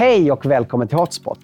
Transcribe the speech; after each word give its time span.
Hej 0.00 0.32
och 0.32 0.46
välkommen 0.46 0.88
till 0.88 0.98
Hotspot. 0.98 1.38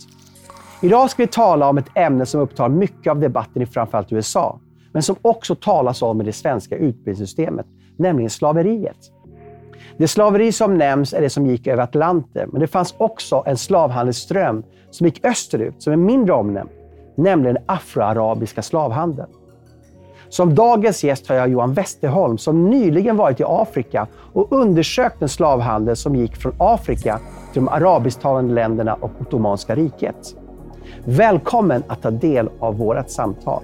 Idag 0.83 1.11
ska 1.11 1.23
vi 1.23 1.27
tala 1.27 1.69
om 1.69 1.79
ett 1.79 1.91
ämne 1.95 2.27
som 2.27 2.41
upptar 2.41 2.69
mycket 2.69 3.11
av 3.11 3.21
debatten 3.21 3.63
i 3.63 3.67
framförallt 3.67 4.13
USA, 4.13 4.61
men 4.93 5.03
som 5.03 5.17
också 5.23 5.55
talas 5.55 6.03
om 6.03 6.21
i 6.21 6.25
det 6.25 6.33
svenska 6.33 6.77
utbildningssystemet, 6.77 7.67
nämligen 7.97 8.31
slaveriet. 8.31 8.97
Det 9.97 10.09
slaveri 10.09 10.53
som 10.53 10.79
nämns 10.79 11.13
är 11.13 11.21
det 11.21 11.31
som 11.31 11.47
gick 11.47 11.67
över 11.67 11.83
Atlanten, 11.83 12.49
men 12.53 12.61
det 12.61 12.67
fanns 12.67 12.95
också 12.99 13.43
en 13.47 13.57
slavhandelsström 13.57 14.63
som 14.91 15.07
gick 15.07 15.25
österut, 15.25 15.83
som 15.83 15.93
är 15.93 15.97
mindre 15.97 16.35
omnämnd, 16.35 16.71
nämligen 17.17 17.55
den 17.55 17.65
afroarabiska 17.67 18.63
slavhandeln. 18.63 19.31
Som 20.29 20.55
dagens 20.55 21.05
gäst 21.05 21.29
har 21.29 21.37
jag 21.37 21.49
Johan 21.49 21.73
Westerholm 21.75 22.39
som 22.39 22.71
nyligen 22.71 23.17
varit 23.17 23.41
i 23.41 23.45
Afrika 23.47 24.07
och 24.33 24.53
undersökt 24.53 25.21
den 25.21 25.29
slavhandel 25.29 25.97
som 25.97 26.17
gick 26.17 26.37
från 26.37 26.53
Afrika 26.59 27.21
till 27.53 27.63
de 27.65 27.69
arabisktalande 27.69 28.55
länderna 28.55 28.95
och 28.95 29.11
Ottomanska 29.21 29.75
riket. 29.75 30.17
Välkommen 31.05 31.83
att 31.87 32.03
ta 32.03 32.11
del 32.11 32.49
av 32.61 32.79
vårt 32.79 33.11
samtal. 33.11 33.63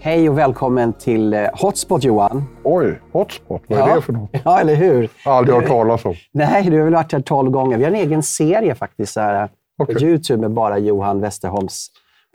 Hej 0.00 0.28
och 0.30 0.38
välkommen 0.38 0.92
till 0.92 1.34
eh, 1.34 1.40
Hotspot 1.52 2.04
Johan. 2.04 2.44
Oj, 2.64 3.00
hotspot, 3.12 3.62
vad 3.68 3.78
är 3.78 3.88
Ja. 3.88 3.94
det 3.94 4.02
för 4.02 4.12
något? 4.12 4.30
Ja, 4.44 4.60
eller 4.60 4.74
hur? 4.74 5.08
Aldrig 5.24 5.56
hört 5.56 5.66
talas 5.66 6.04
om. 6.04 6.14
Nej, 6.32 6.62
du 6.70 6.76
har 6.76 6.84
väl 6.84 6.94
varit 6.94 7.12
här 7.12 7.20
tolv 7.20 7.50
gånger. 7.50 7.78
Vi 7.78 7.84
har 7.84 7.90
en 7.90 7.96
egen 7.96 8.22
serie 8.22 8.74
faktiskt 8.74 9.16
här, 9.16 9.48
på 9.78 9.84
Okej. 9.84 10.04
Youtube 10.04 10.40
med 10.40 10.50
bara 10.50 10.78
Johan 10.78 11.20
Westerholms 11.20 11.86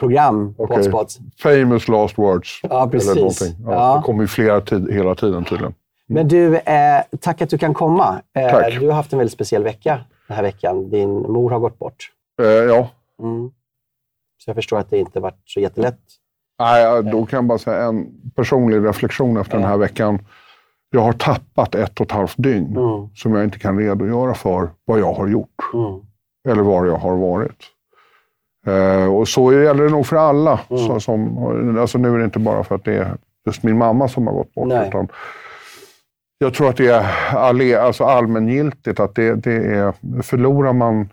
program 0.02 0.54
på 0.54 0.64
Okej. 0.64 0.78
Hotspot. 0.78 1.18
Famous 1.40 1.88
last 1.88 2.18
words. 2.18 2.60
Ja, 2.64 2.88
precis. 2.92 3.42
Eller. 3.42 3.54
Ja, 3.66 3.74
Ja. 3.74 3.96
Det 3.98 4.02
kommer 4.06 4.22
ju 4.24 4.28
flera 4.28 4.62
tid, 4.62 4.92
hela 4.94 5.16
tiden 5.16 5.46
tydligen. 5.46 5.74
Men 6.08 6.28
du, 6.28 6.56
eh, 6.58 7.02
tack 7.20 7.42
att 7.42 7.50
du 7.50 7.58
kan 7.58 7.74
komma. 7.74 8.22
Eh, 8.38 8.50
Tack. 8.52 8.80
Du 8.80 8.88
har 8.88 8.94
haft 8.94 9.14
en 9.14 9.20
väldigt 9.20 9.34
speciell 9.34 9.64
vecka 9.64 10.00
den 10.28 10.36
här 10.36 10.44
veckan. 10.44 10.90
Din 10.90 11.10
mor 11.22 11.50
har 11.50 11.60
gått 11.60 11.80
bort. 11.80 12.10
Eh, 12.42 12.46
ja, 12.48 12.90
Mm. 13.22 13.52
Så 14.44 14.50
jag 14.50 14.56
förstår 14.56 14.80
att 14.80 14.90
det 14.90 14.98
inte 14.98 15.20
varit 15.20 15.42
så 15.46 15.60
jättelätt. 15.60 16.00
Nej, 16.60 17.04
då 17.04 17.26
kan 17.26 17.38
jag 17.38 17.46
bara 17.46 17.58
säga 17.58 17.84
en 17.86 18.08
personlig 18.36 18.86
reflektion 18.88 19.38
efter 19.38 19.58
den 19.58 19.68
här 19.68 19.78
veckan. 19.78 20.20
Jag 20.90 21.02
har 21.02 21.14
tappat 21.14 21.76
ett 21.76 22.00
och 22.00 22.06
ett 22.06 22.12
halvt 22.12 22.34
dygn 22.38 22.78
Mm. 22.78 23.10
som 23.16 23.34
jag 23.36 23.44
inte 23.44 23.60
kan 23.60 23.78
redogöra 23.80 24.34
för 24.34 24.70
vad 24.86 25.00
jag 25.00 25.14
har 25.14 25.28
gjort 25.28 25.50
Mm. 25.74 26.00
eller 26.50 26.62
var 26.64 26.86
jag 26.86 26.98
har 26.98 27.16
varit. 27.16 27.64
Eh, 28.66 29.14
och 29.16 29.28
så 29.28 29.54
gäller 29.54 29.84
det 29.84 29.90
nog 29.90 30.06
för 30.06 30.16
alla. 30.16 30.60
Mm. 30.70 30.88
Så, 30.88 31.00
som, 31.00 31.38
alltså 31.80 31.98
nu 31.98 32.14
är 32.14 32.18
det 32.18 32.26
inte 32.26 32.40
bara 32.40 32.64
för 32.64 32.76
att 32.76 32.84
det 32.84 32.96
är 32.96 33.18
just 33.46 33.64
min 33.64 33.78
mamma 33.78 34.08
som 34.08 34.28
har 34.28 34.34
gått 34.34 34.54
bort. 34.54 34.68
Nej. 34.68 34.88
Utan 34.88 35.08
jag 36.38 36.54
tror 36.54 36.70
att 36.70 36.78
det 36.78 36.88
är 36.88 37.36
alle, 37.36 37.82
alltså 37.82 38.04
allmängiltigt 38.04 39.00
att 39.00 39.16
det, 39.16 39.36
det 39.36 39.56
är, 39.56 40.22
förlorar 40.22 40.74
man 40.74 41.10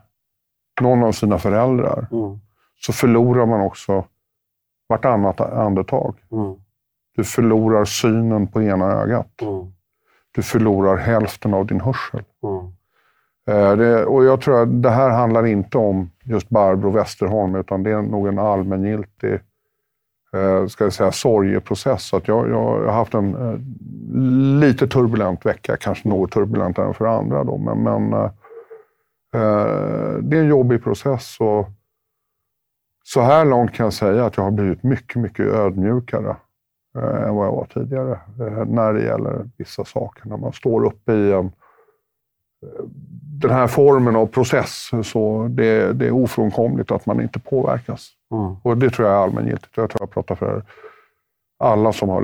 någon 0.81 1.03
av 1.03 1.13
sina 1.13 1.39
föräldrar 1.39 2.07
Mm. 2.13 2.39
så 2.81 2.93
förlorar 2.93 3.47
man 3.47 3.61
också 3.61 4.05
vartannat 4.89 5.41
andetag. 5.41 6.15
Mm. 6.33 6.55
Du 7.17 7.25
förlorar 7.25 7.85
synen 7.85 8.47
på 8.47 8.63
ena 8.63 8.85
ögat. 8.93 9.43
Mm. 9.43 9.73
Du 10.33 10.43
förlorar 10.43 10.97
hälften 10.97 11.55
av 11.55 11.67
din 11.67 11.81
hörsel. 11.81 12.23
Eh, 13.49 13.77
det, 13.77 14.07
och 14.07 14.25
jag 14.25 14.41
tror 14.41 14.63
att 14.63 14.83
det 14.83 14.91
här 14.91 15.11
handlar 15.11 15.47
inte 15.47 15.79
om 15.79 16.11
just 16.25 16.49
Barbro 16.49 16.91
Westerholm, 16.91 17.55
utan 17.55 17.83
det 17.83 17.91
är 17.91 18.03
nog 18.03 18.29
en 18.29 18.39
allmängiltig 18.39 19.33
eh, 20.33 20.67
ska 20.67 20.85
jag 20.85 20.93
säga, 20.93 21.13
sorgeprocess. 21.13 22.03
Så 22.03 22.17
att 22.17 22.29
jag, 22.29 22.51
jag 22.51 22.63
har 22.63 22.93
haft 22.93 23.15
en 23.15 23.35
eh, 23.35 23.59
lite 24.61 24.87
turbulent 24.87 25.47
vecka, 25.47 25.77
kanske 25.77 26.09
något 26.09 26.33
turbulentare 26.33 26.87
än 26.87 26.95
för 26.95 27.05
andra. 27.05 27.45
Då, 27.45 27.59
men 27.59 27.83
men 27.83 28.31
det 30.23 30.37
är 30.37 30.43
en 30.43 30.49
jobbig 30.49 30.83
process. 30.85 31.37
Och 31.41 31.67
så 33.05 33.21
här 33.21 33.45
långt 33.45 33.73
kan 33.73 33.85
jag 33.85 33.93
säga 33.93 34.25
att 34.25 34.37
jag 34.37 34.45
har 34.45 34.51
blivit 34.51 34.83
mycket, 34.83 35.17
mycket 35.17 35.47
ödmjukare 35.47 36.37
än 36.95 37.35
vad 37.35 37.47
jag 37.47 37.53
var 37.53 37.67
tidigare 37.75 38.19
när 38.67 38.93
det 38.93 39.03
gäller 39.03 39.51
vissa 39.57 39.85
saker. 39.85 40.29
När 40.29 40.37
man 40.37 40.53
står 40.53 40.85
uppe 40.85 41.13
i 41.13 41.33
en 41.33 41.51
den 43.41 43.51
här 43.51 43.67
formen 43.67 44.17
av 44.17 44.27
process, 44.27 44.91
så 45.05 45.47
det, 45.51 45.93
det 45.93 46.07
är 46.07 46.11
ofrånkomligt 46.13 46.91
att 46.91 47.07
man 47.07 47.21
inte 47.23 47.39
påverkas. 47.41 48.09
Mm. 48.33 48.57
Och 48.63 48.77
det 48.79 48.91
tror 48.91 49.09
jag 49.09 49.17
är 49.19 49.23
allmängiltigt. 49.23 49.77
Jag 49.77 49.91
tror 49.91 50.03
jag 50.03 50.11
pratar 50.11 50.35
för 50.35 50.63
alla 51.59 51.93
som 51.93 52.09
har 52.09 52.21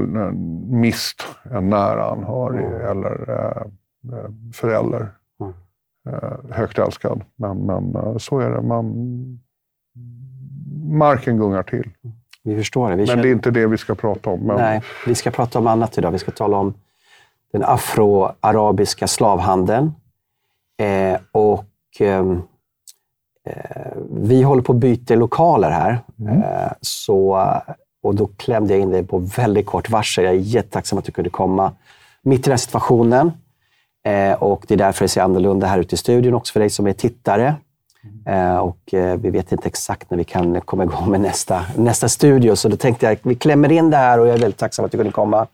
mist 0.80 1.22
en 1.50 1.70
nära 1.70 2.04
anhörig 2.10 2.64
Mm. 2.64 2.86
eller 2.90 3.30
eh, 3.30 3.62
eh, 4.18 4.30
förälder. 4.54 5.08
Mm. 5.40 5.52
Eh, 6.08 6.56
högt 6.56 6.78
älskad. 6.78 7.20
Men, 7.36 7.58
men 7.58 7.94
eh, 7.96 8.16
så 8.16 8.38
är 8.38 8.50
det. 8.50 8.60
Man, 8.62 8.94
marken 10.88 11.38
gungar 11.38 11.62
till. 11.62 11.90
Vi 12.42 12.56
förstår 12.56 12.90
det. 12.90 12.96
Vi 12.96 13.00
Men 13.00 13.06
känner- 13.06 13.22
det 13.22 13.28
är 13.28 13.32
inte 13.32 13.50
det 13.50 13.66
vi 13.66 13.76
ska 13.78 13.94
prata 13.94 14.30
om. 14.30 14.40
Men, 14.40 14.56
Nej, 14.56 14.82
vi 15.06 15.14
ska 15.14 15.30
prata 15.30 15.58
om 15.58 15.66
annat 15.66 15.98
idag. 15.98 16.10
Vi 16.10 16.18
ska 16.18 16.30
tala 16.30 16.56
om 16.56 16.74
den 17.52 17.62
afroarabiska 17.64 19.06
slavhandeln. 19.06 19.92
Eh, 20.82 21.20
och 21.32 21.64
ehm, 22.00 22.42
eh, 23.48 23.92
Vi 24.10 24.42
håller 24.42 24.62
på 24.62 24.72
att 24.72 24.78
byta 24.78 25.14
lokaler 25.14 25.70
här. 25.70 25.98
Eh, 26.28 26.72
så, 26.80 27.46
och 28.02 28.14
då 28.14 28.26
klämde 28.26 28.74
jag 28.74 28.82
in 28.82 28.90
dig 28.90 29.06
på 29.06 29.18
väldigt 29.18 29.66
kort 29.66 29.90
varsel. 29.90 30.24
Jag 30.24 30.34
är 30.34 30.38
jättetacksam 30.38 30.98
att 30.98 31.04
du 31.04 31.12
kunde 31.12 31.30
komma 31.30 31.72
mitt 32.22 32.40
i 32.40 32.42
den 32.42 32.52
här 32.52 32.56
situationen. 32.56 33.32
Eh, 34.06 34.42
och 34.42 34.64
Det 34.68 34.74
är 34.74 34.78
därför 34.78 35.04
det 35.04 35.08
ser 35.08 35.22
annorlunda 35.22 35.66
här 35.66 35.78
ute 35.78 35.94
i 35.94 35.98
studion 35.98 36.34
också 36.34 36.52
för 36.52 36.60
dig 36.60 36.70
som 36.70 36.86
är 36.86 36.92
tittare. 36.92 37.54
Eh, 38.26 38.56
och 38.56 38.94
eh, 38.94 39.16
vi 39.16 39.30
vet 39.30 39.52
inte 39.52 39.68
exakt 39.68 40.10
när 40.10 40.18
vi 40.18 40.24
kan 40.24 40.60
komma 40.60 40.84
igång 40.84 41.10
med 41.10 41.20
nästa, 41.20 41.66
nästa 41.76 42.08
studio. 42.08 42.56
Så 42.56 42.68
då 42.68 42.76
tänkte 42.76 43.06
jag 43.06 43.12
att 43.12 43.26
vi 43.26 43.34
klämmer 43.34 43.72
in 43.72 43.90
det 43.90 43.96
här 43.96 44.20
och 44.20 44.26
jag 44.26 44.34
är 44.34 44.38
väldigt 44.38 44.58
tacksam 44.58 44.84
att 44.84 44.90
du 44.90 44.98
kunde 44.98 45.12
komma. 45.12 45.46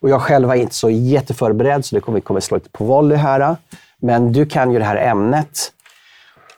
Och 0.00 0.10
jag 0.10 0.22
själv 0.22 0.48
var 0.48 0.54
inte 0.54 0.74
så 0.74 0.90
jätteförberedd, 0.90 1.84
så 1.84 1.94
det 1.94 2.00
kommer, 2.00 2.16
vi 2.16 2.20
kommer 2.20 2.40
slå 2.40 2.56
lite 2.56 2.70
på 2.70 2.84
volley 2.84 3.18
här. 3.18 3.56
Men 4.02 4.32
du 4.32 4.46
kan 4.46 4.72
ju 4.72 4.78
det 4.78 4.84
här 4.84 4.96
ämnet. 4.96 5.72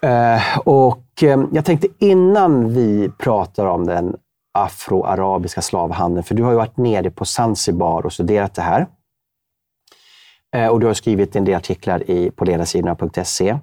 Eh, 0.00 0.58
och 0.58 1.22
eh, 1.22 1.44
jag 1.52 1.64
tänkte 1.64 1.88
innan 1.98 2.74
vi 2.74 3.10
pratar 3.18 3.66
om 3.66 3.86
den 3.86 4.16
afroarabiska 4.54 5.62
slavhandeln, 5.62 6.24
för 6.24 6.34
du 6.34 6.42
har 6.42 6.50
ju 6.50 6.56
varit 6.56 6.76
nere 6.76 7.10
på 7.10 7.24
Zanzibar 7.24 8.06
och 8.06 8.12
studerat 8.12 8.54
det 8.54 8.62
här. 8.62 8.86
Eh, 10.56 10.66
och 10.66 10.80
du 10.80 10.86
har 10.86 10.94
skrivit 10.94 11.36
en 11.36 11.44
del 11.44 11.54
artiklar 11.54 12.10
i, 12.10 12.30
på 12.30 12.44
ledarsidorna.se. 12.44 13.58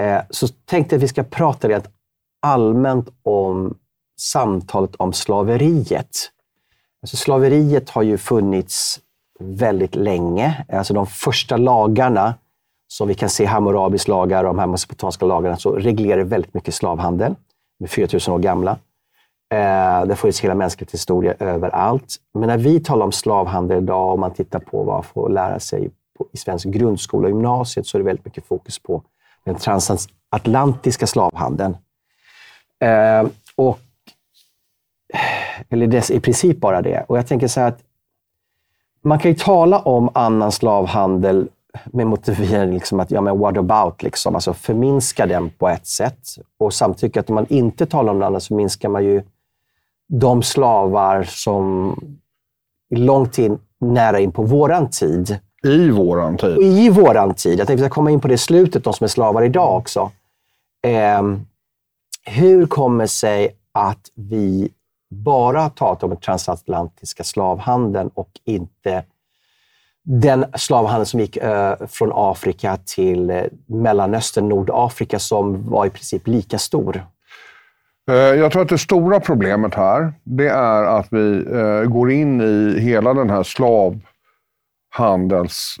Eh, 0.00 0.20
så 0.30 0.48
tänkte 0.48 0.94
jag 0.94 0.98
att 0.98 1.02
vi 1.02 1.08
ska 1.08 1.22
prata 1.22 1.68
rent 1.68 1.88
allmänt 2.42 3.08
om 3.22 3.78
samtalet 4.20 4.94
om 4.96 5.12
slaveriet. 5.12 6.30
Alltså 7.02 7.16
slaveriet 7.16 7.90
har 7.90 8.02
ju 8.02 8.18
funnits 8.18 9.00
väldigt 9.40 9.94
länge. 9.94 10.64
Alltså 10.72 10.94
de 10.94 11.06
första 11.06 11.56
lagarna, 11.56 12.34
som 12.96 13.08
vi 13.08 13.14
kan 13.14 13.28
se 13.28 13.44
Hammurabis 13.44 14.08
lagar 14.08 14.44
och 14.44 14.54
de 14.54 14.58
här 14.58 14.66
mesopotamiska 14.66 15.26
lagarna, 15.26 15.56
så 15.56 15.72
reglerar 15.72 16.24
väldigt 16.24 16.54
mycket 16.54 16.74
slavhandel. 16.74 17.34
De 17.78 17.84
är 17.84 17.88
4000 17.88 18.34
år 18.34 18.38
gamla. 18.38 18.70
Eh, 19.52 19.56
det 20.04 20.08
har 20.08 20.14
funnits 20.14 20.40
hela 20.40 20.54
mänsklig 20.54 20.88
historia 20.92 21.34
överallt. 21.38 22.16
Men 22.34 22.48
när 22.48 22.58
vi 22.58 22.80
talar 22.80 23.04
om 23.04 23.12
slavhandel 23.12 23.82
idag, 23.82 24.12
och 24.12 24.18
man 24.18 24.34
tittar 24.34 24.58
på 24.58 24.82
vad 24.82 24.94
man 24.94 25.02
får 25.02 25.28
lära 25.28 25.60
sig 25.60 25.90
på, 26.18 26.26
i 26.32 26.36
svensk 26.36 26.66
grundskola 26.66 27.24
och 27.24 27.30
gymnasiet, 27.30 27.86
så 27.86 27.96
är 27.96 27.98
det 27.98 28.04
väldigt 28.06 28.24
mycket 28.24 28.46
fokus 28.46 28.78
på 28.78 29.02
den 29.44 29.54
transatlantiska 29.54 31.06
slavhandeln. 31.06 31.76
Eh, 32.80 33.28
och, 33.56 33.78
eller 35.68 35.86
dess, 35.86 36.10
i 36.10 36.20
princip 36.20 36.60
bara 36.60 36.82
det. 36.82 37.04
Och 37.08 37.18
jag 37.18 37.26
tänker 37.26 37.48
så 37.48 37.60
här 37.60 37.68
att 37.68 37.80
man 39.02 39.18
kan 39.18 39.30
ju 39.30 39.36
tala 39.36 39.78
om 39.78 40.10
annan 40.14 40.52
slavhandel 40.52 41.48
med 41.84 42.06
motivering 42.06 42.74
liksom 42.74 43.00
att, 43.00 43.10
ja 43.10 43.20
men 43.20 43.38
what 43.38 43.56
about, 43.56 44.02
liksom, 44.02 44.34
alltså 44.34 44.52
förminska 44.52 45.26
den 45.26 45.50
på 45.50 45.68
ett 45.68 45.86
sätt. 45.86 46.18
Och 46.58 46.74
samtidigt 46.74 47.16
att 47.16 47.28
om 47.28 47.34
man 47.34 47.46
inte 47.48 47.86
talar 47.86 48.12
om 48.12 48.18
det 48.18 48.26
andra 48.26 48.40
så 48.40 48.54
minskar 48.54 48.88
man 48.88 49.04
ju 49.04 49.22
de 50.08 50.42
slavar 50.42 51.22
som 51.22 51.94
långt 52.90 53.32
tid 53.32 53.58
nära 53.80 54.20
in 54.20 54.32
på 54.32 54.42
våran 54.42 54.90
tid. 54.90 55.38
I 55.64 55.90
våran 55.90 56.36
tid. 56.36 56.58
I 56.58 56.90
våran 56.90 57.34
tid, 57.34 57.58
jag 57.58 57.66
tänkte 57.66 57.82
vi 57.82 57.88
ska 57.88 57.94
komma 57.94 58.10
in 58.10 58.20
på 58.20 58.28
det 58.28 58.38
slutet, 58.38 58.84
de 58.84 58.92
som 58.92 59.04
är 59.04 59.08
slavar 59.08 59.42
idag 59.42 59.76
också. 59.76 60.10
Eh, 60.86 61.22
hur 62.26 62.66
kommer 62.66 63.06
sig 63.06 63.56
att 63.72 64.10
vi 64.14 64.68
bara 65.10 65.60
har 65.60 65.70
talat 65.70 66.02
om 66.02 66.10
den 66.10 66.20
transatlantiska 66.20 67.24
slavhandeln 67.24 68.10
och 68.14 68.30
inte 68.44 69.04
den 70.04 70.44
slavhandel 70.56 71.06
som 71.06 71.20
gick 71.20 71.36
eh, 71.36 71.86
från 71.86 72.10
Afrika 72.14 72.76
till 72.76 73.30
eh, 73.30 73.42
Mellanöstern, 73.66 74.48
Nordafrika, 74.48 75.18
som 75.18 75.70
var 75.70 75.86
i 75.86 75.90
princip 75.90 76.26
lika 76.26 76.58
stor? 76.58 77.06
Eh, 78.10 78.14
jag 78.14 78.52
tror 78.52 78.62
att 78.62 78.68
det 78.68 78.78
stora 78.78 79.20
problemet 79.20 79.74
här, 79.74 80.12
det 80.24 80.48
är 80.48 80.84
att 80.84 81.06
vi 81.10 81.44
går 81.88 82.10
in 82.10 82.40
i 82.40 82.80
hela 82.80 83.14
den 83.14 83.30
här 83.30 83.42
slavhandels... 83.42 85.78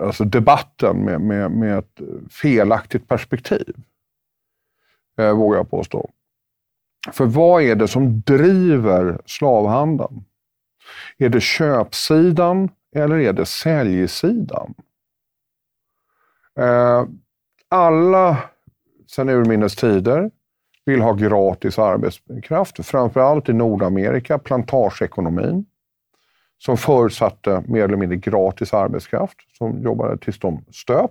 Alltså 0.00 0.24
debatten 0.24 1.04
med, 1.04 1.20
med, 1.20 1.50
med 1.50 1.78
ett 1.78 2.00
felaktigt 2.30 3.08
perspektiv. 3.08 3.76
Vågar 5.16 5.58
jag 5.58 5.70
påstå. 5.70 6.10
För 7.12 7.24
vad 7.24 7.62
är 7.62 7.74
det 7.74 7.88
som 7.88 8.20
driver 8.20 9.18
slavhandeln? 9.26 10.24
Är 11.18 11.28
det 11.28 11.40
köpsidan 11.40 12.68
eller 12.94 13.18
är 13.18 13.32
det 13.32 13.46
säljsidan? 13.46 14.74
Eh, 16.58 17.04
alla 17.68 18.36
sedan 19.06 19.28
urminnes 19.28 19.76
tider 19.76 20.30
vill 20.84 21.00
ha 21.00 21.12
gratis 21.12 21.78
arbetskraft, 21.78 22.86
framförallt 22.86 23.48
i 23.48 23.52
Nordamerika, 23.52 24.38
plantageekonomin, 24.38 25.66
som 26.58 26.76
förutsatte 26.76 27.62
mer 27.66 27.84
eller 27.84 27.96
mindre 27.96 28.16
gratis 28.16 28.74
arbetskraft 28.74 29.36
som 29.58 29.82
jobbade 29.82 30.18
tills 30.18 30.38
de 30.38 30.64
stöp. 30.70 31.10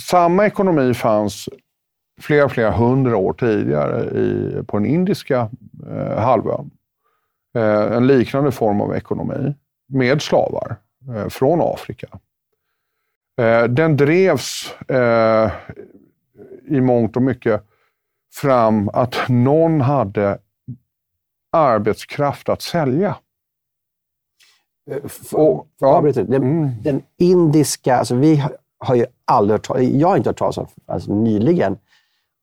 Samma 0.00 0.46
ekonomi 0.46 0.94
fanns 0.94 1.48
flera, 2.20 2.48
flera 2.48 2.70
hundra 2.70 3.16
år 3.16 3.32
tidigare 3.32 4.04
i, 4.04 4.62
på 4.66 4.78
den 4.78 4.86
indiska 4.86 5.50
eh, 5.90 6.18
halvön. 6.18 6.70
Eh, 7.54 7.92
en 7.96 8.06
liknande 8.06 8.52
form 8.52 8.80
av 8.80 8.96
ekonomi 8.96 9.54
med 9.88 10.22
slavar 10.22 10.76
eh, 11.14 11.28
från 11.28 11.60
Afrika. 11.62 12.06
Eh, 13.40 13.64
den 13.64 13.96
drevs 13.96 14.74
i 16.68 16.80
mångt 16.80 17.16
och 17.16 17.22
mycket 17.22 17.64
fram 18.34 18.88
att 18.88 19.28
någon 19.28 19.80
hade 19.80 20.38
arbetskraft 21.52 22.48
att 22.48 22.62
sälja. 22.62 23.16
Och, 25.32 25.68
ja, 25.78 26.00
den, 26.00 26.34
mm. 26.34 26.82
den, 26.82 27.02
indiska, 27.18 27.96
alltså 27.96 28.14
vi 28.14 28.44
har 28.78 28.94
ju 28.94 29.06
aldrig 29.24 29.68
hört 29.68 29.80
jag 29.80 30.08
har 30.08 30.16
inte 30.16 30.28
hört 30.28 30.38
talas 30.38 30.58
om, 30.58 30.66
alltså 30.86 31.14
nyligen, 31.14 31.78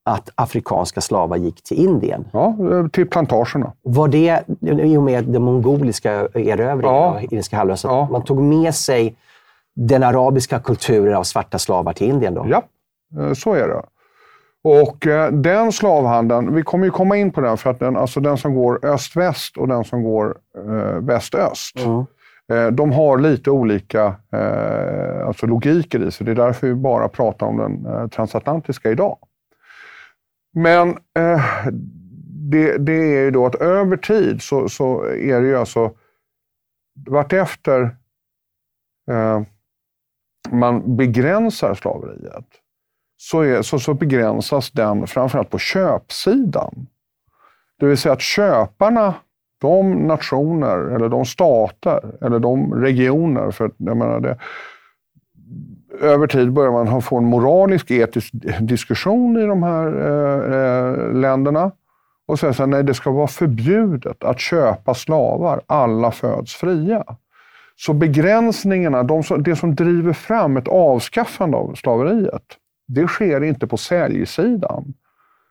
att 0.04 0.30
afrikanska 0.36 1.02
slavar 1.02 1.38
gick 1.38 1.64
till 1.64 1.78
Indien. 1.78 2.28
Ja, 2.34 2.56
till 2.92 3.10
plantagerna. 3.10 3.74
Var 3.82 4.08
det 4.08 4.44
i 4.62 4.98
och 4.98 5.04
med 5.04 5.24
den 5.24 5.44
mongoliska 5.44 6.12
erövringen 6.34 6.94
ja. 6.94 7.06
av 7.06 7.24
Indiska 7.24 7.58
halvön? 7.58 7.78
Ja. 7.84 8.08
man 8.12 8.24
tog 8.24 8.42
med 8.42 8.76
sig 8.76 9.16
den 9.76 10.04
arabiska 10.04 10.60
kulturen 10.60 11.16
av 11.16 11.24
svarta 11.24 11.60
slavar 11.60 11.94
till 11.94 12.10
Indien? 12.10 12.34
Då? 12.34 12.46
Ja, 12.50 12.64
eh, 13.22 13.34
så 13.34 13.54
är 13.54 13.68
det. 13.68 13.82
Och 14.64 15.08
eh, 15.08 15.32
den 15.32 15.72
slavhandeln, 15.72 16.56
vi 16.56 16.64
kommer 16.64 16.86
ju 16.86 16.92
komma 16.92 17.18
in 17.18 17.32
på 17.32 17.42
den, 17.42 17.58
för 17.58 17.70
att 17.70 17.80
den, 17.80 17.98
alltså 17.98 18.20
den 18.20 18.38
som 18.38 18.56
går 18.56 18.86
öst-väst 18.86 19.58
och 19.58 19.68
den 19.68 19.84
som 19.84 20.04
går 20.04 20.38
eh, 20.58 21.00
väst-öst, 21.02 21.76
mm. 21.78 22.06
eh, 22.52 22.72
de 22.72 22.92
har 22.92 23.18
lite 23.18 23.52
olika 23.52 24.16
eh, 24.34 25.28
alltså 25.28 25.46
logiker 25.46 26.08
i 26.08 26.12
sig. 26.12 26.26
Det 26.26 26.32
är 26.32 26.36
därför 26.36 26.68
vi 26.68 26.74
bara 26.74 27.08
pratar 27.08 27.48
om 27.48 27.58
den 27.58 27.86
eh, 27.86 28.08
transatlantiska 28.08 28.92
idag. 28.92 29.18
Men 30.54 30.90
eh, 30.90 31.68
det, 32.52 32.78
det, 32.78 32.94
är 32.94 33.24
ju 33.24 33.32
då 33.32 33.46
att 33.46 33.56
över 33.56 33.98
tid 33.98 34.42
så, 34.42 34.70
så 34.70 35.04
är 35.06 35.42
det 35.42 35.48
ju 35.48 35.58
alltså 35.58 35.96
vartefter 37.10 37.82
eh, 39.12 39.42
man 40.50 40.96
begränsar 40.98 41.76
slaveriet 41.76 42.46
så, 43.18 43.42
är, 43.42 43.62
så, 43.62 43.80
så 43.80 43.94
begränsas 43.94 44.72
den 44.72 45.08
framförallt 45.08 45.50
på 45.50 45.58
köpsidan. 45.58 46.88
Det 47.80 47.86
vill 47.86 47.98
säga 47.98 48.14
att 48.14 48.22
köparna, 48.22 49.16
de 49.62 50.08
nationer, 50.08 50.78
eller 50.78 51.10
de 51.10 51.26
stater, 51.26 52.16
eller 52.22 52.40
de 52.40 52.74
regioner, 52.74 53.52
för 53.52 53.72
jag 53.78 53.98
menar 53.98 54.20
det, 54.20 54.38
över 56.02 56.28
tid 56.28 56.52
börjar 56.52 56.72
man 56.72 57.02
få 57.02 57.18
en 57.18 57.26
moralisk, 57.26 57.92
etisk 57.92 58.34
diskussion 58.60 59.38
i 59.38 59.46
de 59.46 59.64
här 59.64 59.88
eh, 59.88 60.56
eh, 60.56 61.14
länderna. 61.14 61.72
Och 62.28 62.40
säger 62.40 62.54
så 62.54 62.64
här, 62.64 62.68
nej 62.68 62.84
det 62.84 62.94
ska 62.94 63.12
vara 63.12 63.28
förbjudet 63.28 64.24
att 64.24 64.40
köpa 64.40 64.94
slavar. 64.94 65.62
Alla 65.68 66.12
föds 66.12 66.56
fria. 66.56 67.04
Så 67.76 67.94
begränsningarna, 67.94 69.04
de 69.04 69.24
som, 69.24 69.44
det 69.44 69.56
som 69.56 69.76
driver 69.76 70.14
fram 70.14 70.58
ett 70.58 70.68
avskaffande 70.68 71.58
av 71.58 71.74
slaveriet, 71.76 72.44
det 72.88 73.08
sker 73.08 73.44
inte 73.44 73.68
på 73.68 73.78
säljsidan. 73.78 74.94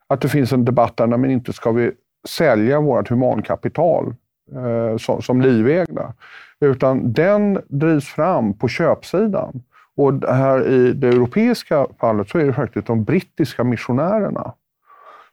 Att 0.06 0.20
det 0.20 0.28
finns 0.28 0.52
en 0.52 0.64
debatt 0.64 0.96
där, 0.96 1.06
men 1.06 1.30
inte 1.30 1.52
ska 1.52 1.72
vi 1.72 1.92
sälja 2.28 2.80
vårt 2.80 3.08
humankapital 3.08 4.14
eh, 4.54 4.96
som, 4.96 5.22
som 5.22 5.40
livegna. 5.40 6.14
Utan 6.60 7.12
den 7.12 7.60
drivs 7.68 8.08
fram 8.08 8.54
på 8.54 8.68
köpsidan. 8.68 9.62
Och 9.96 10.12
här 10.28 10.68
i 10.68 10.92
det 10.92 11.08
europeiska 11.08 11.86
fallet 12.00 12.28
så 12.28 12.38
är 12.38 12.44
det 12.44 12.52
faktiskt 12.52 12.86
de 12.86 13.04
brittiska 13.04 13.64
missionärerna 13.64 14.54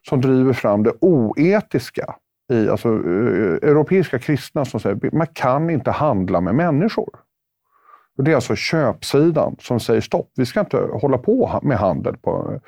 som 0.08 0.20
driver 0.20 0.52
fram 0.52 0.82
det 0.82 0.92
oetiska 1.00 2.14
i 2.52 2.68
alltså, 2.68 2.88
eh, 2.88 3.68
europeiska 3.70 4.18
kristna 4.18 4.64
som 4.64 4.80
säger 4.80 5.06
att 5.06 5.12
man 5.12 5.26
kan 5.32 5.70
inte 5.70 5.90
handla 5.90 6.40
med 6.40 6.54
människor. 6.54 7.08
Och 8.18 8.24
det 8.24 8.30
är 8.30 8.34
alltså 8.34 8.54
köpsidan 8.56 9.56
som 9.60 9.80
säger 9.80 10.00
stopp, 10.00 10.30
vi 10.36 10.46
ska 10.46 10.60
inte 10.60 10.76
hålla 10.76 11.18
på 11.18 11.60
med 11.62 11.78
handel 11.78 12.16
på, 12.16 12.60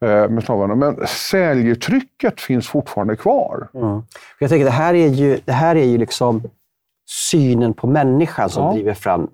mm. 0.00 0.34
med 0.34 0.44
slavarna. 0.44 0.74
Men 0.74 1.06
säljtrycket 1.06 2.40
finns 2.40 2.68
fortfarande 2.68 3.16
kvar. 3.16 3.68
Mm. 3.74 4.02
Jag 4.38 4.50
tänker, 4.50 4.64
det 4.64 4.70
här 4.70 4.94
är 4.94 5.08
ju, 5.08 5.40
det 5.44 5.52
här 5.52 5.76
är 5.76 5.84
ju 5.84 5.98
liksom 5.98 6.42
synen 7.30 7.74
på 7.74 7.86
människan 7.86 8.50
som 8.50 8.64
ja. 8.64 8.72
driver 8.72 8.94
fram 8.94 9.30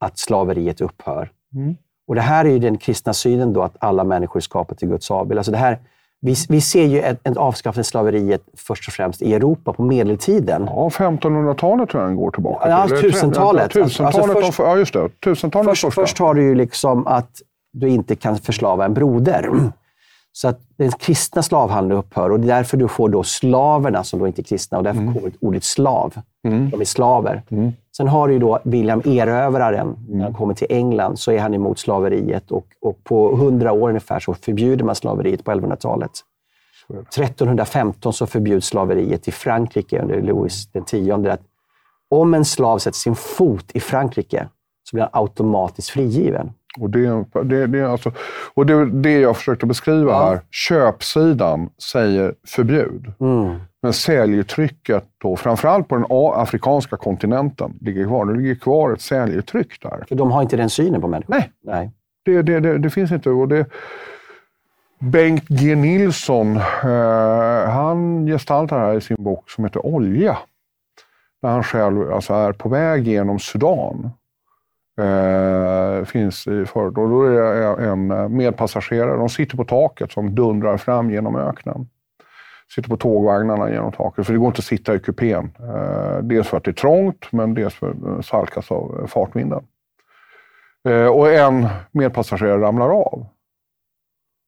att 0.00 0.18
slaveriet 0.18 0.80
upphör. 0.80 1.30
Mm. 1.54 1.76
Och 2.08 2.14
Det 2.14 2.20
här 2.20 2.44
är 2.44 2.48
ju 2.48 2.58
den 2.58 2.78
kristna 2.78 3.12
synen 3.12 3.52
då, 3.52 3.62
att 3.62 3.76
alla 3.80 4.04
människor 4.04 4.36
är 4.36 4.40
skapade 4.40 4.78
till 4.78 4.88
Guds 4.88 5.10
avbild. 5.10 5.38
Alltså 5.38 5.52
det 5.52 5.58
här, 5.58 5.78
vi, 6.20 6.34
vi 6.48 6.60
ser 6.60 6.84
ju 6.84 7.00
ett, 7.00 7.28
ett 7.28 7.36
avskaffande 7.36 7.80
av 7.80 7.84
slaveriet 7.84 8.42
först 8.56 8.88
och 8.88 8.94
främst 8.94 9.22
i 9.22 9.34
Europa 9.34 9.72
på 9.72 9.82
medeltiden. 9.82 10.64
Ja, 10.66 10.88
1500-talet 10.88 11.88
tror 11.88 12.02
jag 12.02 12.10
den 12.10 12.16
går 12.16 12.30
tillbaka 12.30 12.86
till. 12.86 12.96
Ja, 12.96 13.00
tusentalet. 13.00 13.74
Ja, 13.74 13.82
tusentalet 13.84 14.36
alltså 14.36 14.52
först, 14.52 14.58
ja, 14.58 14.76
just 14.76 14.92
det. 14.92 15.08
Tusentalet 15.24 15.68
först, 15.68 15.82
första. 15.82 16.00
först 16.02 16.18
har 16.18 16.34
du 16.34 16.42
ju 16.42 16.54
liksom 16.54 17.06
att 17.06 17.42
du 17.72 17.88
inte 17.88 18.16
kan 18.16 18.38
förslava 18.38 18.84
en 18.84 18.94
broder. 18.94 19.50
Så 20.32 20.48
att 20.48 20.60
den 20.76 20.90
kristna 20.92 21.42
slavhandeln 21.42 21.98
upphör 21.98 22.30
och 22.30 22.40
det 22.40 22.46
är 22.46 22.56
därför 22.56 22.76
du 22.76 22.88
får 22.88 23.08
då 23.08 23.22
slaverna 23.22 24.04
som 24.04 24.18
då 24.18 24.26
inte 24.26 24.40
är 24.40 24.44
kristna 24.44 24.78
och 24.78 24.84
därför 24.84 25.00
mm. 25.00 25.14
kommer 25.14 25.32
ordet 25.40 25.64
slav. 25.64 26.14
Mm. 26.48 26.70
De 26.70 26.80
är 26.80 26.84
slaver. 26.84 27.42
Mm. 27.48 27.72
Sen 28.00 28.08
har 28.08 28.28
du 28.28 28.34
ju 28.34 28.40
då 28.40 28.60
William 28.64 29.02
Erövraren. 29.04 29.86
Mm. 29.86 30.18
När 30.18 30.24
han 30.24 30.34
kommer 30.34 30.54
till 30.54 30.66
England 30.70 31.18
så 31.18 31.32
är 31.32 31.38
han 31.38 31.54
emot 31.54 31.78
slaveriet 31.78 32.50
och, 32.50 32.66
och 32.80 33.04
på 33.04 33.36
hundra 33.36 33.72
år 33.72 33.88
ungefär 33.88 34.20
så 34.20 34.34
förbjuder 34.34 34.84
man 34.84 34.94
slaveriet 34.94 35.44
på 35.44 35.50
1100-talet. 35.50 36.10
1315 36.88 38.12
så 38.12 38.26
förbjuds 38.26 38.66
slaveriet 38.66 39.28
i 39.28 39.30
Frankrike 39.30 40.02
under 40.02 40.22
Louis 40.22 40.68
X. 40.74 40.92
om 42.10 42.34
en 42.34 42.44
slav 42.44 42.78
sätter 42.78 42.96
sin 42.96 43.14
fot 43.14 43.70
i 43.74 43.80
Frankrike 43.80 44.48
så 44.90 44.96
blir 44.96 45.02
han 45.02 45.22
automatiskt 45.22 45.90
frigiven. 45.90 46.52
Och 46.80 46.90
det, 46.90 47.24
det, 47.44 47.66
det, 47.66 47.90
alltså, 47.90 48.12
och 48.54 48.66
det 48.66 48.72
är 48.72 48.84
det 48.84 49.20
jag 49.20 49.36
försökte 49.36 49.66
beskriva 49.66 50.10
ja. 50.10 50.24
här. 50.24 50.40
Köpsidan 50.50 51.70
säger 51.92 52.34
förbjud. 52.46 53.12
Mm. 53.20 53.58
Men 53.82 53.92
säljtrycket, 53.92 55.04
då, 55.18 55.36
framförallt 55.36 55.88
på 55.88 55.96
den 55.96 56.06
afrikanska 56.10 56.96
kontinenten, 56.96 57.78
ligger 57.80 58.04
kvar. 58.04 58.26
Det 58.26 58.40
ligger 58.40 58.54
kvar 58.54 58.92
ett 58.92 59.00
säljtryck 59.00 59.82
där. 59.82 60.04
För 60.08 60.14
de 60.14 60.30
har 60.30 60.42
inte 60.42 60.56
den 60.56 60.70
synen 60.70 61.00
på 61.00 61.08
människor? 61.08 61.34
Nej, 61.34 61.52
Nej. 61.62 61.90
Det, 62.24 62.42
det, 62.42 62.60
det, 62.60 62.78
det 62.78 62.90
finns 62.90 63.12
inte. 63.12 63.30
Och 63.30 63.48
det, 63.48 63.66
Bengt 64.98 65.48
G 65.48 65.74
Nilsson, 65.74 66.56
eh, 66.56 67.70
han 67.70 68.26
gestaltar 68.26 68.78
här 68.78 68.94
i 68.94 69.00
sin 69.00 69.16
bok 69.18 69.50
som 69.50 69.64
heter 69.64 69.86
Olja. 69.86 70.38
Där 71.42 71.48
han 71.48 71.62
själv 71.62 72.12
alltså, 72.12 72.34
är 72.34 72.52
på 72.52 72.68
väg 72.68 73.08
genom 73.08 73.38
Sudan 73.38 74.10
eh, 75.00 76.04
finns 76.04 76.46
i 76.46 76.64
förorten. 76.66 77.02
Och 77.02 77.10
då 77.10 77.24
är 77.24 77.32
det 77.32 77.84
en 77.86 78.36
medpassagerare. 78.36 79.16
De 79.16 79.28
sitter 79.28 79.56
på 79.56 79.64
taket 79.64 80.12
som 80.12 80.34
dundrar 80.34 80.76
fram 80.76 81.10
genom 81.10 81.36
öknen. 81.36 81.88
Sitter 82.74 82.88
på 82.88 82.96
tågvagnarna 82.96 83.70
genom 83.70 83.92
taket, 83.92 84.26
för 84.26 84.32
det 84.32 84.38
går 84.38 84.48
inte 84.48 84.58
att 84.58 84.64
sitta 84.64 84.94
i 84.94 84.98
kupén. 84.98 85.52
Eh, 85.58 86.18
dels 86.22 86.48
för 86.48 86.56
att 86.56 86.64
det 86.64 86.70
är 86.70 86.72
trångt, 86.72 87.32
men 87.32 87.54
dels 87.54 87.74
för 87.74 87.90
att 87.90 88.02
den 88.02 88.22
salkas 88.22 88.70
av 88.70 89.00
eh, 89.00 89.06
fartvinden. 89.06 89.64
Och 91.12 91.32
en 91.32 91.68
medpassagerare 91.92 92.60
ramlar 92.60 92.90
av. 92.90 93.26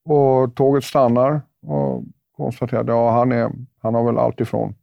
Och 0.09 0.55
tåget 0.55 0.85
stannar 0.85 1.41
och 1.67 2.05
konstaterar 2.37 2.81
att 2.81 2.87
ja, 2.87 3.11
han, 3.11 3.33
är, 3.33 3.51
han 3.83 3.95
har 3.95 4.05
väl 4.05 4.19
allt 4.19 4.41
ifrån 4.41 4.75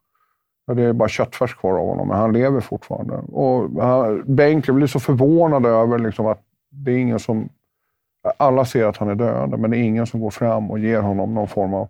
det 0.75 0.83
är 0.83 0.93
bara 0.93 1.09
köttfärs 1.09 1.55
kvar 1.55 1.71
av 1.71 1.87
honom, 1.87 2.07
men 2.07 2.17
han 2.17 2.33
lever 2.33 2.59
fortfarande. 2.59 3.15
Och 3.15 3.83
han, 3.83 4.35
Bengt 4.35 4.69
blir 4.69 4.87
så 4.87 4.99
förvånad 4.99 5.65
över 5.65 5.99
liksom 5.99 6.25
att 6.27 6.41
det 6.69 6.91
är 6.91 6.97
ingen 6.97 7.19
som... 7.19 7.49
Alla 8.37 8.65
ser 8.65 8.85
att 8.85 8.97
han 8.97 9.09
är 9.09 9.15
döende, 9.15 9.57
men 9.57 9.71
det 9.71 9.77
är 9.77 9.83
ingen 9.83 10.07
som 10.07 10.19
går 10.19 10.29
fram 10.29 10.71
och 10.71 10.79
ger 10.79 11.01
honom 11.01 11.33
någon 11.33 11.47
form 11.47 11.73
av 11.73 11.87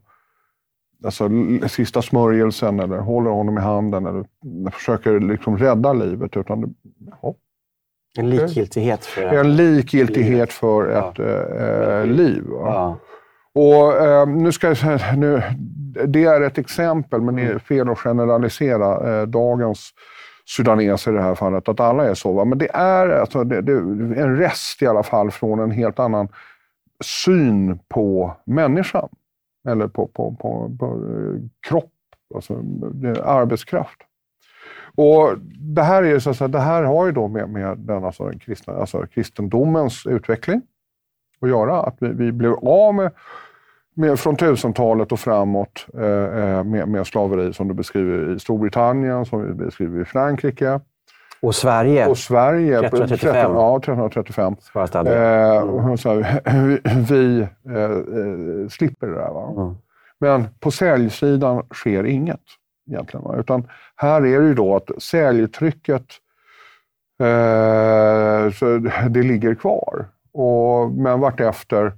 alltså, 1.06 1.30
sista 1.68 2.02
smörjelsen 2.02 2.80
eller 2.80 2.98
håller 2.98 3.30
honom 3.30 3.58
i 3.58 3.62
handen 3.62 4.06
eller 4.06 4.26
försöker 4.72 5.20
liksom 5.20 5.58
rädda 5.58 5.94
livet. 5.94 6.38
Utan 6.38 6.62
det, 6.62 6.68
ja. 7.22 7.36
En 8.18 8.30
likgiltighet 8.30 9.06
för 9.06 9.22
En 9.22 9.56
likgiltighet 9.56 10.54
för 10.54 10.90
ett 10.90 11.18
ja. 11.18 12.02
äh, 12.02 12.06
liv. 12.06 12.44
Ja. 12.50 12.98
Och 13.56 13.94
äh, 13.94 14.28
nu 14.28 14.52
ska 14.52 14.68
jag 14.68 14.78
säga, 14.78 15.16
nu, 15.16 15.42
det 16.08 16.24
är 16.24 16.42
ett 16.42 16.58
exempel, 16.58 17.22
men 17.22 17.36
det 17.36 17.42
är 17.42 17.46
mm. 17.46 17.60
fel 17.60 17.90
att 17.90 17.98
generalisera 18.00 19.22
äh, 19.22 19.28
dagens 19.28 19.90
sudaneser 20.46 21.12
i 21.12 21.16
det 21.16 21.22
här 21.22 21.36
fallet, 21.36 21.70
att 21.70 21.80
alla 21.80 22.06
är 22.06 22.14
så. 22.14 22.34
Va? 22.34 22.46
Men 22.46 22.58
det 22.58 22.70
är, 22.74 23.10
alltså, 23.10 23.44
det, 23.44 23.62
det, 23.62 23.74
en 24.22 24.38
rest 24.38 24.82
i 24.82 24.88
alla 24.88 25.04
fall 25.04 25.32
från 25.32 25.60
en 25.60 25.72
helt 25.72 26.00
annan 26.00 26.28
syn 27.04 27.80
på 27.90 28.36
människan. 28.46 29.10
Eller 29.68 29.88
på, 29.88 30.08
på, 30.08 30.36
på, 30.42 30.76
på 30.80 30.86
eh, 30.86 31.42
kropp, 31.68 31.94
alltså 32.36 32.54
eh, 32.54 33.28
arbetskraft. 33.28 34.02
Och 34.96 35.38
det 35.60 35.84
här, 35.84 36.04
är, 36.04 36.20
så 36.20 36.30
att 36.30 36.38
säga, 36.38 36.48
det 36.48 36.60
här 36.60 36.84
har 36.84 37.06
ju 37.06 37.12
då 37.12 37.28
med, 37.28 37.50
med 37.50 37.78
den, 37.78 38.04
alltså, 38.04 38.26
den 38.26 38.40
kristna, 38.40 38.74
alltså 38.74 39.06
kristendomens 39.08 40.06
utveckling 40.06 40.62
att 41.42 41.50
göra. 41.50 41.82
Att 41.82 41.96
vi, 42.00 42.08
vi 42.08 42.32
blev 42.32 42.54
av 42.54 42.96
med, 42.96 43.12
med, 43.94 44.20
från 44.20 44.38
1000-talet 44.38 45.12
och 45.12 45.20
framåt 45.20 45.86
eh, 45.94 46.04
eh, 46.04 46.64
med, 46.64 46.88
med 46.88 47.08
slaveri 47.08 47.54
som 47.54 47.68
du 47.68 47.74
beskriver 47.74 48.36
i 48.36 48.40
Storbritannien, 48.40 49.26
som 49.26 49.48
vi 49.48 49.54
beskriver 49.54 50.02
i 50.02 50.06
Frankrike. 50.06 50.80
Och 51.42 51.56
Sverige? 51.56 52.08
Och 52.08 52.18
Sverige 52.18 52.80
1335. 52.80 53.52
ja, 53.52 53.78
1335. 53.78 54.56
Eh, 55.08 55.96
så 55.96 56.14
vi, 56.14 56.80
vi 57.10 57.40
eh, 57.40 57.82
eh, 57.82 58.68
slipper 58.70 59.08
det 59.08 59.14
där. 59.14 59.30
Va? 59.34 59.54
Mm. 59.58 59.76
Men 60.20 60.48
på 60.60 60.72
säljsidan 60.72 61.64
sker 61.74 62.04
inget 62.04 62.42
egentligen. 62.92 63.24
Va? 63.24 63.36
Utan 63.38 63.68
här 63.96 64.26
är 64.26 64.40
det 64.40 64.48
ju 64.48 64.54
då 64.54 64.76
att 64.76 64.90
säljtrycket 65.04 66.06
eh, 67.20 68.52
så 68.52 68.78
det 69.10 69.24
ligger 69.24 69.56
kvar. 69.56 70.06
Och, 70.34 70.92
men 70.92 71.20
vartefter 71.20 71.94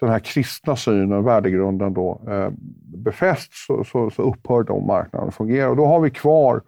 den 0.00 0.10
här 0.10 0.18
kristna 0.18 0.76
synen, 0.76 1.24
värdegrunden, 1.24 1.94
då, 1.94 2.20
eh, 2.28 2.48
befästs 2.96 3.66
så, 3.66 3.84
så, 3.84 4.10
så 4.10 4.22
upphör 4.22 4.62
de 4.62 4.86
marknaden 4.86 5.28
att 5.28 5.34
fungera. 5.34 5.70
Och 5.70 5.76
då 5.76 5.86
har 5.86 6.00
vi 6.00 6.10
kvar 6.10 6.62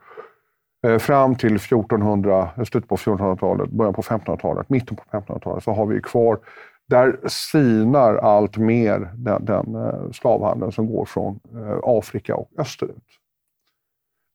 Eh, 0.84 0.98
fram 0.98 1.34
till 1.34 1.58
1400, 1.58 2.50
eh, 2.56 2.64
slutet 2.64 2.88
på 2.88 2.96
1400-talet, 2.96 3.70
början 3.70 3.94
på 3.94 4.02
1500-talet, 4.02 4.70
mitten 4.70 4.96
på 4.96 5.02
1500-talet, 5.10 5.64
så 5.64 5.72
har 5.72 5.86
vi 5.86 6.00
kvar 6.00 6.38
där 6.88 7.28
sinar 7.28 8.14
allt 8.14 8.56
mer 8.56 9.10
den, 9.14 9.44
den 9.44 9.74
eh, 9.74 10.10
slavhandeln 10.12 10.72
som 10.72 10.86
går 10.86 11.04
från 11.04 11.40
Afrika 11.82 12.34
och 12.34 12.50
österut. 12.58 13.04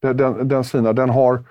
Den, 0.01 0.18
den, 0.18 0.48
den 0.48 0.63
sinar, 0.63 0.94
den 0.94 1.10
har, 1.10 1.44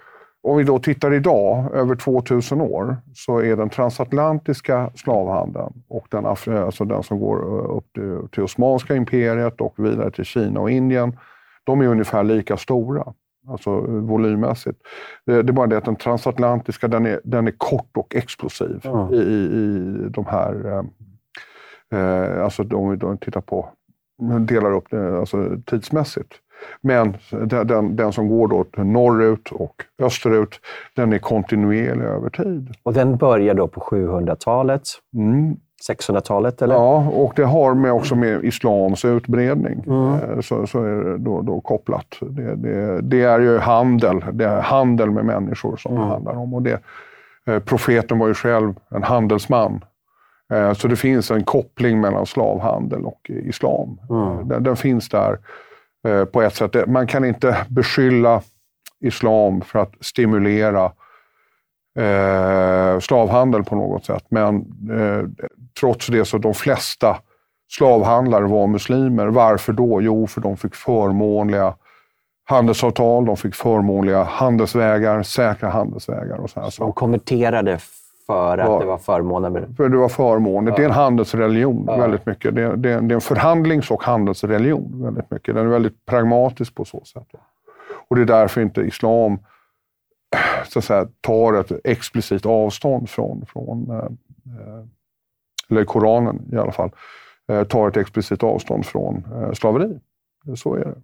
om 0.42 0.56
vi 0.56 0.64
då 0.64 0.78
tittar 0.78 1.14
idag, 1.14 1.74
över 1.74 1.94
2000 1.94 2.60
år, 2.60 2.96
så 3.14 3.38
är 3.38 3.56
den 3.56 3.70
transatlantiska 3.70 4.90
slavhandeln 4.94 5.82
och 5.88 6.06
den, 6.10 6.26
alltså 6.26 6.84
den 6.84 7.02
som 7.02 7.20
går 7.20 7.38
upp 7.76 7.92
till, 7.92 8.28
till 8.32 8.42
Osmanska 8.42 8.96
imperiet 8.96 9.60
och 9.60 9.74
vidare 9.76 10.10
till 10.10 10.24
Kina 10.24 10.60
och 10.60 10.70
Indien, 10.70 11.18
de 11.64 11.80
är 11.80 11.86
ungefär 11.86 12.24
lika 12.24 12.56
stora 12.56 13.12
alltså 13.50 13.80
volymmässigt. 13.80 14.78
Det, 15.26 15.42
det 15.42 15.50
är 15.50 15.52
bara 15.52 15.66
det 15.66 15.78
att 15.78 15.84
den 15.84 15.96
transatlantiska 15.96 16.88
den 16.88 17.06
är, 17.06 17.20
den 17.24 17.46
är 17.46 17.54
kort 17.56 17.96
och 17.96 18.16
explosiv 18.16 18.80
mm. 18.84 19.14
i, 19.14 19.18
i 19.18 20.08
de 20.08 20.26
här... 20.26 20.66
Eh, 20.66 20.84
eh 21.98 22.44
alltså 22.44 22.62
om 22.62 22.90
vi 22.90 23.18
tittar 23.18 23.40
på, 23.40 23.68
delar 24.40 24.72
upp 24.72 24.90
det 24.90 25.18
alltså 25.18 25.50
tidsmässigt. 25.66 26.34
Men 26.80 27.16
den, 27.64 27.96
den 27.96 28.12
som 28.12 28.28
går 28.28 28.48
då 28.48 28.82
norrut 28.84 29.52
och 29.52 29.84
österut, 29.98 30.60
den 30.94 31.12
är 31.12 31.18
kontinuerlig 31.18 32.04
över 32.04 32.30
tid. 32.30 32.74
Och 32.82 32.92
den 32.92 33.16
börjar 33.16 33.54
då 33.54 33.68
på 33.68 33.80
700-talet? 33.80 34.82
Mm. 35.14 35.56
600-talet? 35.88 36.62
Eller? 36.62 36.74
Ja, 36.74 37.08
och 37.08 37.32
det 37.36 37.44
har 37.44 37.74
med 37.74 37.92
också 37.92 38.14
med 38.14 38.44
islams 38.44 39.04
utbredning 39.04 39.84
mm. 39.86 40.14
Eh, 40.14 40.40
så, 40.40 40.66
så 40.66 40.84
är 40.84 41.04
det 41.04 41.18
då, 41.18 41.42
då 41.42 41.60
kopplat. 41.60 42.16
Det, 42.20 42.54
det, 42.54 43.00
det, 43.00 43.22
är 43.22 43.40
ju 43.40 43.58
handel, 43.58 44.24
det 44.32 44.44
är 44.44 44.60
handel 44.60 45.10
med 45.10 45.24
människor 45.24 45.76
som 45.76 45.92
mm. 45.92 46.04
det 46.04 46.12
handlar 46.12 46.36
om. 46.36 46.54
Och 46.54 46.62
det, 46.62 46.80
eh, 47.46 47.58
profeten 47.58 48.18
var 48.18 48.28
ju 48.28 48.34
själv 48.34 48.74
en 48.90 49.02
handelsman. 49.02 49.84
Eh, 50.52 50.72
så 50.72 50.88
det 50.88 50.96
finns 50.96 51.30
en 51.30 51.44
koppling 51.44 52.00
mellan 52.00 52.26
slavhandel 52.26 53.04
och 53.04 53.30
islam. 53.30 54.00
Mm. 54.10 54.48
Den, 54.48 54.62
den, 54.62 54.76
finns 54.76 55.08
där 55.08 55.38
på 56.32 56.42
ett 56.42 56.54
sätt. 56.54 56.88
Man 56.88 57.06
kan 57.06 57.24
inte 57.24 57.56
beskylla 57.68 58.42
islam 59.00 59.60
för 59.60 59.78
att 59.78 59.92
stimulera 60.00 60.92
eh, 61.96 62.98
slavhandel 63.00 63.64
på 63.64 63.76
något 63.76 64.04
sätt. 64.04 64.24
Men 64.28 64.56
eh, 64.90 65.48
trots 65.80 66.06
det 66.06 66.24
så 66.24 66.38
de 66.38 66.54
flesta 66.54 67.16
slavhandlare 67.70 68.44
var 68.44 68.66
muslimer. 68.66 69.26
Varför 69.26 69.72
då? 69.72 70.02
Jo, 70.02 70.26
för 70.26 70.40
de 70.40 70.56
fick 70.56 70.74
förmånliga 70.74 71.74
handelsavtal, 72.44 73.24
de 73.24 73.36
fick 73.36 73.54
förmånliga 73.54 74.22
handelsvägar, 74.22 75.22
säkra 75.22 75.68
handelsvägar 75.68 76.36
och 76.36 76.50
så 76.50 76.60
här. 76.60 76.70
Så 76.70 76.82
de 76.82 76.92
konverterade 76.92 77.78
för 78.26 78.58
att 78.58 78.68
ja, 78.68 78.78
det 78.78 78.86
var 78.86 78.98
förmåner? 78.98 79.68
För 79.76 79.88
det 79.88 79.96
var 79.96 80.08
förmåner. 80.08 80.70
Ja. 80.70 80.76
Det 80.76 80.82
är 80.82 80.86
en 80.86 80.92
handelsreligion 80.92 81.84
ja. 81.86 81.96
väldigt 81.96 82.26
mycket. 82.26 82.54
Det 82.54 82.62
är, 82.62 82.76
det, 82.76 82.92
är, 82.92 83.00
det 83.00 83.12
är 83.12 83.14
en 83.14 83.20
förhandlings 83.20 83.90
och 83.90 84.02
handelsreligion 84.02 85.02
väldigt 85.02 85.30
mycket. 85.30 85.54
Den 85.54 85.66
är 85.66 85.70
väldigt 85.70 86.06
pragmatisk 86.06 86.74
på 86.74 86.84
så 86.84 87.04
sätt. 87.04 87.26
Och 88.08 88.16
det 88.16 88.22
är 88.22 88.26
därför 88.26 88.60
inte 88.60 88.80
islam 88.80 89.38
så 90.68 90.78
att 90.78 90.84
säga, 90.84 91.08
tar 91.20 91.54
ett 91.54 91.72
explicit 91.84 92.46
avstånd 92.46 93.10
från, 93.10 93.46
från 93.46 93.90
eh, 93.90 93.96
eh, 93.96 94.84
eller 95.70 95.84
Koranen 95.84 96.48
i 96.52 96.56
alla 96.56 96.72
fall, 96.72 96.90
eh, 97.48 97.64
tar 97.64 97.88
ett 97.88 97.96
explicit 97.96 98.42
avstånd 98.42 98.86
från 98.86 99.24
eh, 99.34 99.52
slaveri. 99.52 99.98
Så 100.56 100.74
är 100.74 100.84
det. 100.84 100.94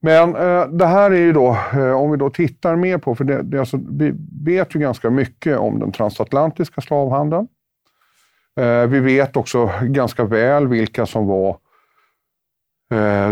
Men 0.00 0.36
eh, 0.36 0.68
det 0.68 0.86
här 0.86 1.10
är 1.10 1.20
ju 1.20 1.32
då, 1.32 1.56
om 1.96 2.10
vi 2.10 2.16
då 2.16 2.30
tittar 2.30 2.76
mer 2.76 2.98
på, 2.98 3.14
för 3.14 3.24
det, 3.24 3.42
det 3.42 3.58
alltså, 3.58 3.80
vi 3.90 4.14
vet 4.44 4.74
ju 4.74 4.80
ganska 4.80 5.10
mycket 5.10 5.58
om 5.58 5.78
den 5.78 5.92
transatlantiska 5.92 6.80
slavhandeln. 6.80 7.48
vi 8.88 9.00
vet 9.00 9.36
också 9.36 9.70
ganska 9.82 10.24
väl 10.24 10.68
vilka 10.68 11.06
som 11.06 11.26
var 11.26 11.58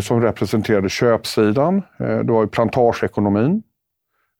som 0.00 0.20
representerade 0.22 0.88
köpsidan. 0.88 1.82
det 1.98 2.32
var 2.32 2.42
ju 2.42 2.48
plantageekonomin 2.48 3.62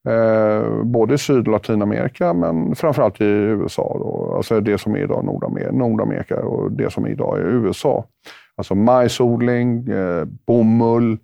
Eh, 0.09 0.83
både 0.83 1.15
i 1.15 1.19
Syd 1.19 1.47
och 1.47 1.53
Latinamerika, 1.53 2.33
men 2.33 2.75
framförallt 2.75 3.21
i 3.21 3.25
USA. 3.25 3.97
Då. 3.99 4.35
Alltså 4.37 4.61
det 4.61 4.79
som 4.79 4.95
är 4.95 4.99
idag 4.99 5.25
Nordamerika, 5.25 5.73
Nordamerika 5.73 6.43
och 6.43 6.73
det 6.73 6.93
som 6.93 7.07
idag 7.07 7.39
är 7.39 7.43
USA. 7.43 8.05
Alltså 8.57 8.75
majsodling, 8.75 9.89
eh, 9.89 10.25
bomull, 10.47 11.19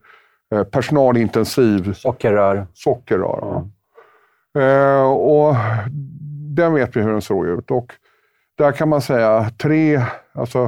eh, 0.54 0.64
personalintensiv... 0.64 1.92
Sockerrör. 1.92 2.66
Sockerrör, 2.74 3.64
mm. 4.54 4.68
eh, 4.68 5.12
och 5.12 5.54
den 6.56 6.74
vet 6.74 6.96
vi 6.96 7.00
hur 7.00 7.12
den 7.12 7.22
såg 7.22 7.46
ut. 7.46 7.70
Och 7.70 7.92
där 8.58 8.72
kan 8.72 8.88
man 8.88 9.00
säga 9.00 9.50
tre, 9.62 10.02
alltså 10.32 10.62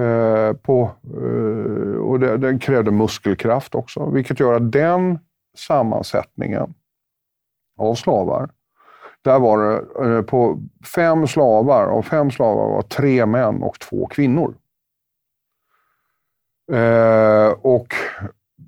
eh, 0.00 0.52
på, 0.52 0.90
eh, 1.04 1.96
och 1.96 2.20
det, 2.20 2.36
den 2.36 2.58
krävde 2.58 2.90
muskelkraft 2.90 3.74
också, 3.74 4.10
vilket 4.10 4.40
gör 4.40 4.54
att 4.54 4.72
den 4.72 5.18
sammansättningen 5.58 6.74
av 7.78 7.94
slavar. 7.94 8.50
Där 9.22 9.38
var 9.38 9.58
det 9.58 10.04
eh, 10.04 10.22
på 10.22 10.60
fem 10.94 11.26
slavar, 11.26 11.86
och 11.86 12.04
fem 12.04 12.30
slavar 12.30 12.68
var 12.68 12.82
tre 12.82 13.26
män 13.26 13.62
och 13.62 13.78
två 13.80 14.06
kvinnor. 14.06 14.54
Eh, 16.72 17.48
och 17.62 17.86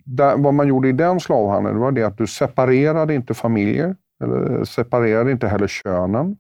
där, 0.05 0.37
vad 0.37 0.55
man 0.55 0.69
gjorde 0.69 0.89
i 0.89 0.93
den 0.93 1.21
slavhandeln 1.21 1.79
var 1.79 1.93
det 1.93 2.03
att 2.03 2.19
du 2.19 2.27
separerade 2.27 3.15
inte 3.15 3.35
familjer, 3.35 3.97
eller 4.23 4.57
eh, 4.57 4.63
separerade 4.63 5.33
inte 5.33 5.49
heller 5.49 5.67
könen. 5.67 6.37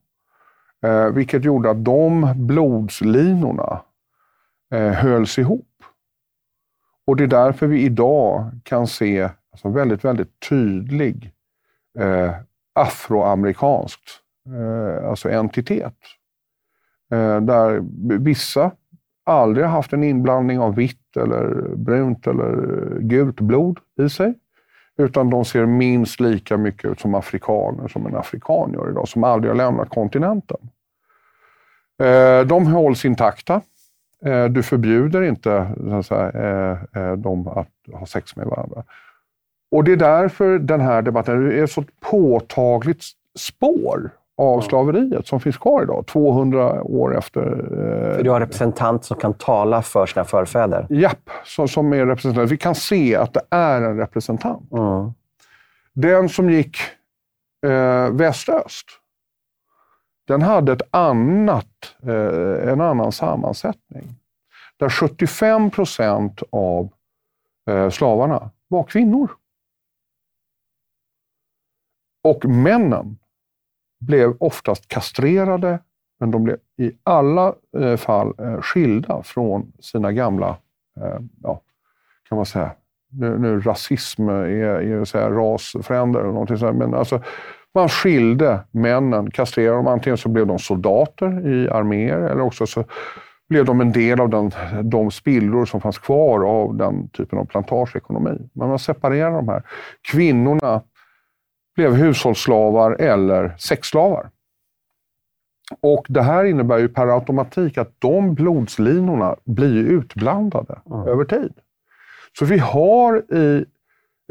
Eh, 0.85 1.07
vilket 1.07 1.45
gjorde 1.45 1.71
att 1.71 1.85
de 1.85 2.33
blodslinorna 2.37 3.81
eh, 4.75 4.93
hölls 4.93 5.39
ihop. 5.39 5.69
Och 7.07 7.17
det 7.17 7.25
är 7.25 7.29
därför 7.29 7.67
vi 7.67 7.83
idag 7.83 8.51
kan 8.63 8.87
se 8.87 9.29
alltså 9.53 9.69
väldigt, 9.69 10.05
väldigt 10.05 10.41
tydlig 10.49 11.33
eh, 11.99 12.35
afroamerikanskt 12.75 14.21
eh, 14.47 15.09
alltså 15.09 15.31
entitet. 15.31 15.97
Eh, 17.13 17.41
där 17.41 17.81
vissa 18.19 18.71
aldrig 19.25 19.67
haft 19.67 19.93
en 19.93 20.05
inblandning 20.05 20.59
av 20.59 20.75
vitt 20.75 21.17
eller 21.17 21.75
brunt 21.77 22.27
eller 22.27 22.53
gult 23.01 23.41
blod 23.41 23.79
i 24.01 24.09
sig. 24.09 24.35
Utan 24.97 25.31
de 25.31 25.45
ser 25.45 25.67
minst 25.67 26.21
lika 26.21 26.57
mycket 26.57 26.91
ut 26.91 27.01
som 27.01 27.15
afrikaner 27.15 27.89
som 27.89 28.07
en 28.07 28.17
afrikan 28.17 28.73
gör 28.73 28.91
idag, 28.91 29.09
som 29.09 29.25
aldrig 29.25 29.51
har 29.51 29.57
lämnat 29.57 29.89
kontinenten. 29.89 30.71
Eh, 32.03 32.47
de 32.47 32.67
hålls 32.67 33.05
intakta. 33.05 33.61
Eh, 34.25 34.45
du 34.45 34.63
förbjuder 34.63 35.23
inte 35.23 35.75
så 35.77 35.95
att 35.95 36.07
säga, 36.07 36.31
eh, 36.31 37.03
eh, 37.03 37.13
dem 37.13 37.49
att 37.49 37.69
ha 37.93 38.07
sex 38.07 38.37
med 38.37 38.47
varandra. 38.47 38.83
Och 39.75 39.85
det 39.85 39.93
är 39.93 39.97
därför 39.97 40.59
den 40.59 40.81
här 40.81 41.03
debatten 41.03 41.53
är 41.53 41.65
ett 41.65 41.71
så 41.71 41.85
påtagligt 42.01 43.05
spår 43.39 44.11
av 44.37 44.61
slaveriet 44.61 45.27
som 45.27 45.41
finns 45.41 45.57
kvar 45.57 45.83
idag, 45.83 46.07
200 46.07 46.83
år 46.83 47.19
efter. 47.19 47.41
För 48.15 48.23
du 48.23 48.31
har 48.31 48.41
representant 48.41 49.05
som 49.05 49.17
kan 49.17 49.35
tala 49.35 49.83
för 49.83 50.07
sina 50.07 50.25
förfäder? 50.25 50.87
Japp, 50.91 51.31
som, 51.45 51.69
som 51.69 51.93
är 51.93 52.07
representant. 52.07 52.51
Vi 52.51 52.57
kan 52.57 52.75
se 52.75 53.17
att 53.17 53.35
det 53.35 53.41
är 53.51 53.83
en 53.83 53.97
representant. 53.97 54.73
Mm. 54.73 55.13
Den 55.93 56.29
som 56.29 56.51
gick 56.51 56.77
eh, 57.67 58.11
väst-öst, 58.11 58.87
den 60.29 60.43
hade 60.43 60.73
ett 60.73 60.83
annat, 60.91 61.95
eh, 62.03 62.73
en 62.73 62.81
annan 62.81 63.13
sammansättning. 63.13 64.15
Där 64.77 64.89
75 64.89 65.71
procent 65.71 66.43
av 66.51 66.89
eh, 67.71 67.91
slavarna 67.91 68.51
var 68.69 68.83
kvinnor. 68.83 69.31
Och 72.25 72.45
männen 72.45 73.19
blev 74.01 74.37
oftast 74.41 74.89
kastrerade, 74.89 75.79
men 76.21 76.31
de 76.31 76.45
blev 76.45 76.57
i 76.79 76.93
alla 77.03 77.55
eh, 77.79 77.97
fall 77.97 78.35
eh, 78.39 78.61
skilda 78.61 79.23
från 79.23 79.73
sina 79.81 80.13
gamla, 80.13 80.49
eh, 81.01 81.19
ja, 81.43 81.61
kan 82.29 82.37
man 82.37 82.47
säga, 82.47 82.71
nu, 83.13 83.39
nu 83.39 83.61
rasism 83.61 84.29
är, 84.29 84.65
är 84.65 85.05
så 85.05 85.19
här, 85.19 85.31
rasfrändare, 85.31 86.27
någonting 86.27 86.59
sånt, 86.59 86.79
men 86.79 86.95
alltså, 86.95 87.23
man 87.75 87.89
skilde 87.89 88.61
männen, 88.71 89.31
kastrerade 89.31 89.77
dem. 89.77 89.87
Antingen 89.87 90.17
så 90.17 90.29
blev 90.29 90.47
de 90.47 90.59
soldater 90.59 91.49
i 91.49 91.69
arméer 91.69 92.19
eller 92.19 92.41
också 92.41 92.67
så 92.67 92.85
blev 93.49 93.65
de 93.65 93.81
en 93.81 93.93
del 93.93 94.21
av 94.21 94.29
den, 94.29 94.51
de 94.83 95.11
spillror 95.11 95.65
som 95.65 95.81
fanns 95.81 95.99
kvar 95.99 96.45
av 96.45 96.77
den 96.77 97.09
typen 97.09 97.39
av 97.39 97.45
plantageekonomi. 97.45 98.39
Men 98.53 98.69
man 98.69 98.79
separerade 98.79 99.37
de 99.37 99.49
här. 99.49 99.63
Kvinnorna 100.13 100.83
blev 101.75 101.95
hushållsslavar 101.95 102.93
eller 103.01 103.55
sexslavar. 103.59 104.31
Och 105.81 106.07
Det 106.09 106.23
här 106.23 106.45
innebär 106.45 106.79
ju 106.79 106.89
per 106.89 107.07
automatik 107.07 107.79
att 107.79 107.93
de 107.99 108.35
blodslinorna 108.35 109.37
blir 109.45 109.85
utblandade 109.85 110.79
mm. 110.87 111.09
över 111.09 111.25
tid. 111.25 111.53
Så 112.39 112.45
vi 112.45 112.59
har 112.59 113.35
i, 113.35 113.65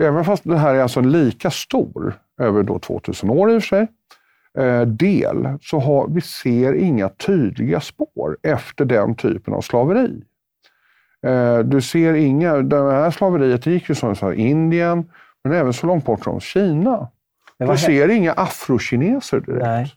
även 0.01 0.25
fast 0.25 0.43
det 0.43 0.57
här 0.57 0.75
är 0.75 0.81
alltså 0.81 1.01
lika 1.01 1.51
stor, 1.51 2.13
över 2.39 2.63
då 2.63 2.79
2000 2.79 3.29
år 3.29 3.51
i 3.51 3.57
och 3.57 3.63
för 3.63 3.67
sig, 3.67 3.87
eh, 4.57 4.81
del, 4.81 5.57
så 5.61 5.79
har, 5.79 6.07
vi 6.07 6.21
ser 6.21 6.73
inga 6.73 7.09
tydliga 7.09 7.79
spår 7.79 8.37
efter 8.43 8.85
den 8.85 9.15
typen 9.15 9.53
av 9.53 9.61
slaveri. 9.61 10.23
Eh, 11.25 11.59
du 11.59 11.81
ser 11.81 12.13
inga, 12.13 12.57
det 12.57 12.91
här 12.91 13.11
slaveriet 13.11 13.65
gick 13.65 13.89
ju 13.89 13.95
som 13.95 14.33
Indien, 14.33 15.11
men 15.43 15.53
även 15.53 15.73
så 15.73 15.87
långt 15.87 16.05
bort 16.05 16.23
som 16.23 16.39
Kina. 16.39 17.07
Du 17.71 17.77
ser 17.77 18.09
inga 18.09 18.33
afrokineser 18.33 19.39
direkt. 19.39 19.65
Nej. 19.65 19.93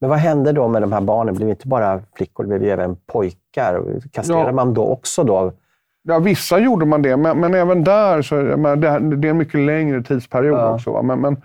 Men 0.00 0.10
vad 0.10 0.18
hände 0.18 0.52
då 0.52 0.68
med 0.68 0.82
de 0.82 0.92
här 0.92 1.00
barnen? 1.00 1.34
Det 1.34 1.38
blev 1.38 1.50
inte 1.50 1.68
bara 1.68 2.00
flickor, 2.16 2.44
det 2.44 2.48
blev 2.48 2.62
ju 2.62 2.70
även 2.70 2.96
pojkar. 2.96 4.00
Kastrerade 4.12 4.46
ja. 4.46 4.52
man 4.52 4.74
då 4.74 4.86
också 4.86 5.24
då? 5.24 5.52
Ja, 6.02 6.18
vissa 6.18 6.58
gjorde 6.58 6.86
man 6.86 7.02
det, 7.02 7.16
men, 7.16 7.40
men 7.40 7.54
även 7.54 7.84
där 7.84 8.22
så 8.22 8.34
men 8.34 8.80
det, 8.80 8.98
det 9.16 9.28
är 9.28 9.30
en 9.30 9.38
mycket 9.38 9.60
längre 9.60 10.02
tidsperiod 10.02 10.58
ja. 10.58 10.74
också. 10.74 11.02
Men, 11.02 11.20
men, 11.20 11.42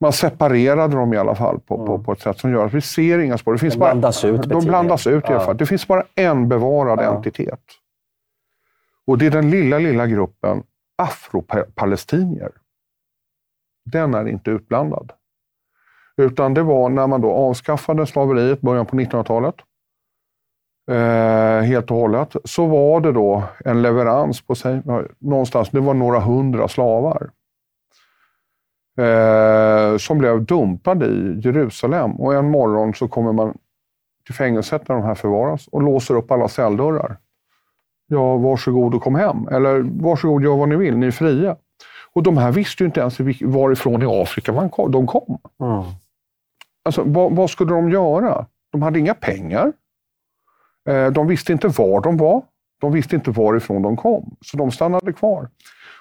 man 0.00 0.12
separerade 0.12 0.96
dem 0.96 1.14
i 1.14 1.16
alla 1.16 1.34
fall 1.34 1.60
på, 1.60 1.74
mm. 1.74 1.86
på, 1.86 1.98
på, 1.98 2.12
ett 2.12 2.20
sätt 2.20 2.38
som 2.38 2.52
gör 2.52 2.66
att 2.66 2.74
vi 2.74 2.80
ser 2.80 3.18
inga 3.18 3.38
spår. 3.38 3.52
Det 3.52 3.58
finns 3.58 3.74
de 3.74 3.80
bara, 3.80 3.90
blandas 3.90 4.24
ut. 4.24 4.42
De 4.42 4.64
blandas 4.64 5.06
ut 5.06 5.24
i 5.24 5.32
alla 5.32 5.40
fall. 5.40 5.56
Det 5.56 5.66
finns 5.66 5.88
bara 5.88 6.02
en 6.14 6.48
bevarad 6.48 7.00
entitet. 7.00 7.60
Och 9.06 9.18
det 9.18 9.26
är 9.26 9.30
den 9.30 9.50
lilla, 9.50 9.78
lilla 9.78 10.06
gruppen 10.06 10.62
afropalestinier 10.96 12.50
den 13.86 14.14
är 14.14 14.28
inte 14.28 14.50
utblandad. 14.50 15.12
Utan 16.16 16.54
det 16.54 16.62
var 16.62 16.88
när 16.88 17.06
man 17.06 17.20
då 17.20 17.32
avskaffade 17.32 18.06
slaveriet, 18.06 18.60
början 18.60 18.86
på 18.86 18.96
1900-talet, 18.96 19.54
eh, 20.90 21.66
helt 21.68 21.90
och 21.90 21.96
hållet, 21.96 22.36
så 22.44 22.66
var 22.66 23.00
det 23.00 23.12
då 23.12 23.42
en 23.64 23.82
leverans 23.82 24.46
på 24.46 24.54
sig, 24.54 24.82
någonstans, 25.18 25.70
det 25.70 25.80
var 25.80 25.94
några 25.94 26.20
hundra 26.20 26.68
slavar. 26.68 27.30
Eh, 28.98 29.96
som 29.96 30.18
blev 30.18 30.44
dumpade 30.44 31.06
i 31.06 31.40
Jerusalem. 31.40 32.12
Och 32.12 32.34
en 32.34 32.50
morgon 32.50 32.94
så 32.94 33.08
kommer 33.08 33.32
man 33.32 33.58
till 34.26 34.34
fängelset 34.34 34.86
där 34.86 34.94
de 34.94 35.02
här 35.02 35.14
förvaras 35.14 35.66
och 35.66 35.82
låser 35.82 36.14
upp 36.14 36.30
alla 36.30 36.48
celldörrar. 36.48 37.16
Ja, 38.06 38.36
varsågod 38.36 38.94
och 38.94 39.02
kom 39.02 39.14
hem. 39.14 39.48
Eller 39.48 40.02
varsågod, 40.02 40.42
gör 40.42 40.56
vad 40.56 40.68
ni 40.68 40.76
vill, 40.76 40.96
ni 40.96 41.06
är 41.06 41.10
fria. 41.10 41.56
Och 42.16 42.22
de 42.22 42.36
här 42.36 42.52
visste 42.52 42.82
ju 42.82 42.86
inte 42.86 43.00
ens 43.00 43.20
varifrån 43.40 44.02
i 44.02 44.06
Afrika 44.22 44.52
de 44.88 45.06
kom. 45.06 45.38
Mm. 45.60 45.84
Alltså, 46.84 47.02
vad, 47.02 47.36
vad, 47.36 47.50
skulle 47.50 47.72
de 47.72 47.90
göra? 47.90 48.46
De 48.72 48.82
hade 48.82 48.98
inga 48.98 49.14
pengar. 49.14 49.72
Eh, 50.88 51.06
de 51.06 51.26
visste 51.26 51.52
inte 51.52 51.68
var 51.68 52.00
de 52.00 52.16
var. 52.16 52.42
De 52.80 52.92
visste 52.92 53.16
inte 53.16 53.30
varifrån 53.30 53.82
de 53.82 53.96
kom. 53.96 54.36
Så 54.40 54.56
de 54.56 54.70
stannade 54.70 55.12
kvar. 55.12 55.48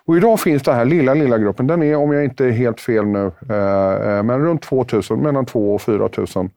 Och 0.05 0.17
idag 0.17 0.39
finns 0.39 0.63
den 0.63 0.75
här 0.75 0.85
lilla, 0.85 1.13
lilla 1.13 1.37
gruppen. 1.37 1.67
Den 1.67 1.83
är, 1.83 1.95
om 1.95 2.11
jag 2.11 2.23
inte 2.23 2.45
är 2.45 2.51
helt 2.51 2.81
fel 2.81 3.05
nu, 3.05 3.31
eh, 3.49 4.17
eh 4.17 4.23
men 4.23 4.39
runt 4.39 4.61
2000, 4.61 5.19
mellan 5.19 5.45
2 5.45 5.75
och 5.75 5.81
4 5.81 6.09
000 6.35 6.49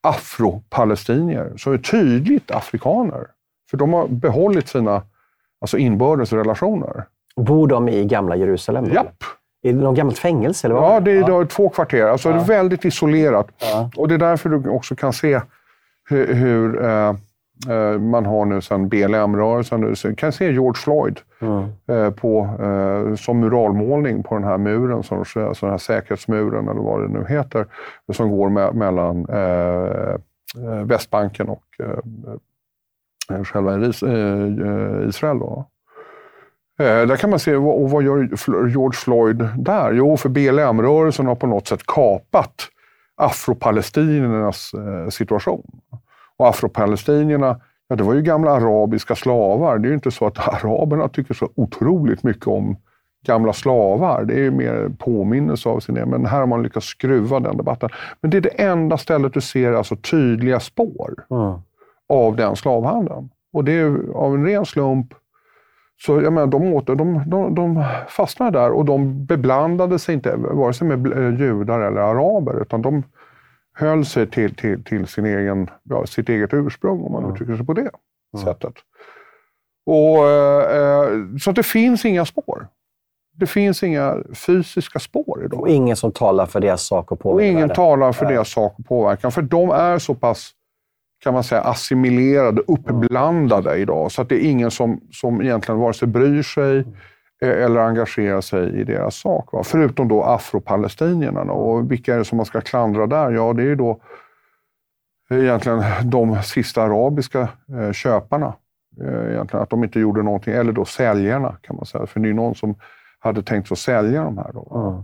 afropalestinier 0.00 1.52
som 1.56 1.72
är 1.72 1.78
tydligt 1.78 2.50
afrikaner. 2.50 3.26
För 3.70 3.76
de 3.76 3.92
har 3.92 4.08
behållit 4.08 4.68
sina 4.68 5.02
alltså 5.60 5.78
inbördes 5.78 6.32
relationer. 6.32 7.04
Bor 7.40 7.68
de 7.68 7.88
i 7.88 8.04
gamla 8.04 8.36
Jerusalem? 8.36 8.84
Japp. 8.84 9.14
Är 9.62 9.72
det 9.72 9.78
något 9.78 9.96
gammalt 9.96 10.18
fängelse? 10.18 10.66
Eller 10.66 10.74
vad? 10.74 10.94
Ja, 10.94 11.00
det 11.00 11.10
är 11.10 11.28
ja. 11.28 11.46
två 11.46 11.68
kvarter. 11.68 12.06
Alltså 12.06 12.28
ja. 12.28 12.34
det 12.34 12.40
är 12.40 12.44
väldigt 12.44 12.84
isolerat. 12.84 13.48
Ja. 13.58 13.90
Och 13.96 14.08
Det 14.08 14.14
är 14.14 14.18
därför 14.18 14.48
du 14.48 14.68
också 14.68 14.96
kan 14.96 15.12
se 15.12 15.40
hur, 16.08 16.34
hur 16.34 16.84
eh, 16.84 17.14
eh 17.68 17.98
man 17.98 18.26
har 18.26 18.44
nu 18.44 18.60
sedan 18.60 18.88
BLM-rörelsen. 18.88 19.80
Du 19.80 20.14
kan 20.14 20.32
se 20.32 20.52
George 20.52 20.74
Floyd 20.74 21.20
mm. 21.40 21.64
eh, 21.88 22.10
på, 22.10 22.48
eh, 22.60 23.14
som 23.14 23.40
muralmålning 23.40 24.22
på 24.22 24.34
den 24.34 24.44
här 24.44 24.58
muren, 24.58 25.02
som, 25.02 25.24
så 25.24 25.54
den 25.60 25.70
här 25.70 25.78
säkerhetsmuren 25.78 26.68
eller 26.68 26.80
vad 26.80 27.02
det 27.02 27.08
nu 27.08 27.26
heter, 27.28 27.66
som 28.12 28.30
går 28.30 28.48
med, 28.48 28.74
mellan 28.74 29.26
eh, 29.28 30.14
eh, 30.64 30.84
Västbanken 30.84 31.48
och 31.48 31.64
själva 33.44 33.86
Israel. 35.06 35.38
Då. 35.38 35.66
Eh, 36.78 37.06
där 37.06 37.16
kan 37.16 37.30
man 37.30 37.38
se, 37.38 37.56
och 37.56 37.90
vad 37.90 38.02
gör 38.02 38.18
George 38.68 38.98
Floyd 38.98 39.48
där? 39.56 39.92
Jo, 39.92 40.16
för 40.16 40.28
BLM-rörelsen 40.28 41.26
har 41.26 41.34
på 41.34 41.46
något 41.46 41.68
sätt 41.68 41.86
kapat 41.86 42.54
afropalestiniernas 43.16 44.74
eh, 44.74 45.08
situation. 45.08 45.80
Och 46.36 46.48
afropalestinierna, 46.48 47.60
ja, 47.88 47.96
det 47.96 48.02
var 48.02 48.14
ju 48.14 48.22
gamla 48.22 48.50
arabiska 48.50 49.14
slavar. 49.14 49.78
Det 49.78 49.86
är 49.86 49.88
ju 49.88 49.94
inte 49.94 50.10
så 50.10 50.26
att 50.26 50.38
araberna 50.64 51.08
tycker 51.08 51.34
så 51.34 51.48
otroligt 51.54 52.22
mycket 52.22 52.46
om 52.46 52.76
gamla 53.26 53.52
slavar. 53.52 54.24
Det 54.24 54.34
är 54.34 54.42
ju 54.42 54.50
mer 54.50 54.90
påminnelse 54.98 55.68
av 55.68 55.80
sin 55.80 55.94
Men 55.94 56.26
här 56.26 56.38
har 56.38 56.46
man 56.46 56.62
lyckats 56.62 56.86
skruva 56.86 57.40
den 57.40 57.56
debatten. 57.56 57.90
Men 58.20 58.30
det 58.30 58.36
är 58.36 58.40
det 58.40 58.62
enda 58.62 58.98
stället 58.98 59.34
du 59.34 59.40
ser 59.40 59.72
alltså 59.72 59.96
tydliga 59.96 60.60
spår 60.60 61.14
mm. 61.30 61.58
av 62.08 62.36
den 62.36 62.56
slavhandeln. 62.56 63.30
Och 63.52 63.64
det 63.64 63.72
är 63.72 64.12
av 64.14 64.34
en 64.34 64.46
ren 64.46 64.66
slump 64.66 65.14
så 65.98 66.20
jag 66.20 66.32
menar, 66.32 66.46
de, 66.46 66.74
åter, 66.74 66.94
de, 66.94 67.22
de, 67.26 67.54
de 67.54 67.84
fastnade 68.08 68.58
där 68.58 68.72
och 68.72 68.84
de 68.84 69.26
beblandade 69.26 69.98
sig 69.98 70.14
inte 70.14 70.36
vare 70.36 70.72
sig 70.72 70.86
med 70.86 71.12
eh, 71.12 71.40
judar 71.40 71.80
eller 71.80 72.00
araber, 72.00 72.62
utan 72.62 72.82
de 72.82 73.02
höll 73.74 74.04
sig 74.04 74.30
till, 74.30 74.54
till, 74.54 74.84
till 74.84 75.06
sin 75.06 75.26
egen, 75.26 75.70
ja, 75.82 76.06
sitt 76.06 76.28
eget 76.28 76.54
ursprung, 76.54 77.00
om 77.00 77.12
man 77.12 77.22
mm. 77.22 77.34
uttrycker 77.34 77.56
sig 77.56 77.66
på 77.66 77.72
det 77.72 77.80
mm. 77.80 78.44
sättet. 78.44 78.74
Och, 79.86 80.28
eh, 80.28 81.08
så 81.40 81.52
det 81.52 81.62
finns 81.62 82.04
inga 82.04 82.24
spår. 82.24 82.68
Det 83.38 83.46
finns 83.46 83.82
inga 83.82 84.16
fysiska 84.34 84.98
spår 84.98 85.44
idag. 85.44 85.60
Och 85.60 85.68
ingen 85.68 85.96
som 85.96 86.12
talar 86.12 86.46
för 86.46 86.60
deras 86.60 86.82
sak 86.82 87.12
och 87.12 87.20
påverkan. 87.20 87.36
Och 87.36 87.58
ingen 87.58 87.68
talar 87.68 88.12
för 88.12 88.26
deras 88.26 88.48
sak 88.48 88.78
och 88.78 88.86
påverkan, 88.86 89.32
för 89.32 89.42
de 89.42 89.70
är 89.70 89.98
så 89.98 90.14
pass 90.14 90.50
kan 91.18 91.34
man 91.34 91.44
säga, 91.44 91.60
assimilerade, 91.60 92.62
uppblandade 92.66 93.76
idag. 93.76 94.12
Så 94.12 94.22
att 94.22 94.28
det 94.28 94.44
är 94.44 94.50
ingen 94.50 94.70
som, 94.70 95.00
som 95.12 95.42
egentligen 95.42 95.80
vare 95.80 95.94
sig 95.94 96.08
bryr 96.08 96.42
sig 96.42 96.78
eh, 97.42 97.64
eller 97.64 97.80
engagerar 97.80 98.40
sig 98.40 98.80
i 98.80 98.84
deras 98.84 99.14
sak. 99.14 99.52
Va? 99.52 99.62
Förutom 99.64 100.08
då 100.08 100.22
afropalestinierna. 100.22 101.40
Och 101.40 101.92
vilka 101.92 102.14
är 102.14 102.18
det 102.18 102.24
som 102.24 102.36
man 102.36 102.46
ska 102.46 102.60
klandra 102.60 103.06
där? 103.06 103.30
Ja, 103.30 103.52
det 103.52 103.62
är 103.62 103.66
ju 103.66 103.76
då 103.76 104.00
egentligen 105.30 105.82
de 106.04 106.42
sista 106.42 106.82
arabiska 106.82 107.48
eh, 107.68 107.92
köparna. 107.92 108.54
Eh, 109.00 109.32
egentligen, 109.32 109.62
att 109.62 109.70
de 109.70 109.84
inte 109.84 110.00
gjorde 110.00 110.22
någonting. 110.22 110.54
Eller 110.54 110.72
då 110.72 110.84
säljarna, 110.84 111.56
kan 111.62 111.76
man 111.76 111.86
säga. 111.86 112.06
För 112.06 112.20
det 112.20 112.28
är 112.28 112.34
någon 112.34 112.54
som 112.54 112.74
hade 113.18 113.42
tänkt 113.42 113.72
att 113.72 113.78
sälja 113.78 114.24
de 114.24 114.38
här. 114.38 114.50
Då. 114.52 114.88
Mm. 114.88 115.02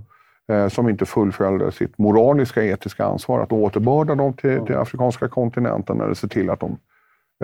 Eh, 0.49 0.69
som 0.69 0.89
inte 0.89 1.07
fullföljde 1.07 1.73
sitt 1.73 1.99
moraliska, 1.99 2.65
etiska 2.65 3.05
ansvar 3.05 3.41
att 3.41 3.53
återbörda 3.53 4.15
dem 4.15 4.33
till, 4.33 4.61
till 4.67 4.77
afrikanska 4.77 5.29
kontinenten 5.29 6.01
eller 6.01 6.15
se 6.15 6.29
till 6.29 6.51
att 6.51 6.61
de 6.61 6.79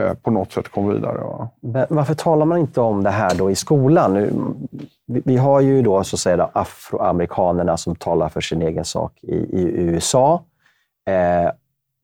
eh, 0.01 0.15
på 0.15 0.31
något 0.31 0.53
sätt 0.53 0.69
kom 0.69 0.89
vidare. 0.89 1.19
Ja. 1.21 1.51
Varför 1.89 2.15
talar 2.15 2.47
man 2.47 2.59
inte 2.59 2.81
om 2.81 3.05
det 3.05 3.11
här 3.11 3.35
då 3.35 3.51
i 3.51 3.55
skolan? 3.55 4.29
Vi 5.07 5.37
har 5.37 5.61
ju 5.61 5.83
då 5.83 6.05
så 6.05 6.17
att 6.17 6.21
säga 6.21 6.51
afroamerikanerna 6.53 7.77
som 7.77 7.97
talar 7.97 8.29
för 8.29 8.41
sin 8.41 8.63
egen 8.63 8.85
sak 8.85 9.13
i, 9.23 9.37
i 9.37 9.63
USA. 9.63 10.45
Eh, 11.07 11.51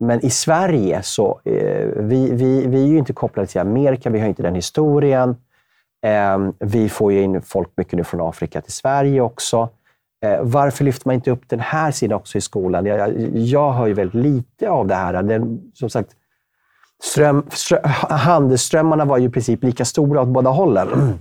men 0.00 0.24
i 0.24 0.30
Sverige 0.30 1.02
så 1.02 1.40
eh, 1.44 1.88
vi, 1.96 2.32
vi, 2.32 2.66
vi 2.66 2.82
är 2.82 2.86
ju 2.86 2.98
inte 2.98 3.12
kopplade 3.12 3.46
till 3.46 3.60
Amerika, 3.60 4.10
vi 4.10 4.20
har 4.20 4.28
inte 4.28 4.42
den 4.42 4.54
historien. 4.54 5.36
Eh, 6.06 6.38
vi 6.58 6.88
får 6.88 7.12
ju 7.12 7.22
in 7.22 7.42
folk 7.42 7.68
mycket 7.76 7.96
nu 7.96 8.04
från 8.04 8.28
Afrika 8.28 8.60
till 8.60 8.72
Sverige 8.72 9.20
också. 9.20 9.68
Eh, 10.24 10.38
varför 10.42 10.84
lyfter 10.84 11.08
man 11.08 11.14
inte 11.14 11.30
upp 11.30 11.48
den 11.48 11.60
här 11.60 11.90
sidan 11.90 12.16
också 12.16 12.38
i 12.38 12.40
skolan? 12.40 12.86
Jag, 12.86 13.12
jag 13.34 13.72
hör 13.72 13.86
ju 13.86 13.94
väldigt 13.94 14.22
lite 14.22 14.70
av 14.70 14.86
det 14.86 14.94
här. 14.94 15.22
Den, 15.22 15.60
som 15.74 15.90
sagt, 15.90 16.10
ström, 17.02 17.42
ström, 17.50 17.80
handelsströmmarna 18.10 19.04
var 19.04 19.18
ju 19.18 19.26
i 19.26 19.30
princip 19.30 19.64
lika 19.64 19.84
stora 19.84 20.20
åt 20.22 20.28
båda 20.28 20.50
hållen. 20.50 21.18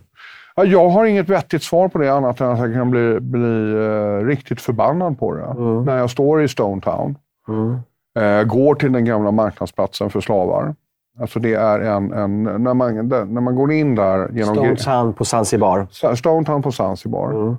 Ja, 0.55 0.65
jag 0.65 0.89
har 0.89 1.05
inget 1.05 1.29
vettigt 1.29 1.63
svar 1.63 1.87
på 1.87 1.97
det 1.97 2.13
annat 2.13 2.41
än 2.41 2.49
att 2.49 2.59
jag 2.59 2.73
kan 2.73 2.91
bli, 2.91 3.19
bli 3.19 3.41
uh, 3.41 4.25
riktigt 4.25 4.61
förbannad 4.61 5.19
på 5.19 5.33
det. 5.35 5.43
Mm. 5.43 5.83
När 5.83 5.97
jag 5.97 6.09
står 6.09 6.43
i 6.43 6.47
Stone 6.47 6.81
Town, 6.81 7.17
mm. 7.47 7.79
uh, 8.19 8.43
går 8.43 8.75
till 8.75 8.91
den 8.91 9.05
gamla 9.05 9.31
marknadsplatsen 9.31 10.09
för 10.09 10.21
slavar. 10.21 10.75
Alltså 11.19 11.39
det 11.39 11.53
är 11.53 11.79
en, 11.79 12.13
en 12.13 12.43
när, 12.43 12.73
man, 12.73 13.07
när 13.07 13.41
man 13.41 13.55
går 13.55 13.71
in 13.71 13.95
där... 13.95 14.29
Genom 14.31 14.55
Stone 14.55 14.75
Town 14.75 15.13
på 15.13 15.25
Zanzibar. 15.25 15.87
Stone 16.15 16.45
Town 16.45 16.61
på 16.61 16.71
Zanzibar. 16.71 17.31
Mm. 17.31 17.55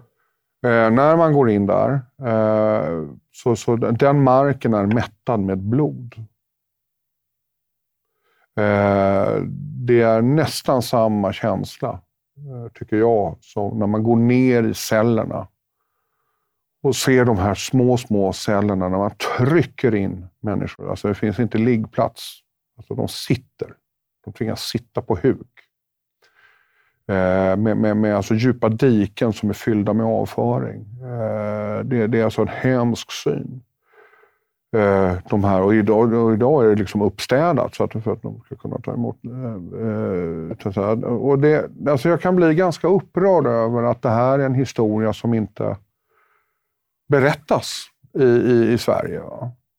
Eh, 0.64 0.90
när 0.90 1.16
man 1.16 1.32
går 1.32 1.50
in 1.50 1.66
där, 1.66 2.00
eh, 2.26 3.08
så, 3.32 3.56
så 3.56 3.76
den 3.76 4.22
marken 4.22 4.74
är 4.74 4.86
mättad 4.86 5.40
med 5.40 5.58
blod. 5.58 6.14
Eh, 8.56 9.42
det 9.86 10.02
är 10.02 10.22
nästan 10.22 10.82
samma 10.82 11.32
känsla 11.32 12.00
eh, 12.36 12.72
tycker 12.74 12.96
jag. 12.96 13.36
som 13.40 13.78
när 13.78 13.86
man 13.86 14.02
går 14.02 14.16
ner 14.16 14.62
i 14.62 14.74
cellerna 14.74 15.48
och 16.82 16.96
ser 16.96 17.24
de 17.24 17.38
här 17.38 17.54
små, 17.54 17.96
små 17.96 18.32
cellerna 18.32 18.88
när 18.88 18.98
man 18.98 19.10
trycker 19.38 19.94
in 19.94 20.26
människor. 20.40 20.90
Alltså 20.90 21.08
det 21.08 21.14
finns 21.14 21.38
inte 21.38 21.58
liggplats. 21.58 22.40
Alltså 22.76 22.94
de 22.94 23.08
sitter. 23.08 23.74
De 24.24 24.32
tvingas 24.32 24.62
sitta 24.62 25.02
på 25.02 25.16
huk. 25.16 25.48
Eh, 27.08 27.56
med, 27.56 27.76
med, 27.76 27.96
med 27.96 28.16
alltså 28.16 28.34
djupa 28.34 28.68
diken 28.68 29.32
som 29.32 29.48
är 29.48 29.54
fyllda 29.54 29.92
med 29.92 30.06
avföring. 30.06 30.86
Eh, 31.02 31.84
det, 31.84 32.06
det, 32.06 32.20
är 32.20 32.24
alltså 32.24 32.42
en 32.42 32.48
hemsk 32.48 33.12
syn. 33.12 33.62
Eh, 34.76 35.12
de 35.30 35.44
här, 35.44 35.62
och 35.62 35.74
idag, 35.74 36.12
och 36.12 36.32
idag 36.32 36.64
är 36.64 36.68
det 36.68 36.74
liksom 36.74 37.02
uppstädat 37.02 37.74
så 37.74 37.84
att, 37.84 37.92
för 37.92 38.12
att 38.12 38.22
de 38.22 38.40
ska 38.40 38.56
kunna 38.56 38.78
ta 38.78 38.92
emot. 38.92 39.16
Och 41.04 41.38
det, 41.38 41.70
alltså 41.88 42.08
jag 42.08 42.20
kan 42.20 42.36
bli 42.36 42.54
ganska 42.54 42.88
upprörd 42.88 43.46
över 43.46 43.82
att 43.82 44.02
det 44.02 44.10
här 44.10 44.38
är 44.38 44.46
en 44.46 44.54
historia 44.54 45.12
som 45.12 45.34
inte 45.34 45.76
berättas 47.08 47.84
i, 48.18 48.24
i, 48.24 48.72
i 48.72 48.78
Sverige. 48.78 49.20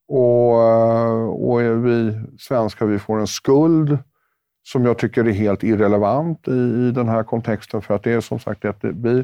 Och, 0.08 1.52
och 1.52 1.62
vi 1.86 2.22
svenskar 2.40 2.86
vi 2.86 3.00
får 3.00 3.20
en 3.20 3.28
skuld 3.28 3.98
som 4.66 4.86
jag 4.86 4.98
tycker 4.98 5.28
är 5.28 5.32
helt 5.32 5.64
irrelevant 5.64 6.48
i, 6.48 6.52
i 6.52 6.92
den 6.92 7.10
här 7.10 7.24
kontexten. 7.24 7.82
För 7.82 7.96
att 7.96 8.04
det 8.04 8.12
är 8.12 8.22
som 8.22 8.40
sagt 8.40 8.66
att 8.66 8.78
vi 8.82 9.24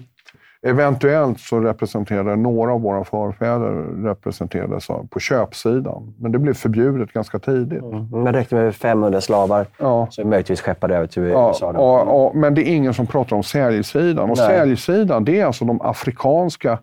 Eventuellt 0.64 1.40
så 1.40 1.60
representerade 1.60 2.36
några 2.36 2.74
av 2.74 2.82
våra 2.82 3.04
förfäder 3.04 4.04
representerades 4.04 4.88
på 5.10 5.20
köpsidan. 5.20 6.14
Men 6.20 6.32
det 6.32 6.40
blev 6.40 6.54
förbjudet 6.54 7.14
ganska 7.14 7.40
tidigt. 7.40 7.84
Mm. 7.84 8.10
Men 8.10 8.34
räckte 8.34 8.56
med 8.56 8.76
500 8.76 9.22
slavar 9.22 9.66
ja. 9.78 10.08
som 10.10 10.30
möjligtvis 10.30 10.62
skeppade 10.62 10.96
över 10.96 11.08
till 11.08 11.24
ja, 11.24 11.50
USA. 11.50 11.72
Ja, 11.76 12.04
ja, 12.06 12.32
men 12.40 12.56
det 12.56 12.70
är 12.70 12.76
ingen 12.76 12.94
som 12.94 13.08
pratar 13.08 13.36
om 13.36 13.44
säljsidan. 13.44 14.30
Och 14.30 14.38
säljsidan, 14.38 15.26
det 15.26 15.40
är 15.40 15.46
alltså 15.46 15.66
de 15.66 15.82
afrikanska 15.82 16.80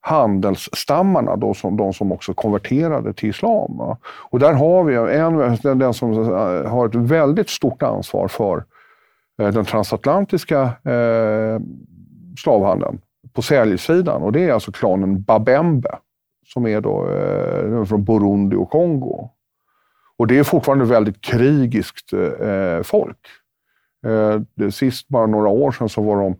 handelsstammarna, 0.00 1.36
då 1.36 1.54
som, 1.54 1.76
de 1.76 1.92
som 1.92 2.12
också 2.12 2.34
konverterade 2.34 3.12
till 3.12 3.28
islam. 3.28 3.80
Och 4.30 4.38
där 4.38 4.52
har 4.52 4.84
vi 4.84 4.94
en, 5.16 5.78
den 5.78 5.94
som 5.94 6.12
eh, 6.12 6.70
har 6.70 6.86
ett 6.86 6.94
väldigt 6.94 7.48
stort 7.48 7.82
ansvar 7.82 8.28
för 8.28 8.64
eh, 9.42 9.48
den 9.48 9.64
transatlantiska 9.64 10.62
eh, 10.84 11.60
slavhandeln 12.42 13.00
på 13.32 13.42
säljsidan 13.42 14.22
och 14.22 14.32
det 14.32 14.48
är 14.48 14.52
alltså 14.52 14.72
klanen 14.72 15.22
Babembe 15.22 15.98
som 16.52 16.66
är 16.66 16.80
då, 16.80 17.10
eh, 17.10 17.84
från 17.84 18.04
Burundi 18.04 18.56
och 18.56 18.70
Kongo. 18.70 19.30
Och 20.16 20.26
det 20.26 20.38
är 20.38 20.44
fortfarande 20.44 20.84
väldigt 20.84 21.20
krigiskt 21.20 22.12
eh, 22.12 22.82
folk. 22.82 23.18
Eh, 24.06 24.68
sist, 24.70 25.08
bara 25.08 25.26
några 25.26 25.48
år 25.48 25.72
sedan, 25.72 25.88
så 25.88 26.02
var 26.02 26.16
de 26.16 26.36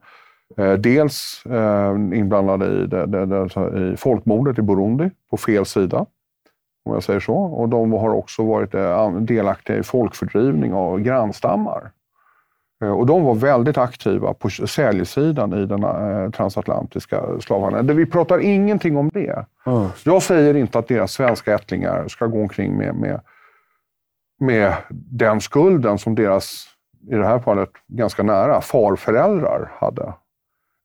dels 0.78 1.42
eh, 1.46 2.18
inblandade 2.18 2.66
i, 2.66 2.86
det, 2.86 3.06
det, 3.06 3.26
det, 3.26 3.92
i 3.92 3.96
folkmordet 3.96 4.58
i 4.58 4.62
Burundi, 4.62 5.10
på 5.30 5.36
fel 5.36 5.66
sida, 5.66 6.06
om 6.84 6.92
jag 6.92 7.02
säger 7.02 7.20
så. 7.20 7.34
Och 7.34 7.68
de 7.68 7.92
har 7.92 8.10
också 8.10 8.44
varit 8.44 8.74
eh, 8.74 9.12
delaktiga 9.12 9.76
i 9.76 9.82
folkfördrivning 9.82 10.74
av 10.74 11.00
grannstammar. 11.00 11.90
Eh, 12.82 12.90
och 12.90 13.06
de 13.06 13.24
var 13.24 13.34
väldigt 13.34 13.78
aktiva 13.78 14.34
på 14.34 14.50
säljsidan 14.50 15.52
i 15.52 15.66
den 15.66 15.84
eh, 15.84 16.30
transatlantiska 16.30 17.40
slavhandeln. 17.40 17.96
Vi 17.96 18.06
pratar 18.06 18.38
ingenting 18.38 18.96
om 18.96 19.08
det. 19.08 19.44
Mm. 19.66 19.88
Jag 20.04 20.22
säger 20.22 20.56
inte 20.56 20.78
att 20.78 20.88
deras 20.88 21.12
svenska 21.12 21.54
ättlingar 21.54 22.08
ska 22.08 22.26
gå 22.26 22.40
omkring 22.40 22.76
med, 22.76 22.94
med, 22.94 23.20
med 24.40 24.74
den 24.90 25.40
skulden 25.40 25.98
som 25.98 26.14
deras, 26.14 26.66
i 27.10 27.14
det 27.14 27.26
här 27.26 27.38
fallet 27.38 27.70
ganska 27.86 28.22
nära, 28.22 28.60
farföräldrar 28.60 29.72
hade. 29.74 30.12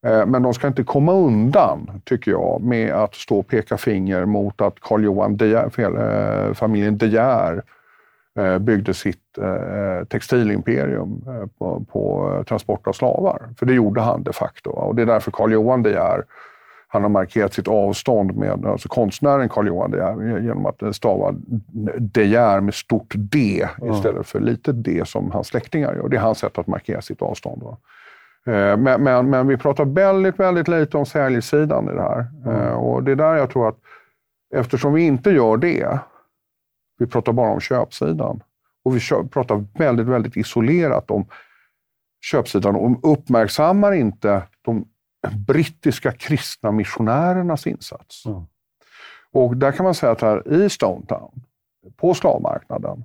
Eh, 0.06 0.26
men 0.26 0.44
de 0.44 0.54
ska 0.54 0.68
inte 0.68 0.84
komma 0.84 1.14
undan, 1.14 2.02
tycker 2.04 2.32
jag, 2.32 2.62
med 2.62 2.94
att 2.94 3.16
stå 3.16 3.40
och 3.40 3.48
peka 3.48 3.78
finger 3.78 4.26
mot 4.26 4.62
att 4.62 4.80
Karl 4.80 5.04
Johan 5.04 5.38
De 5.38 5.48
Geer, 5.48 6.54
familjen 6.54 6.98
De 6.98 7.08
Geer 7.08 7.64
Eh, 8.40 8.60
byggde 8.60 8.94
sitt 8.94 9.38
eh, 9.38 10.06
textilimperium 10.08 11.24
eh, 11.28 11.48
på, 11.58 11.86
på, 11.92 12.44
transport 12.48 12.88
av 12.88 12.94
slavar. 12.94 13.42
För 13.60 13.66
det 13.66 13.74
gjorde 13.74 14.02
han 14.02 14.24
de 14.24 14.34
facto. 14.34 14.70
Och 14.70 14.96
det 14.96 15.02
är 15.02 15.06
därför 15.06 15.32
Karl 15.32 15.52
Johan 15.52 15.84
De 15.84 15.90
Geer 15.90 16.24
han 16.88 17.02
har 17.02 17.10
markerat 17.10 17.54
sitt 17.54 17.68
avstånd 17.68 18.36
med 18.36 18.66
alltså 18.66 18.90
konstnären 18.90 19.50
Karl 19.50 19.68
Johan 19.68 19.92
De 19.92 19.98
Geer 19.98 20.40
genom 20.40 20.66
att 20.66 20.96
stava 20.96 21.36
De 22.00 22.26
Geer 22.26 22.62
med 22.62 22.74
stort 22.74 23.14
D 23.16 23.68
istället 23.94 24.28
för 24.28 24.40
litet 24.40 24.84
d 24.84 25.04
som 25.06 25.32
hans 25.32 25.48
släktingar 25.48 25.96
gör. 25.96 26.10
Det 26.10 26.18
är 26.18 26.22
hans 26.22 26.40
sätt 26.40 26.58
att 26.58 26.68
markera 26.68 27.02
sitt 27.02 27.22
avstånd. 27.22 27.64
Men, 28.46 29.04
men, 29.04 29.30
men, 29.30 29.48
vi 29.48 29.58
pratar 29.58 29.86
väldigt, 29.86 30.40
väldigt 30.40 30.68
lite 30.68 30.98
om 30.98 31.06
säljsidan 31.06 31.90
i 31.90 31.94
det 31.94 32.02
här. 32.02 32.28
Mm. 32.46 32.78
Och 32.78 33.04
det 33.04 33.12
är 33.12 33.16
där 33.16 33.36
jag 33.36 33.50
tror 33.50 33.70
att 33.70 33.78
eftersom 34.56 34.94
vi 34.94 35.02
inte 35.02 35.30
gör 35.30 35.58
det, 35.58 36.00
vi 36.98 37.08
pratar 37.08 37.34
bara 37.34 37.52
om 37.52 37.60
köpsidan. 37.60 38.44
Och 38.84 38.96
vi 38.96 39.00
pratar 39.32 39.66
väldigt, 39.74 40.06
väldigt 40.06 40.38
isolerat 40.38 41.12
om 41.12 41.26
köpsidan 42.22 42.76
och 42.76 43.12
uppmärksammar 43.14 43.92
inte 43.92 44.44
de 44.62 44.88
brittiska 45.48 46.12
kristna 46.12 46.72
missionärernas 46.72 47.68
insats. 47.68 48.26
Mm. 48.26 48.42
Och 49.32 49.58
där 49.58 49.72
kan 49.72 49.84
man 49.84 49.96
säga 49.96 50.12
att 50.12 50.22
här 50.22 50.54
i 50.54 50.70
Stone 50.70 51.06
Town, 51.06 51.44
på 51.96 52.14
slavmarknaden, 52.14 53.04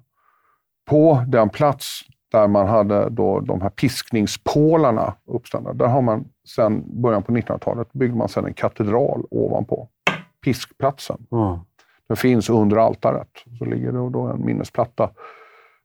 på 0.85 1.25
den 1.27 1.49
plats 1.49 2.01
där 2.31 2.49
man 2.49 2.67
hade 2.67 3.09
då 3.09 3.41
de 3.41 3.61
här 3.61 3.71
piskningspålarna 3.71 5.15
uppställda, 5.27 5.73
där 5.73 5.87
har 5.87 6.03
man 6.03 6.25
sedan 6.49 7.03
början 7.03 7.23
på 7.23 7.33
1900-talet 7.33 7.93
byggde 7.93 8.17
man 8.17 8.29
sedan 8.29 8.45
en 8.45 8.55
katedral 8.55 9.25
ovanpå 9.31 9.89
piskplatsen. 10.45 11.27
Mm. 11.33 11.59
Den 12.09 12.17
finns 12.17 12.51
under 12.51 12.77
altaret. 12.77 13.29
Så 13.59 13.65
ligger 13.65 13.93
det 13.93 14.11
då 14.11 14.21
en 14.21 14.45
minnesplatta 14.45 15.11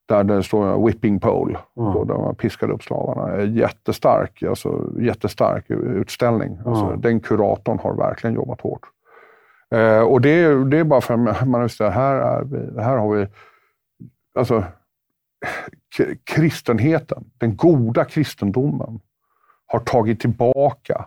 där 0.05 0.23
det 0.23 0.43
står 0.43 0.85
whipping 0.85 1.19
pole, 1.19 1.59
mm. 1.77 1.93
då, 1.93 2.03
där 2.03 2.15
man 2.15 2.35
piskade 2.35 2.73
upp 2.73 2.83
slavarna. 2.83 3.43
Jättestark, 3.43 4.43
alltså, 4.43 4.91
jättestark 4.99 5.69
utställning. 5.69 6.57
Alltså, 6.65 6.85
mm. 6.85 7.01
Den 7.01 7.19
kuratorn 7.19 7.79
har 7.79 7.93
verkligen 7.93 8.35
jobbat 8.35 8.61
hårt. 8.61 8.81
Eh, 9.71 10.01
och 10.01 10.21
det 10.21 10.29
är, 10.29 10.55
det 10.55 10.79
är 10.79 10.83
bara 10.83 11.01
för 11.01 11.13
att 11.13 11.47
man 11.47 11.63
visste, 11.63 11.89
här, 11.89 12.15
är 12.15 12.43
vi, 12.43 12.81
här 12.81 12.97
har 12.97 13.15
vi 13.15 13.27
alltså, 14.39 14.63
kristenheten, 16.23 17.23
den 17.37 17.55
goda 17.55 18.05
kristendomen, 18.05 18.99
har 19.67 19.79
tagit 19.79 20.19
tillbaka 20.19 21.05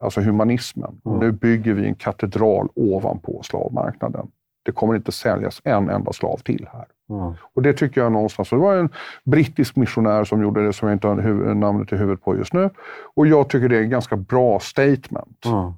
alltså 0.00 0.20
humanismen. 0.20 1.00
Mm. 1.06 1.18
Nu 1.18 1.32
bygger 1.32 1.74
vi 1.74 1.86
en 1.86 1.94
katedral 1.94 2.68
ovanpå 2.74 3.42
slavmarknaden. 3.42 4.28
Det 4.62 4.72
kommer 4.72 4.94
inte 4.94 5.12
säljas 5.12 5.60
en 5.64 5.88
enda 5.88 6.12
slav 6.12 6.36
till 6.36 6.68
här. 6.72 6.86
Mm. 7.10 7.34
Och 7.54 7.62
Det 7.62 7.72
tycker 7.72 8.00
jag 8.00 8.12
någonstans, 8.12 8.50
det 8.50 8.56
var 8.56 8.76
en 8.76 8.88
brittisk 9.24 9.76
missionär 9.76 10.24
som 10.24 10.42
gjorde 10.42 10.66
det, 10.66 10.72
som 10.72 10.88
jag 10.88 10.96
inte 10.96 11.08
har 11.08 11.16
huvud, 11.16 11.56
namnet 11.56 11.92
i 11.92 11.96
huvudet 11.96 12.24
på 12.24 12.36
just 12.36 12.52
nu. 12.52 12.70
Och 13.14 13.26
jag 13.26 13.48
tycker 13.48 13.68
det 13.68 13.76
är 13.76 13.82
en 13.82 13.90
ganska 13.90 14.16
bra 14.16 14.60
statement. 14.60 15.46
Mm. 15.46 15.72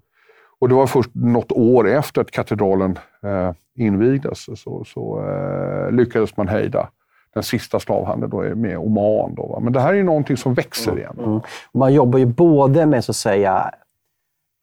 Och 0.59 0.69
det 0.69 0.75
var 0.75 0.87
först 0.87 1.11
något 1.15 1.53
år 1.53 1.89
efter 1.89 2.21
att 2.21 2.31
katedralen 2.31 2.99
eh, 3.23 3.53
invigdes 3.75 4.61
så, 4.61 4.85
så 4.85 5.25
eh, 5.29 5.93
lyckades 5.93 6.37
man 6.37 6.49
hejda 6.49 6.89
den 7.35 7.43
sista 7.43 7.81
slavhandeln 7.81 8.31
då 8.31 8.41
är 8.41 8.55
med 8.55 8.79
Oman. 8.79 9.35
Då, 9.35 9.47
va? 9.47 9.61
Men 9.61 9.73
det 9.73 9.81
här 9.81 9.95
är 9.95 10.03
någonting 10.03 10.37
som 10.37 10.55
växer 10.55 10.91
mm. 10.91 10.99
igen. 10.99 11.17
Mm. 11.19 11.41
Man 11.75 11.95
jobbar 11.95 12.19
ju 12.19 12.27
både 12.27 12.87
med 12.87 13.05
så 13.05 13.13
att 13.13 13.17
säga 13.17 13.71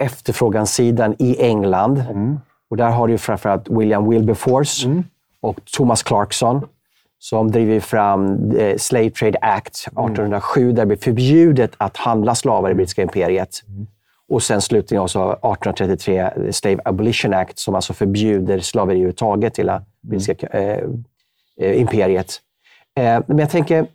efterfrågansidan 0.04 1.16
i 1.20 1.42
England. 1.42 1.98
Mm. 2.10 2.40
Och 2.70 2.78
där 2.78 2.90
har 2.90 3.08
du 3.08 3.18
framförallt 3.18 3.70
William 3.70 4.10
Wilberforce 4.10 4.88
mm. 4.88 5.04
och 5.42 5.60
Thomas 5.66 6.04
Clarkson 6.04 6.68
som 7.20 7.52
driver 7.52 7.80
fram 7.80 8.52
eh, 8.52 8.78
Slave 8.78 9.10
Trade 9.10 9.38
Act 9.42 9.76
1807 9.76 10.62
mm. 10.62 10.76
där 10.76 10.82
det 10.82 10.88
blir 10.88 10.98
förbjudet 10.98 11.72
att 11.78 11.98
handla 11.98 12.36
slavar 12.36 12.72
i 12.72 12.74
brittiska 12.74 13.02
imperiet. 13.02 13.64
Mm. 13.68 13.88
Och 14.30 14.44
sen 14.44 14.62
slutligen 14.62 15.04
också 15.04 15.20
1833 15.20 16.52
Slave 16.52 16.82
Abolition 16.86 17.34
Act 17.34 17.60
som 17.60 17.76
alltså 17.76 17.94
förbjuder 17.94 18.60
slaveri 18.60 18.96
överhuvudtaget 18.96 19.60
i 19.60 19.62
hela 19.62 19.84
brittiska 20.02 20.48
eh, 20.48 20.84
eh, 21.62 21.82
imperiet. 21.82 22.42
Eh, 22.98 23.22
men 23.28 23.38
jag 23.38 23.50
tänker, 23.50 23.88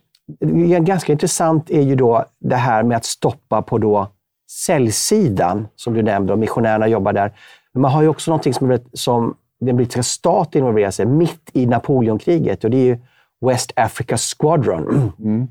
ganska 0.79 1.11
intressant 1.11 1.69
är 1.69 1.81
ju 1.81 1.95
då 1.95 2.25
det 2.39 2.55
här 2.55 2.83
med 2.83 2.97
att 2.97 3.05
stoppa 3.05 3.61
på 3.61 3.77
då 3.77 4.07
säljsidan, 4.51 5.67
som 5.75 5.93
du 5.93 6.03
nämnde, 6.03 6.33
och 6.33 6.39
missionärerna 6.39 6.87
jobbar 6.87 7.13
där. 7.13 7.33
Men 7.71 7.81
man 7.81 7.91
har 7.91 8.01
ju 8.01 8.07
också 8.07 8.31
någonting 8.31 8.53
som, 8.53 8.79
som 8.93 9.35
den 9.59 9.75
brittiska 9.75 10.03
staten 10.03 10.59
involverar 10.59 10.91
sig 10.91 11.05
mitt 11.05 11.49
i 11.53 11.65
Napoleonkriget 11.65 12.63
och 12.63 12.69
det 12.69 12.77
är 12.77 12.85
ju 12.85 12.97
West 13.45 13.71
Africa 13.75 14.17
Squadron. 14.17 15.11
Mm. 15.19 15.47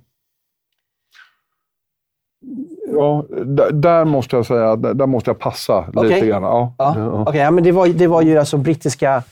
Ja, 2.92 3.24
där, 3.72 4.04
måste 4.04 4.36
jag 4.36 4.46
säga, 4.46 4.76
där, 4.76 5.06
måste 5.06 5.30
jag 5.30 5.38
passa 5.38 5.88
okay. 5.88 6.08
lite 6.08 6.26
grann. 6.26 6.42
Ja. 6.42 6.74
Ja. 6.78 6.94
Ja. 6.98 7.22
Okay, 7.22 7.40
ja, 7.40 7.50
men 7.50 7.64
det, 7.64 7.72
var, 7.72 7.86
det 7.86 8.06
var 8.06 8.22
ju 8.22 8.38
alltså 8.38 8.56
brittiska, 8.56 9.22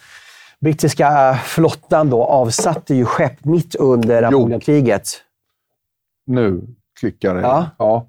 brittiska 0.63 1.39
flottan 1.45 2.11
då 2.11 2.25
avsatte 2.25 2.95
ju 2.95 3.05
skepp 3.05 3.45
mitt 3.45 3.75
under 3.75 4.23
Napoleonkriget. 4.23 5.09
Nu 6.27 6.63
klickar 7.01 7.35
det. 7.35 7.41
Ja. 7.41 7.67
ja 7.79 8.07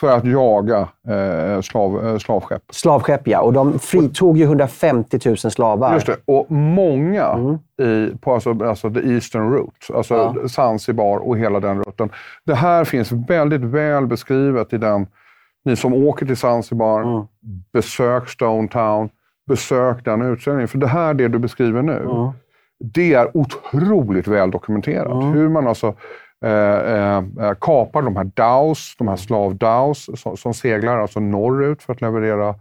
för 0.00 0.12
att 0.12 0.24
jaga 0.24 0.88
eh, 1.08 1.60
slav, 1.60 2.06
eh, 2.06 2.18
slavskepp. 2.18 2.62
Slavskepp, 2.70 3.28
ja. 3.28 3.40
Och 3.40 3.52
de 3.52 3.78
fritog 3.78 4.38
ju 4.38 4.44
150 4.44 5.18
000 5.24 5.36
slavar. 5.36 5.94
Just 5.94 6.06
det. 6.06 6.16
Och 6.24 6.50
många 6.50 7.24
mm. 7.24 7.58
i, 7.82 8.16
på 8.16 8.34
alltså, 8.34 8.64
alltså 8.64 8.90
the 8.90 9.00
Eastern 9.00 9.52
Route, 9.52 9.94
alltså 9.94 10.14
ja. 10.14 10.48
Zanzibar 10.48 11.16
och 11.16 11.38
hela 11.38 11.60
den 11.60 11.82
rutten. 11.82 12.10
Det 12.44 12.54
här 12.54 12.84
finns 12.84 13.12
väldigt 13.12 13.60
väl 13.60 14.06
beskrivet 14.06 14.72
i 14.72 14.78
den, 14.78 15.06
ni 15.64 15.76
som 15.76 15.94
åker 15.94 16.26
till 16.26 16.36
Zanzibar, 16.36 17.02
mm. 17.02 17.26
besök 17.72 18.28
Stone 18.28 18.68
Town, 18.68 19.08
besök 19.46 20.04
den 20.04 20.22
utställningen. 20.22 20.68
För 20.68 20.78
det 20.78 20.86
här, 20.86 21.14
det 21.14 21.28
du 21.28 21.38
beskriver 21.38 21.82
nu, 21.82 21.96
mm. 21.96 22.30
det 22.78 23.14
är 23.14 23.36
otroligt 23.36 24.28
väl 24.28 24.50
dokumenterat. 24.50 25.22
Mm. 25.22 25.32
Hur 25.32 25.48
man 25.48 25.66
alltså 25.66 25.94
Eh, 26.44 26.94
eh, 26.94 27.16
eh, 27.16 27.54
kapar 27.60 28.02
de 28.02 28.16
här 28.16 28.30
DAOs, 28.34 28.96
de 28.98 29.08
här 29.08 29.16
slav-DAOs 29.16 30.10
som, 30.16 30.36
som, 30.36 30.54
seglar 30.54 30.98
alltså 30.98 31.20
norrut 31.20 31.82
för 31.82 31.92
att 31.92 32.00
leverera 32.00 32.54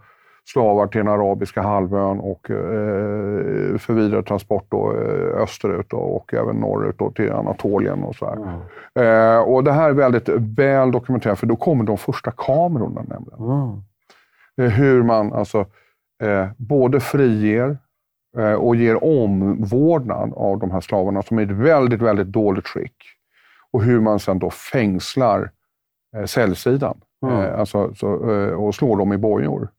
slavar 0.45 0.87
till 0.87 0.97
den 0.97 1.07
arabiska 1.07 1.61
halvön 1.61 2.19
och 2.19 2.51
eh, 2.51 3.77
för 3.77 3.93
vidare 3.93 4.23
transport 4.23 4.65
då, 4.69 4.93
eh, 4.93 5.41
österut 5.41 5.89
då, 5.89 5.97
och 5.97 6.33
även 6.33 6.55
norrut 6.55 6.97
då, 6.97 7.11
till 7.11 7.31
Anatolien. 7.31 8.03
och 8.03 8.15
så 8.15 8.25
mm. 8.25 9.33
eh, 9.35 9.39
och 9.39 9.63
Det 9.63 9.71
här 9.71 9.89
är 9.89 9.93
väldigt 9.93 10.29
väl 10.57 10.91
dokumenterat, 10.91 11.39
för 11.39 11.47
då 11.47 11.55
kommer 11.55 11.83
de 11.83 11.97
första 11.97 12.31
kamerorna 12.31 13.01
nämligen. 13.01 13.81
Mm. 14.57 14.71
hur 14.71 15.03
man 15.03 15.33
alltså 15.33 15.65
både 16.57 16.99
friger 16.99 17.77
och 18.59 18.75
ger 18.75 19.03
omvårdnad 19.03 20.33
av 20.33 20.59
de 20.59 20.71
här 20.71 20.81
slavarna 20.81 21.21
som 21.21 21.37
är 21.37 21.41
i 21.41 21.45
ett 21.45 21.51
väldigt, 21.51 22.01
väldigt 22.01 22.27
dåligt 22.27 22.67
skick 22.67 22.95
och 23.75 23.83
hur 23.83 23.99
man 23.99 24.19
sedan 24.19 24.39
då 24.39 24.49
fängslar 24.49 25.51
eh, 26.15 26.25
cellsidan 26.25 27.01
mm. 27.25 27.39
eh, 27.39 27.59
alltså, 27.59 27.93
så, 27.93 28.31
eh, 28.31 28.53
och 28.53 28.75
slår 28.75 28.97
dem 28.97 29.13
i 29.13 29.17
bojor. 29.17 29.69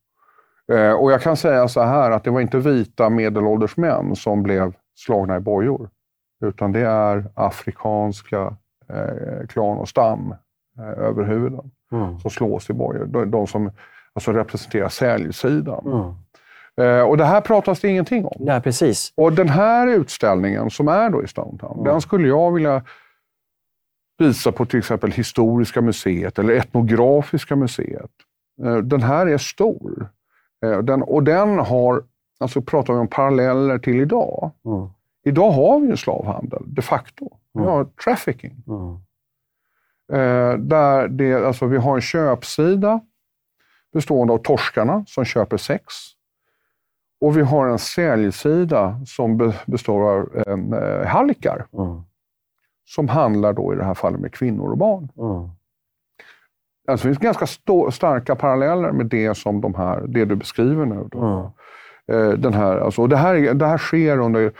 Eh, 0.72 0.92
och 0.92 1.12
jag 1.12 1.22
kan 1.22 1.37
säga 1.37 1.68
så 1.68 1.81
här 1.81 2.11
att 2.11 2.25
det 2.25 2.31
var 2.31 2.40
inte 2.40 2.59
vita 2.59 3.11
medelålders 3.11 3.77
män 3.77 4.16
som 4.16 4.42
blev 4.42 4.72
slagna 4.94 5.37
i 5.37 5.40
bojor, 5.40 5.90
utan 6.44 6.72
det 6.72 6.81
är 6.81 7.25
afrikanska 7.35 8.57
eh, 8.88 9.46
klan 9.49 9.79
och 9.79 9.88
stam 9.88 10.35
eh, 10.79 11.05
överhuvuden 11.05 11.70
mm. 11.92 12.18
som 12.18 12.31
slås 12.31 12.70
i 12.70 12.72
bojor. 12.72 13.05
De, 13.07 13.31
de 13.31 13.46
som 13.46 13.70
alltså, 14.17 14.33
representerar 14.33 14.89
säljsidan. 14.89 15.87
Mm. 15.87 16.15
Eh, 16.81 17.03
och 17.03 17.17
det 17.17 17.25
här 17.25 17.41
pratas 17.41 17.81
det 17.81 17.89
ingenting 17.89 18.25
om. 18.25 18.37
Nej, 18.41 18.61
precis. 18.61 19.13
Och 19.15 19.33
den 19.33 19.49
här 19.49 19.87
utställningen 19.87 20.71
som 20.71 20.89
är 20.89 21.11
då 21.11 21.25
i 21.25 21.29
Stonetown, 21.29 21.73
mm. 21.73 21.85
den 21.85 22.01
skulle 22.01 22.29
jag 22.29 22.53
vilja 22.53 22.83
visa 24.19 24.53
på 24.53 24.67
till 24.67 24.79
exempel 24.79 25.11
Historiska 25.11 25.81
museet 25.81 26.39
eller 26.39 26.55
Etnografiska 26.55 27.57
museet. 27.57 28.11
Eh, 28.63 28.77
den 28.77 29.03
här 29.03 29.27
är 29.27 29.39
stor. 29.39 30.09
Eh, 30.65 30.79
den, 30.79 31.03
och 31.03 31.23
den 31.23 31.59
har, 31.59 32.05
alltså 32.41 32.63
pratar 32.63 32.95
vi 32.95 33.01
om 33.01 33.09
paralleller 33.09 33.79
till 33.79 34.01
idag. 34.01 34.51
Mm. 34.65 34.89
Idag 35.25 35.51
har 35.51 35.81
vi 35.81 35.87
ju 35.87 35.97
slavhandel, 35.97 36.63
de 36.67 36.83
facto. 36.83 37.31
Vi 37.53 37.61
mm. 37.61 37.73
har 37.73 37.85
trafficking. 37.85 38.65
Mm. 38.67 38.97
Där 40.69 41.09
det, 41.09 41.47
alltså 41.47 41.67
vi 41.67 41.77
har 41.77 41.95
en 41.95 42.01
köpsida 42.01 43.01
bestående 43.97 44.33
av 44.33 44.39
torskarna 44.39 45.05
som 45.07 45.25
köper 45.25 45.57
sex. 45.57 45.85
Och 47.21 47.37
vi 47.37 47.43
har 47.43 47.67
en 47.67 47.79
säljsida 47.79 49.01
som 49.07 49.53
består 49.67 50.03
av 50.03 50.37
eh, 50.37 51.07
hallickar. 51.07 51.67
Mm 51.79 52.03
som 52.87 53.09
handlar 53.09 53.53
då 53.53 53.73
i 53.73 53.77
det 53.77 53.85
här 53.85 53.95
fallet 53.95 54.21
med 54.21 54.33
kvinnor 54.33 54.71
och 54.71 54.79
barn. 54.79 55.09
Mm. 55.19 55.51
Alltså, 56.89 57.09
det 57.09 57.15
finns 57.15 57.39
ganska 57.39 57.47
starka 57.91 58.35
paralleller 58.35 58.93
med 58.93 59.07
det 59.07 59.35
som 59.35 59.61
de 59.61 59.75
här, 59.75 60.05
det 60.07 60.25
du 60.25 60.37
beskriver 60.37 60.87
nu. 60.87 61.09
Då. 61.11 61.19
Mm. 61.19 61.47
Eh, 62.13 62.39
den 62.39 62.55
här, 62.55 62.79
alltså, 62.79 63.07
det, 63.07 63.17
här, 63.17 63.55
det 63.55 63.67
här 63.67 63.79
sker 63.79 64.19
under 64.19 64.53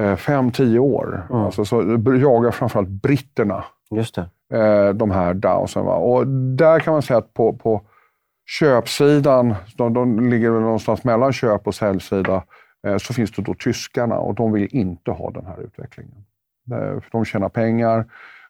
eh, 0.00 0.16
fem, 0.16 0.50
tio 0.50 0.78
år. 0.78 1.26
Mm. 1.30 1.42
Alltså, 1.42 1.64
så 1.64 1.82
jagar 2.22 2.50
framförallt 2.50 2.88
britterna 2.88 3.64
Just 3.90 4.14
det. 4.14 4.58
Eh, 4.58 4.94
de 4.94 5.10
här 5.10 5.34
Dowsen. 5.34 5.86
Och 5.86 6.26
där 6.56 6.80
kan 6.80 6.92
man 6.92 7.02
säga 7.02 7.18
att 7.18 7.34
på, 7.34 7.52
på 7.52 7.82
köpsidan, 8.46 9.54
de, 9.76 9.92
de 9.92 10.30
ligger 10.30 10.50
väl 10.50 10.62
någonstans 10.62 11.04
mellan 11.04 11.32
köp 11.32 11.66
och 11.66 11.74
säljsida, 11.74 12.44
eh, 12.86 12.96
så 12.96 13.14
finns 13.14 13.32
det 13.32 13.42
då 13.42 13.54
tyskarna 13.54 14.18
och 14.18 14.34
de 14.34 14.52
vill 14.52 14.68
inte 14.70 15.10
ha 15.10 15.30
den 15.30 15.46
här 15.46 15.60
utvecklingen. 15.60 16.24
Eh, 16.72 17.02
de 17.12 17.24
tjänar 17.24 17.48
pengar, 17.48 18.04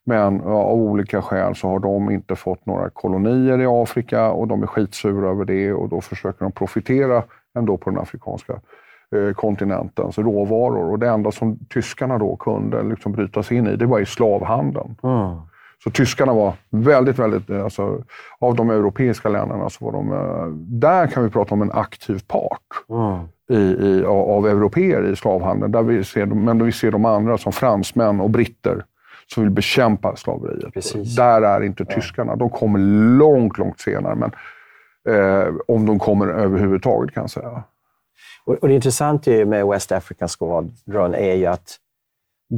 men 0.04 0.40
av 0.40 0.72
olika 0.72 1.22
skäl 1.22 1.54
så 1.54 1.68
har 1.68 1.78
de 1.78 2.10
inte 2.10 2.36
fått 2.36 2.66
några 2.66 2.90
kolonier 2.90 3.60
i 3.60 3.66
Afrika 3.66 4.30
och 4.30 4.48
de 4.48 4.62
är 4.62 4.66
skitsura 4.66 5.30
över 5.30 5.44
det 5.44 5.72
och 5.72 5.88
då 5.88 6.00
försöker 6.00 6.44
de 6.44 6.52
profitera 6.52 7.22
ändå 7.58 7.76
på 7.76 7.90
den 7.90 7.98
afrikanska 7.98 8.52
eh, 9.16 9.34
kontinentens 9.34 10.18
råvaror. 10.18 10.90
Och 10.90 10.98
det 10.98 11.08
enda 11.08 11.30
som 11.30 11.58
tyskarna 11.58 12.18
då 12.18 12.36
kunde 12.36 12.82
liksom 12.82 13.12
bryta 13.12 13.42
sig 13.42 13.56
in 13.56 13.66
i, 13.66 13.76
det 13.76 13.86
var 13.86 14.00
i 14.00 14.06
slavhandeln. 14.06 14.96
Mm. 15.02 15.36
Så 15.84 15.90
tyskarna 15.90 16.32
var 16.32 16.54
väldigt, 16.70 17.18
väldigt, 17.18 17.50
eh, 17.50 17.64
alltså, 17.64 18.02
av 18.38 18.54
de 18.54 18.70
europeiska 18.70 19.28
länderna 19.28 19.70
så 19.70 19.84
var 19.84 19.92
de, 19.92 20.80
där 20.80 21.06
kan 21.06 21.24
vi 21.24 21.30
prata 21.30 21.54
om 21.54 21.62
en 21.62 21.72
aktiv 21.72 22.22
part. 22.28 22.60
Mm 22.90 23.28
i, 23.52 23.86
i, 23.88 24.04
av 24.04 24.46
europeer 24.46 25.12
i 25.12 25.16
slavhandeln. 25.16 25.72
Där 25.72 25.82
vi 25.82 26.04
ser, 26.04 26.26
men 26.26 26.64
vi 26.64 26.72
ser 26.72 26.90
de 26.90 27.04
andra 27.04 27.38
som 27.38 27.52
fransmän 27.52 28.20
och 28.20 28.30
britter 28.30 28.84
som 29.26 29.42
vill 29.42 29.52
bekämpa 29.52 30.16
slaveriet. 30.16 30.74
Precis. 30.74 31.16
Där 31.16 31.42
är 31.42 31.62
inte 31.62 31.84
tyskarna. 31.84 32.36
De 32.36 32.50
kommer 32.50 32.78
långt, 33.18 33.58
långt 33.58 33.80
senare. 33.80 34.14
Men, 34.14 34.30
eh, 35.14 35.54
om 35.68 35.86
de 35.86 35.98
kommer 35.98 36.26
överhuvudtaget 36.26 37.14
kan 37.14 37.22
jag 37.22 37.30
säga. 37.30 37.62
Och, 38.44 38.54
och 38.54 38.68
det 38.68 38.74
intressanta 38.74 39.30
med 39.30 39.66
West 39.66 39.92
African 39.92 40.28
Squadron 40.28 41.14
är 41.14 41.34
ju 41.34 41.46
att 41.46 41.76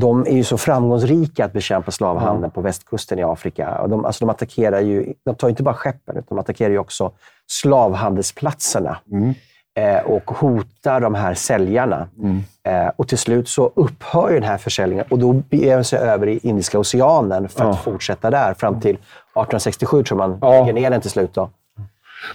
de 0.00 0.26
är 0.26 0.36
ju 0.36 0.44
så 0.44 0.58
framgångsrika 0.58 1.44
att 1.44 1.52
bekämpa 1.52 1.90
slavhandeln 1.90 2.38
mm. 2.38 2.50
på 2.50 2.60
västkusten 2.60 3.18
i 3.18 3.22
Afrika. 3.22 3.78
Och 3.78 3.88
de, 3.88 4.04
alltså 4.04 4.24
de, 4.24 4.30
attackerar 4.30 4.80
ju, 4.80 5.14
de 5.24 5.34
tar 5.34 5.48
inte 5.48 5.62
bara 5.62 5.74
skeppen, 5.74 6.16
utan 6.16 6.36
de 6.36 6.38
attackerar 6.38 6.70
ju 6.70 6.78
också 6.78 7.12
slavhandelsplatserna. 7.46 8.98
Mm 9.12 9.34
eh, 9.74 9.98
och 10.04 10.30
hotar 10.30 11.00
de 11.00 11.14
här 11.14 11.34
säljarna. 11.34 12.08
Mm. 12.22 12.42
Eh, 12.62 12.92
och 12.96 13.08
till 13.08 13.18
slut 13.18 13.48
så 13.48 13.72
upphör 13.74 14.32
den 14.32 14.42
här 14.42 14.58
försäljningen 14.58 15.04
och 15.10 15.18
då 15.18 15.32
beger 15.32 15.74
man 15.74 15.84
sig 15.84 15.98
över 15.98 16.26
i 16.26 16.38
Indiska 16.42 16.78
oceanen 16.78 17.48
för 17.48 17.70
att 17.70 17.82
fortsätta 17.84 18.30
där 18.30 18.54
fram 18.54 18.80
till 18.80 18.94
1867 18.94 20.02
tror 20.02 20.18
man 20.18 20.38
ja. 20.40 20.50
lägger 20.50 20.72
ner 20.72 20.90
den 20.90 21.00
till 21.00 21.10
slut. 21.10 21.34
Då. 21.34 21.50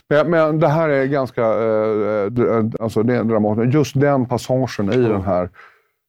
Men, 0.09 0.29
men 0.29 0.59
det 0.59 0.67
här 0.67 0.89
är 0.89 1.05
ganska 1.05 1.41
eh, 1.41 2.57
eh 2.57 2.65
alltså 2.79 3.03
det 3.03 3.15
är 3.15 3.23
dramatiskt. 3.23 3.73
Just 3.73 3.99
den 3.99 4.25
passagen 4.25 4.93
i 4.93 4.97
den 4.97 5.21
här 5.21 5.49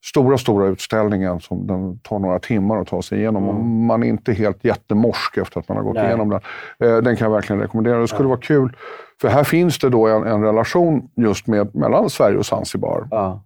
stora, 0.04 0.38
stora 0.38 0.66
utställningen 0.66 1.40
som 1.40 1.66
den 1.66 1.98
tar 1.98 2.18
några 2.18 2.38
timmar 2.38 2.76
att 2.76 2.88
ta 2.88 3.02
sig 3.02 3.18
igenom. 3.18 3.48
Mm. 3.48 3.86
Man 3.86 4.02
är 4.02 4.06
inte 4.06 4.32
helt 4.32 4.64
jättemorsk 4.64 5.36
efter 5.36 5.60
att 5.60 5.68
man 5.68 5.76
har 5.76 5.84
gått 5.84 5.94
Nej. 5.94 6.06
igenom 6.06 6.28
den. 6.30 6.40
Eh, 6.78 6.96
den 6.96 7.16
kan 7.16 7.24
jag 7.24 7.34
verkligen 7.34 7.62
rekommendera. 7.62 7.98
Det 7.98 8.08
skulle 8.08 8.24
ja. 8.24 8.28
vara 8.28 8.40
kul 8.40 8.76
för 9.20 9.28
här 9.28 9.44
finns 9.44 9.78
det 9.78 9.88
då 9.88 10.06
en, 10.06 10.26
en 10.26 10.42
relation 10.42 11.08
just 11.16 11.46
med, 11.46 11.74
mellan 11.74 12.10
Sverige 12.10 12.38
och 12.38 12.46
Zanzibar. 12.46 13.08
Ja. 13.10 13.42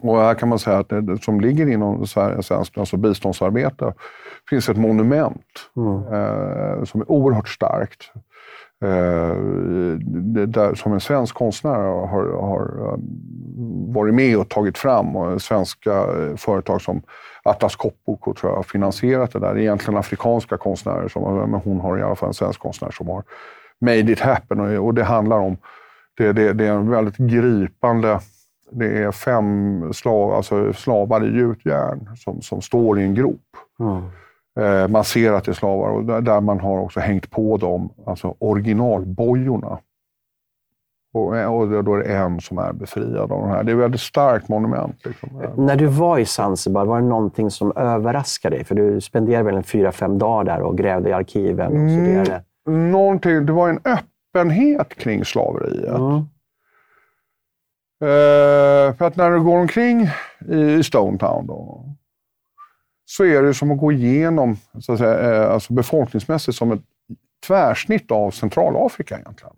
Och 0.00 0.16
här 0.16 0.34
kan 0.34 0.48
man 0.48 0.58
säga 0.58 0.78
att 0.78 0.88
det 0.88 1.22
som 1.22 1.40
ligger 1.40 1.66
inom 1.66 2.06
svenskt 2.06 2.78
alltså 2.78 2.96
biståndsarbete 2.96 3.94
finns 4.50 4.68
ett 4.68 4.76
monument 4.76 5.46
mm. 5.76 5.96
eh, 5.96 6.84
som 6.84 7.00
är 7.00 7.10
oerhört 7.10 7.48
starkt 7.48 8.12
eh, 8.82 9.36
där, 10.46 10.74
som 10.74 10.92
en 10.92 11.00
svensk 11.00 11.34
konstnär 11.34 11.78
har, 12.06 12.40
har 12.40 12.88
eh, 12.88 12.98
varit 13.94 14.14
med 14.14 14.38
och 14.38 14.48
tagit 14.48 14.78
fram. 14.78 15.16
Och 15.16 15.42
svenska 15.42 15.92
eh, 15.92 16.36
företag 16.36 16.82
som 16.82 17.02
Atlas 17.42 17.76
Copco 17.76 18.34
tror 18.34 18.52
jag 18.52 18.56
har 18.56 18.62
finansierat 18.62 19.32
det 19.32 19.38
där. 19.38 19.54
Det 19.54 19.60
är 19.60 19.62
egentligen 19.62 19.98
afrikanska 19.98 20.56
konstnärer, 20.56 21.08
som, 21.08 21.22
eh, 21.24 21.46
men 21.46 21.60
hon 21.60 21.80
har 21.80 21.98
i 21.98 22.02
alla 22.02 22.16
fall 22.16 22.28
en 22.28 22.34
svensk 22.34 22.60
konstnär 22.60 22.90
som 22.90 23.08
har 23.08 23.24
made 23.80 24.12
it 24.12 24.20
happen. 24.20 24.60
Och, 24.60 24.86
och 24.86 24.94
det 24.94 25.04
handlar 25.04 25.38
om, 25.38 25.56
det, 26.16 26.32
det, 26.32 26.52
det 26.52 26.66
är 26.66 26.72
en 26.72 26.90
väldigt 26.90 27.16
gripande 27.16 28.20
det 28.72 29.02
är 29.02 29.12
fem 29.12 29.92
slav, 29.92 30.32
alltså 30.32 30.72
slavar 30.72 31.24
i 31.24 31.36
gjutjärn 31.36 32.16
som, 32.16 32.42
som 32.42 32.62
står 32.62 33.00
i 33.00 33.02
en 33.02 33.14
grop. 33.14 33.40
Mm. 33.80 34.02
Eh, 34.60 34.88
man 34.88 35.04
ser 35.04 35.32
att 35.32 35.44
det 35.44 35.50
är 35.50 35.54
slavar 35.54 35.88
och 35.88 36.22
där, 36.22 36.40
man 36.40 36.60
har 36.60 36.78
också 36.78 37.00
hängt 37.00 37.30
på 37.30 37.56
dem, 37.56 37.92
alltså 38.06 38.34
originalbojorna. 38.38 39.78
Och, 41.14 41.26
och 41.26 41.84
då 41.84 41.94
är 41.94 41.98
det 41.98 42.14
en 42.14 42.40
som 42.40 42.58
är 42.58 42.72
befriad 42.72 43.18
av 43.18 43.28
de 43.28 43.48
här. 43.48 43.62
Det 43.62 43.72
är 43.72 43.76
ett 43.76 43.82
väldigt 43.82 44.00
starkt 44.00 44.48
monument. 44.48 44.96
Liksom. 45.04 45.42
När 45.56 45.76
du 45.76 45.86
var 45.86 46.18
i 46.18 46.24
Zanzibar, 46.24 46.84
var 46.84 47.00
det 47.00 47.06
någonting 47.06 47.50
som 47.50 47.72
överraskade 47.76 48.56
dig? 48.56 48.64
För 48.64 48.74
du 48.74 49.00
spenderade 49.00 49.44
väl 49.44 49.54
en 49.54 49.62
fyra, 49.62 49.92
fem 49.92 50.18
dagar 50.18 50.44
där 50.44 50.62
och 50.62 50.78
grävde 50.78 51.08
i 51.08 51.12
arkiven 51.12 51.66
och 51.66 51.90
studerade? 51.90 52.44
Mm, 52.66 52.90
någonting, 52.90 53.46
det 53.46 53.52
var 53.52 53.68
en 53.68 53.80
öppenhet 53.84 54.94
kring 54.94 55.24
slaveriet. 55.24 55.98
Mm. 55.98 56.16
Eh, 58.02 58.94
för 58.94 59.02
att 59.04 59.16
när 59.16 59.30
du 59.30 59.40
går 59.40 59.58
omkring 59.58 60.08
i 60.48 60.82
Stone 60.82 61.18
Town 61.18 61.46
då, 61.46 61.84
så 63.04 63.24
är 63.24 63.42
det 63.42 63.54
som 63.54 63.70
att 63.70 63.78
gå 63.78 63.92
igenom, 63.92 64.56
så 64.80 64.92
att 64.92 64.98
säga, 64.98 65.44
eh, 65.44 65.52
alltså 65.52 65.72
befolkningsmässigt, 65.72 66.58
som 66.58 66.72
ett 66.72 66.82
tvärsnitt 67.46 68.10
av 68.10 68.30
Centralafrika 68.30 69.18
egentligen. 69.18 69.56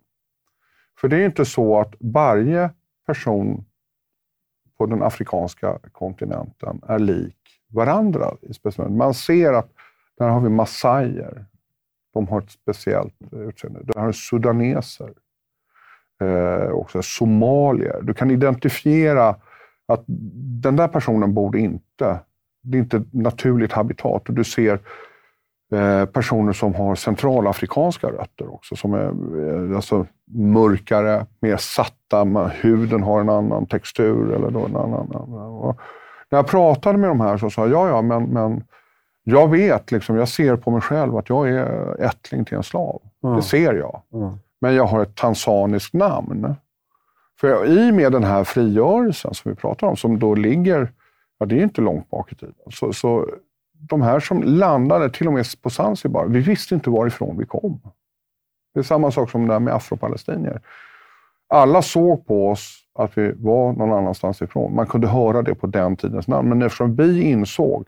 För 0.99 1.07
det 1.07 1.17
är 1.17 1.25
inte 1.25 1.45
så 1.45 1.79
att 1.79 1.93
varje 1.99 2.69
person 3.05 3.65
på 4.77 4.85
den 4.85 5.03
afrikanska 5.03 5.79
kontinenten 5.91 6.81
är 6.87 6.99
lik 6.99 7.37
varandra. 7.67 8.31
Man 8.89 9.13
ser 9.13 9.53
att 9.53 9.69
där 10.17 10.27
har 10.27 10.41
vi 10.41 10.49
massajer. 10.49 11.45
De 12.13 12.27
har 12.27 12.41
ett 12.41 12.51
speciellt 12.51 13.33
eh, 13.33 13.39
utseende. 13.39 13.79
Där 13.83 13.99
har 13.99 14.07
vi 14.07 14.13
sudaneser 14.13 15.13
eh, 16.21 16.69
också 16.69 17.01
somalier. 17.01 18.01
Du 18.01 18.13
kan 18.13 18.31
identifiera 18.31 19.35
att 19.87 20.03
den 20.61 20.75
där 20.75 20.87
personen 20.87 21.33
borde 21.33 21.59
inte, 21.59 22.19
det 22.65 22.77
är 22.77 22.79
inte 22.79 22.97
ett 22.97 23.13
naturligt 23.13 23.71
habitat. 23.71 24.29
Och 24.29 24.35
du 24.35 24.43
ser 24.43 24.79
eh, 25.71 26.05
personer 26.05 26.53
som 26.53 26.75
har 26.75 26.95
centralafrikanska 26.95 28.07
rötter 28.07 28.53
också, 28.53 28.75
som 28.75 28.93
är 28.93 29.05
eh, 29.69 29.75
alltså, 29.75 30.05
mörkare, 30.31 31.25
mer 31.39 31.57
satta, 31.57 32.25
man, 32.25 32.49
huden 32.49 33.03
har 33.03 33.21
en 33.21 33.29
annan 33.29 33.65
textur. 33.65 34.31
Eller 34.31 34.51
då 34.51 34.65
en 34.65 34.75
annan, 34.75 35.11
och 35.11 35.77
när 36.29 36.39
jag 36.39 36.47
pratade 36.47 36.97
med 36.97 37.09
de 37.09 37.21
här 37.21 37.37
så 37.37 37.49
sa 37.49 37.61
jag, 37.61 37.71
ja, 37.71 37.89
ja, 37.89 38.01
men, 38.01 38.23
men 38.23 38.63
jag 39.23 39.47
vet, 39.47 39.91
liksom, 39.91 40.15
jag 40.15 40.27
ser 40.27 40.55
på 40.55 40.71
mig 40.71 40.81
själv 40.81 41.17
att 41.17 41.29
jag 41.29 41.49
är 41.49 42.01
ättling 42.01 42.45
till 42.45 42.57
en 42.57 42.63
slav. 42.63 43.01
Mm. 43.23 43.35
Det 43.35 43.41
ser 43.41 43.73
jag. 43.73 44.01
Mm 44.13 44.33
men 44.65 44.75
jag 44.75 44.85
har 44.85 45.01
ett 45.01 45.15
tanzaniskt 45.15 45.93
namn. 45.93 46.55
För 47.39 47.65
i 47.65 47.91
och 47.91 47.95
med 47.95 48.11
den 48.11 48.23
här 48.23 48.43
frigörelsen 48.43 49.33
som 49.33 49.51
vi 49.51 49.55
pratar 49.55 49.87
om, 49.87 49.95
som 49.95 50.19
då 50.19 50.35
ligger, 50.35 50.91
ja 51.39 51.45
det 51.45 51.59
är 51.59 51.63
inte 51.63 51.81
långt 51.81 52.09
bak 52.09 52.31
i 52.31 52.35
tiden, 52.35 52.55
så, 52.71 52.93
så 52.93 53.29
de 53.79 54.01
här 54.01 54.19
som 54.19 54.43
landade, 54.43 55.09
till 55.09 55.27
och 55.27 55.33
med 55.33 55.45
på 55.61 55.69
Zanzibar, 55.69 56.25
vi 56.25 56.39
visste 56.39 56.75
inte 56.75 56.89
varifrån 56.89 57.37
vi 57.37 57.45
kom. 57.45 57.79
Det 58.73 58.79
är 58.79 58.83
samma 58.83 59.11
sak 59.11 59.31
som 59.31 59.47
det 59.47 59.53
där 59.53 59.59
med 59.59 59.73
afropalestinier. 59.73 60.61
Alla 61.47 61.81
såg 61.81 62.27
på 62.27 62.49
oss 62.49 62.85
att 62.93 63.17
vi 63.17 63.31
var 63.31 63.73
någon 63.73 63.93
annanstans 63.93 64.41
ifrån. 64.41 64.75
Man 64.75 64.87
kunde 64.87 65.07
höra 65.07 65.41
det 65.41 65.55
på 65.55 65.67
den 65.67 65.95
tidens 65.95 66.27
namn. 66.27 66.49
Men 66.49 66.61
eftersom 66.61 66.95
vi 66.95 67.21
insåg, 67.21 67.85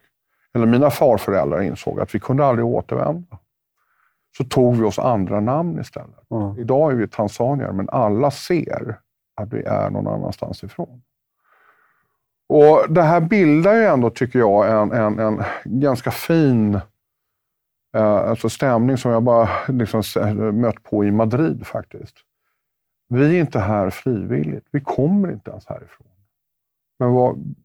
eller 0.53 0.65
mina 0.65 0.89
farföräldrar 0.89 1.62
insåg, 1.62 1.99
att 1.99 2.15
vi 2.15 2.19
kunde 2.19 2.45
aldrig 2.45 2.65
återvända 2.65 3.38
så 4.38 4.43
tog 4.43 4.75
vi 4.75 4.83
oss 4.83 4.99
andra 4.99 5.39
namn 5.39 5.79
istället. 5.79 6.31
Mm. 6.31 6.60
Idag 6.60 6.91
är 6.91 6.95
vi 6.95 7.07
tanzanier, 7.07 7.71
men 7.71 7.89
alla 7.89 8.31
ser 8.31 8.99
att 9.36 9.53
vi 9.53 9.63
är 9.63 9.89
någon 9.89 10.07
annanstans 10.07 10.63
ifrån. 10.63 11.01
Och 12.49 12.93
Det 12.93 13.01
här 13.01 13.21
bildar 13.21 13.73
ju 13.73 13.83
ändå, 13.83 14.10
tycker 14.10 14.39
jag, 14.39 14.81
en, 14.81 14.91
en, 14.91 15.19
en 15.19 15.43
ganska 15.63 16.12
fin 16.12 16.75
eh, 17.95 18.15
alltså 18.15 18.49
stämning 18.49 18.97
som 18.97 19.12
jag 19.12 19.23
bara 19.23 19.49
liksom 19.67 20.03
mött 20.53 20.83
på 20.83 21.05
i 21.05 21.12
Madrid 21.12 21.67
faktiskt. 21.67 22.15
Vi 23.10 23.38
är 23.38 23.41
inte 23.41 23.60
här 23.60 23.89
frivilligt. 23.89 24.67
Vi 24.71 24.81
kommer 24.81 25.31
inte 25.31 25.51
ens 25.51 25.65
härifrån. 25.65 26.07
Men, 26.99 27.13
vad, 27.13 27.55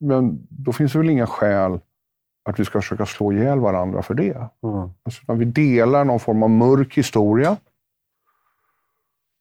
men 0.00 0.46
då 0.50 0.72
finns 0.72 0.92
det 0.92 0.98
väl 0.98 1.10
inga 1.10 1.26
skäl 1.26 1.80
att 2.44 2.60
vi 2.60 2.64
ska 2.64 2.80
försöka 2.80 3.06
slå 3.06 3.32
ihjäl 3.32 3.60
varandra 3.60 4.02
för 4.02 4.14
det. 4.14 4.48
Mm. 4.62 4.90
Alltså, 5.02 5.32
vi 5.34 5.44
delar 5.44 6.04
någon 6.04 6.20
form 6.20 6.42
av 6.42 6.50
mörk 6.50 6.98
historia 6.98 7.56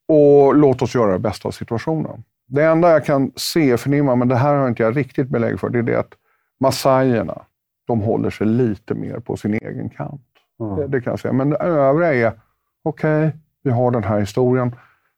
och 0.07 0.55
låt 0.55 0.81
oss 0.81 0.95
göra 0.95 1.11
det 1.11 1.19
bästa 1.19 1.47
av 1.47 1.51
situationen. 1.51 2.23
Det 2.51 2.65
enda 2.65 2.91
jag 2.91 3.05
kan 3.05 3.31
se, 3.35 3.77
förnimma, 3.77 4.15
men 4.15 4.27
det 4.27 4.35
här 4.35 4.55
har 4.55 4.67
inte 4.67 4.83
jag 4.83 4.97
riktigt 4.97 5.29
belägg 5.29 5.59
för, 5.59 5.69
det 5.69 5.79
är 5.79 5.83
det 5.83 5.99
att 5.99 6.13
massajerna, 6.59 7.45
de 7.87 8.01
håller 8.01 8.29
sig 8.29 8.47
lite 8.47 8.93
mer 8.93 9.19
på 9.19 9.37
sin 9.37 9.53
egen 9.53 9.89
kant. 9.89 10.27
Mm. 10.59 10.75
Det, 10.75 10.87
det, 10.87 11.01
kan 11.01 11.11
jag 11.11 11.19
säga. 11.19 11.33
Men 11.33 11.49
det 11.49 11.57
övriga 11.57 12.13
är, 12.13 12.41
okej, 12.83 13.27
okay, 13.27 13.39
vi 13.63 13.71
har 13.71 13.91
den 13.91 14.03
här 14.03 14.19
historien. 14.19 14.75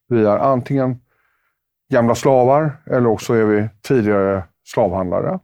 Vi 0.07 0.25
är 0.25 0.37
antingen 0.37 0.99
gamla 1.93 2.15
slavar 2.15 2.81
eller 2.85 3.07
också 3.07 3.33
är 3.33 3.43
vi 3.43 3.69
tidigare 3.81 4.43
slavhandlare. 4.63 5.39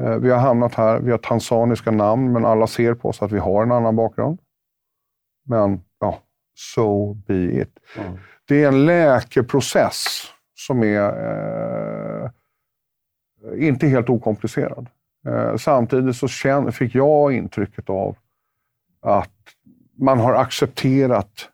Eh, 0.00 0.16
vi 0.16 0.30
har 0.30 0.38
hamnat 0.38 0.74
här, 0.74 1.00
vi 1.00 1.10
har 1.10 1.18
tanzaniska 1.18 1.90
namn, 1.90 2.32
men 2.32 2.44
alla 2.44 2.66
ser 2.66 2.94
på 2.94 3.08
oss 3.08 3.22
att 3.22 3.32
vi 3.32 3.38
har 3.38 3.62
en 3.62 3.72
annan 3.72 3.96
bakgrund. 3.96 4.40
Men 5.46 5.80
ja, 6.00 6.18
so 6.54 7.14
be 7.14 7.62
it. 7.62 7.78
Mm. 7.98 8.18
Det 8.48 8.64
är 8.64 8.68
en 8.68 8.86
läkeprocess 8.86 10.31
som 10.66 10.82
är 10.82 11.08
eh, 12.24 12.30
inte 13.68 13.86
helt 13.86 14.08
okomplicerad. 14.08 14.86
Eh, 15.26 15.56
samtidigt 15.56 16.16
så 16.16 16.28
känn, 16.28 16.72
fick 16.72 16.94
jag 16.94 17.32
intrycket 17.32 17.90
av 17.90 18.16
att 19.02 19.30
man 19.98 20.18
har 20.18 20.34
accepterat 20.34 21.48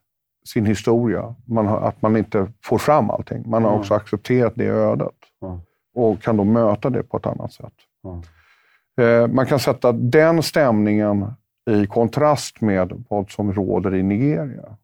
sin 0.47 0.67
historia. 0.67 1.35
Man 1.45 1.67
har, 1.67 1.81
att 1.81 2.03
man 2.03 2.17
inte 2.17 2.53
får 2.65 2.79
fram 2.79 3.11
allting. 3.11 3.51
Man 3.51 3.63
har 3.63 3.71
mm. 3.71 3.81
också 3.81 3.95
accepterat 3.95 4.53
det 4.57 4.67
ödet 4.67 5.17
mm. 5.43 5.61
och 5.95 6.23
kan 6.23 6.37
då 6.37 6.45
möta 6.45 6.91
det 6.91 7.03
på 7.03 7.17
ett 7.17 7.27
annat 7.27 7.53
sätt. 7.53 7.73
Mm. 8.05 9.35
Man 9.35 9.47
kan 9.47 9.59
sätta 9.59 9.93
den 9.93 10.43
stämningen 10.43 11.33
i 11.71 11.87
kontrast 11.87 12.61
med 12.61 13.05
vad 13.09 13.31
som 13.31 13.53
råder 13.53 13.95
i 13.95 14.03
Nigeria. 14.03 14.77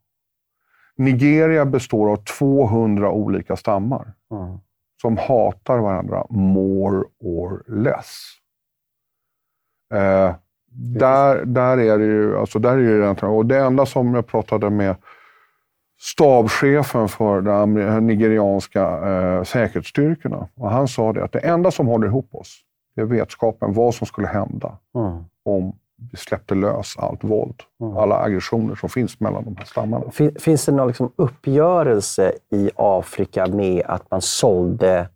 Nigeria 0.96 1.64
består 1.64 2.12
av 2.12 2.16
200 2.16 3.10
olika 3.10 3.56
stammar 3.56 4.12
mm. 4.30 4.58
som 5.02 5.16
hatar 5.16 5.78
varandra 5.78 6.26
more 6.30 7.04
or 7.20 7.62
less. 7.66 8.16
Eh, 9.94 10.34
där, 10.76 11.44
där 11.44 11.78
är 11.78 11.98
det 11.98 12.04
ju, 12.04 12.38
alltså 12.38 12.58
där 12.58 12.78
är 12.78 13.14
det, 13.14 13.26
och 13.26 13.46
det 13.46 13.58
enda 13.58 13.86
som 13.86 14.14
jag 14.14 14.26
pratade 14.26 14.70
med 14.70 14.96
stabschefen 16.00 17.08
för 17.08 17.40
de 17.40 17.74
nigerianska 18.06 19.08
eh, 19.08 19.42
säkerhetsstyrkorna. 19.42 20.48
Och 20.54 20.70
han 20.70 20.88
sa 20.88 21.12
det 21.12 21.24
att 21.24 21.32
det 21.32 21.38
enda 21.38 21.70
som 21.70 21.86
håller 21.86 22.06
ihop 22.06 22.34
oss, 22.34 22.60
det 22.94 23.00
är 23.00 23.04
vetskapen 23.04 23.72
vad 23.72 23.94
som 23.94 24.06
skulle 24.06 24.28
hända 24.28 24.78
mm. 24.94 25.24
om 25.44 25.78
släppte 26.14 26.54
lös 26.54 26.96
allt 26.98 27.24
våld, 27.24 27.54
mm. 27.80 27.96
alla 27.96 28.16
aggressioner 28.16 28.74
som 28.74 28.88
finns 28.88 29.20
mellan 29.20 29.44
de 29.44 29.56
här 29.56 29.64
stammarna. 29.64 30.04
Finns 30.38 30.64
det 30.64 30.72
någon 30.72 30.86
liksom 30.86 31.12
uppgörelse 31.16 32.32
i 32.50 32.70
Afrika 32.76 33.46
med 33.46 33.82
att 33.86 34.10
man 34.10 34.22
sålde 34.22 35.08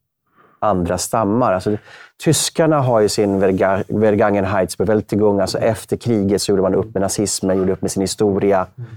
andra 0.58 0.98
stammar? 0.98 1.52
Alltså, 1.52 1.76
tyskarna 2.24 2.80
har 2.80 3.00
ju 3.00 3.08
sin 3.08 3.40
Vergangenheitsbewältigung, 3.88 5.40
alltså 5.40 5.58
efter 5.58 5.96
kriget 5.96 6.42
så 6.42 6.52
gjorde 6.52 6.62
man 6.62 6.74
upp 6.74 6.94
med 6.94 7.00
nazismen, 7.00 7.58
gjorde 7.58 7.72
upp 7.72 7.82
med 7.82 7.90
sin 7.90 8.00
historia. 8.00 8.66
Mm. 8.78 8.90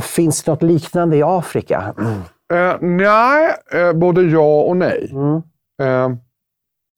Finns 0.00 0.42
det 0.42 0.50
något 0.50 0.62
liknande 0.62 1.16
i 1.16 1.22
Afrika? 1.22 1.94
Mm. 1.98 2.20
Eh, 2.52 2.76
nej, 2.80 3.54
eh, 3.72 3.92
både 3.92 4.22
ja 4.22 4.62
och 4.62 4.76
nej. 4.76 5.10
Mm. 5.12 5.42
Eh, 5.82 6.16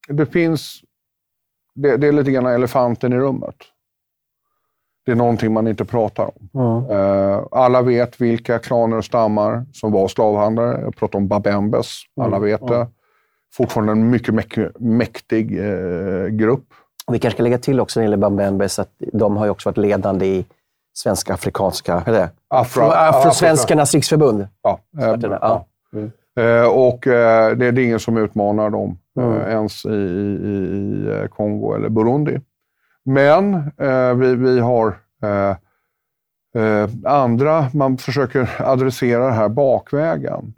det 0.09 0.27
finns... 0.27 0.81
Det, 1.75 1.97
det, 1.97 2.09
är 2.09 2.13
lite 2.13 2.31
grann 2.31 2.47
elefanten 2.47 3.13
i 3.13 3.17
rummet. 3.17 3.55
Det 5.07 5.13
är 5.13 5.17
någonting 5.17 5.53
man 5.53 5.69
inte 5.69 5.85
pratar 5.85 6.25
om. 6.25 6.49
Mm. 6.61 6.91
Eh, 6.91 7.45
alla 7.51 7.83
vet 7.83 8.21
vilka 8.21 8.59
klaner 8.59 8.97
och 8.97 9.05
stammar 9.05 9.67
som 9.73 9.93
var 9.93 10.09
slavhandlare. 10.09 10.81
Jag 10.81 10.97
pratar 10.97 11.19
om 11.19 11.29
Babembes. 11.29 12.01
Alla 12.21 12.37
mm. 12.37 12.43
vet 12.49 12.67
det. 12.67 12.87
Fortfarande 13.57 13.93
en 13.93 14.11
mycket, 14.11 14.81
mäktig 14.81 15.59
eh, 15.59 16.27
grupp. 16.27 16.65
Vi 17.13 17.19
kanske 17.19 17.37
ska 17.37 17.43
lägga 17.43 17.59
till 17.59 17.81
också 17.81 18.01
när 18.01 18.03
det 18.03 18.11
gäller 18.11 18.31
Babembes 18.31 18.79
att 18.79 18.91
de 19.13 19.37
har 19.37 19.45
ju 19.45 19.51
också 19.51 19.69
varit 19.69 19.77
ledande 19.77 20.27
i 20.27 20.45
Svenska 20.95 21.35
Afrikanska, 21.35 22.03
eller 22.07 22.29
Afro, 22.49 22.83
Afrosvenskarnas 22.83 23.95
riksförbund. 23.95 24.49
Ja, 24.63 24.81
eh, 24.99 25.17
Ja. 25.21 25.39
ja. 25.41 25.67
Mm. 25.93 26.13
Eh, 26.37 26.67
och 26.67 27.07
eh, 27.07 27.57
det, 27.57 27.67
är 27.67 27.79
ingen 27.79 28.01
som 28.01 28.17
utmanar 28.17 28.71
dem 28.71 28.99
Mm. 29.17 29.33
eh, 29.33 29.49
ens 29.49 29.85
i, 29.85 29.89
i, 29.89 30.55
i, 31.25 31.29
Kongo 31.31 31.75
eller 31.75 31.89
Burundi. 31.89 32.41
Men 33.05 33.73
vi, 34.21 34.35
vi 34.35 34.61
har 34.61 34.97
andra, 37.05 37.67
man 37.75 37.99
försöker 37.99 38.51
adressera 38.59 39.27
det 39.27 39.33
här 39.33 39.49
bakvägen. 39.49 40.55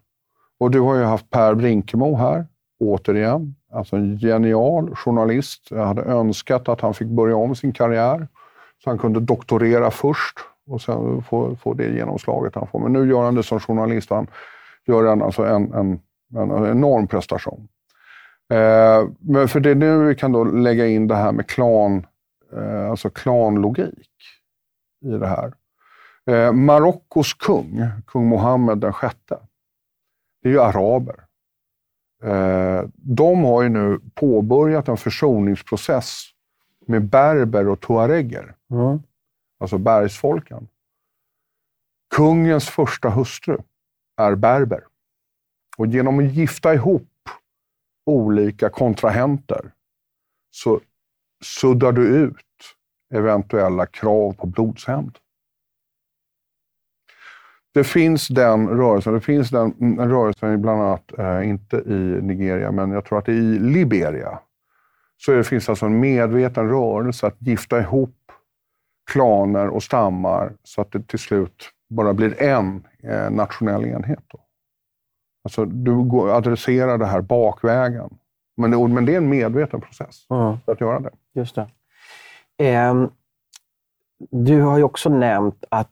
Och 0.60 0.70
du 0.70 0.80
har 0.80 0.94
ju 0.94 1.02
haft 1.02 1.30
Per 1.30 1.54
Brinkemo 1.54 2.16
här, 2.16 2.46
återigen. 2.80 3.54
Alltså 3.72 3.96
en 3.96 4.18
genial 4.18 4.94
journalist. 4.94 5.68
Jag 5.70 5.86
hade 5.86 6.02
önskat 6.02 6.68
att 6.68 6.80
han 6.80 6.94
fick 6.94 7.08
börja 7.08 7.36
om 7.36 7.54
sin 7.56 7.72
karriär. 7.72 8.28
Så 8.84 8.90
han 8.90 8.98
kunde 8.98 9.20
doktorera 9.20 9.90
först 9.90 10.38
och 10.66 10.80
sen 10.80 11.22
få, 11.22 11.56
få 11.56 11.74
det 11.74 11.94
genomslaget 11.94 12.54
han 12.54 12.66
får. 12.66 12.80
Men 12.80 12.92
nu 12.92 13.08
gör 13.08 13.24
han 13.24 13.34
det 13.34 13.42
som 13.42 13.60
journalist. 13.60 14.10
Han 14.10 14.26
gör 14.86 15.04
han 15.08 15.22
alltså 15.22 15.44
en, 15.44 15.72
en, 15.72 16.00
en 16.36 16.66
enorm 16.66 17.06
prestation. 17.06 17.68
Eh, 18.52 19.08
men 19.18 19.48
för 19.48 19.60
det 19.60 19.70
är 19.70 19.74
nu 19.74 20.04
vi 20.04 20.14
kan 20.14 20.32
då 20.32 20.44
lägga 20.44 20.86
in 20.86 21.08
det 21.08 21.16
här 21.16 21.32
med 21.32 21.46
klan, 21.46 22.06
eh, 22.52 22.90
alltså 22.90 23.10
klanlogik 23.10 24.08
i 25.04 25.08
det 25.08 25.26
här. 25.26 25.54
Eh, 26.30 26.52
Marockos 26.52 27.34
kung, 27.34 27.88
kung 28.06 28.26
Mohammed 28.28 28.78
den 28.78 28.92
sjätte, 28.92 29.38
det 30.42 30.48
är 30.48 30.52
ju 30.52 30.60
araber. 30.60 31.16
Eh, 32.22 32.88
de 32.94 33.44
har 33.44 33.62
ju 33.62 33.68
nu 33.68 34.00
påbörjat 34.14 34.88
en 34.88 34.96
försoningsprocess 34.96 36.22
med 36.86 37.02
berber 37.08 37.68
och 37.68 37.80
tuareger, 37.80 38.54
Mm. 38.70 39.02
alltså 39.60 39.78
bergsfolken. 39.78 40.68
Kungens 42.14 42.68
första 42.68 43.08
hustru 43.10 43.58
är 44.16 44.34
berber. 44.34 44.84
Och 45.76 45.86
genom 45.86 46.18
att 46.18 46.32
gifta 46.32 46.74
ihop 46.74 47.08
olika 48.06 48.68
kontrahenter 48.68 49.72
så 50.50 50.80
suddar 51.44 51.92
du 51.92 52.06
ut 52.06 52.36
eventuella 53.14 53.86
krav 53.86 54.32
på 54.32 54.46
blodshämnd. 54.46 55.18
Det 57.74 57.84
finns 57.84 58.28
den 58.28 58.68
rörelsen, 58.68 59.14
det 59.14 59.20
finns 59.20 59.50
den 59.50 59.98
rörelsen 60.10 60.62
bland 60.62 60.82
annat, 60.82 61.18
eh, 61.18 61.48
inte 61.48 61.76
i 61.76 62.20
Nigeria, 62.22 62.72
men 62.72 62.90
jag 62.90 63.04
tror 63.04 63.18
att 63.18 63.28
i 63.28 63.58
Liberia, 63.58 64.38
så 65.16 65.32
det 65.32 65.44
finns 65.44 65.68
alltså 65.68 65.86
en 65.86 66.00
medveten 66.00 66.68
rörelse 66.68 67.26
att 67.26 67.36
gifta 67.42 67.80
ihop 67.80 68.32
klaner 69.10 69.68
och 69.68 69.82
stammar 69.82 70.52
så 70.62 70.80
att 70.80 70.92
det 70.92 71.08
till 71.08 71.18
slut 71.18 71.70
bara 71.88 72.14
blir 72.14 72.42
en 72.42 72.86
eh, 73.02 73.30
nationell 73.30 73.84
enhet. 73.84 74.24
Då. 74.32 74.38
Alltså, 75.44 75.64
du 75.64 75.94
går, 76.02 76.30
adresserar 76.30 76.98
det 76.98 77.06
här 77.06 77.20
bakvägen. 77.20 78.18
Men 78.56 78.70
det, 78.70 78.88
men 78.88 79.04
det 79.04 79.12
är 79.12 79.16
en 79.16 79.28
medveten 79.28 79.80
process 79.80 80.26
Mm. 80.30 80.56
för 80.64 80.72
att 80.72 80.80
göra 80.80 81.00
det. 81.00 81.10
Just 81.34 81.54
det. 81.54 81.68
Ehm, 82.58 83.08
du 84.30 84.60
har 84.62 84.76
ju 84.78 84.84
också 84.84 85.08
nämnt 85.08 85.64
att 85.68 85.90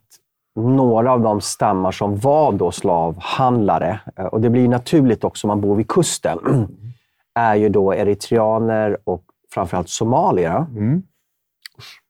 några 0.55 1.11
av 1.11 1.21
de 1.21 1.41
stammar 1.41 1.91
som 1.91 2.17
var 2.17 2.51
då 2.51 2.71
slavhandlare, 2.71 3.99
eh, 4.15 4.25
och 4.25 4.41
det 4.41 4.49
blir 4.49 4.67
naturligt 4.67 5.23
också 5.23 5.47
om 5.47 5.49
man 5.49 5.61
bor 5.61 5.75
vid 5.75 5.87
kusten, 5.87 6.39
är 7.35 7.55
ju 7.55 7.69
då 7.69 7.93
eritreaner 7.93 8.97
och 9.03 9.23
framförallt 9.53 9.89
somalier. 9.89 10.57
Mm. 10.57 11.03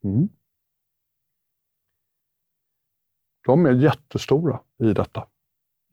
Mm. 0.03 0.29
De 3.46 3.66
är 3.66 3.72
jättestora 3.72 4.60
i 4.84 4.93
detta. 4.93 5.26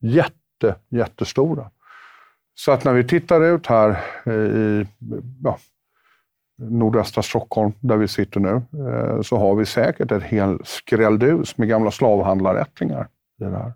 Jätte, 0.00 0.74
jättestora. 0.88 1.70
Så 2.54 2.72
att 2.72 2.84
när 2.84 2.92
vi 2.92 3.04
tittar 3.04 3.40
ut 3.40 3.66
här 3.66 4.00
eh, 4.26 4.32
i 4.34 4.86
ja, 5.42 5.58
nordvästra 6.58 7.22
Stockholm, 7.22 7.72
där 7.80 7.96
vi 7.96 8.08
sitter 8.08 8.40
nu, 8.40 8.62
eh, 8.88 9.20
så 9.22 9.36
har 9.36 9.54
vi 9.54 9.66
säkert 9.66 10.12
ett 10.12 10.22
hel 10.22 10.58
skrälldus 10.64 11.58
med 11.58 11.68
gamla 11.68 11.90
slavhandlarättlingar. 11.90 13.08
i 13.40 13.44
Det, 13.44 13.50
här. 13.50 13.72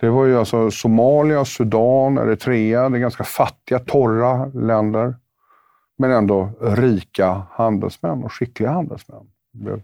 det 0.00 0.10
var 0.10 0.24
ju 0.24 0.38
alltså 0.38 0.70
Somalia, 0.70 1.44
Sudan, 1.44 2.18
Eritrea. 2.18 2.88
Det 2.88 2.98
är 2.98 3.00
ganska 3.00 3.24
fattiga, 3.24 3.78
torra 3.78 4.46
länder. 4.46 5.14
Men 5.98 6.10
ändå 6.10 6.50
rika 6.60 7.42
handelsmän 7.50 8.24
och 8.24 8.32
skickliga 8.32 8.70
handelsmän. 8.70 9.30
Det 9.52 9.64
blev, 9.64 9.82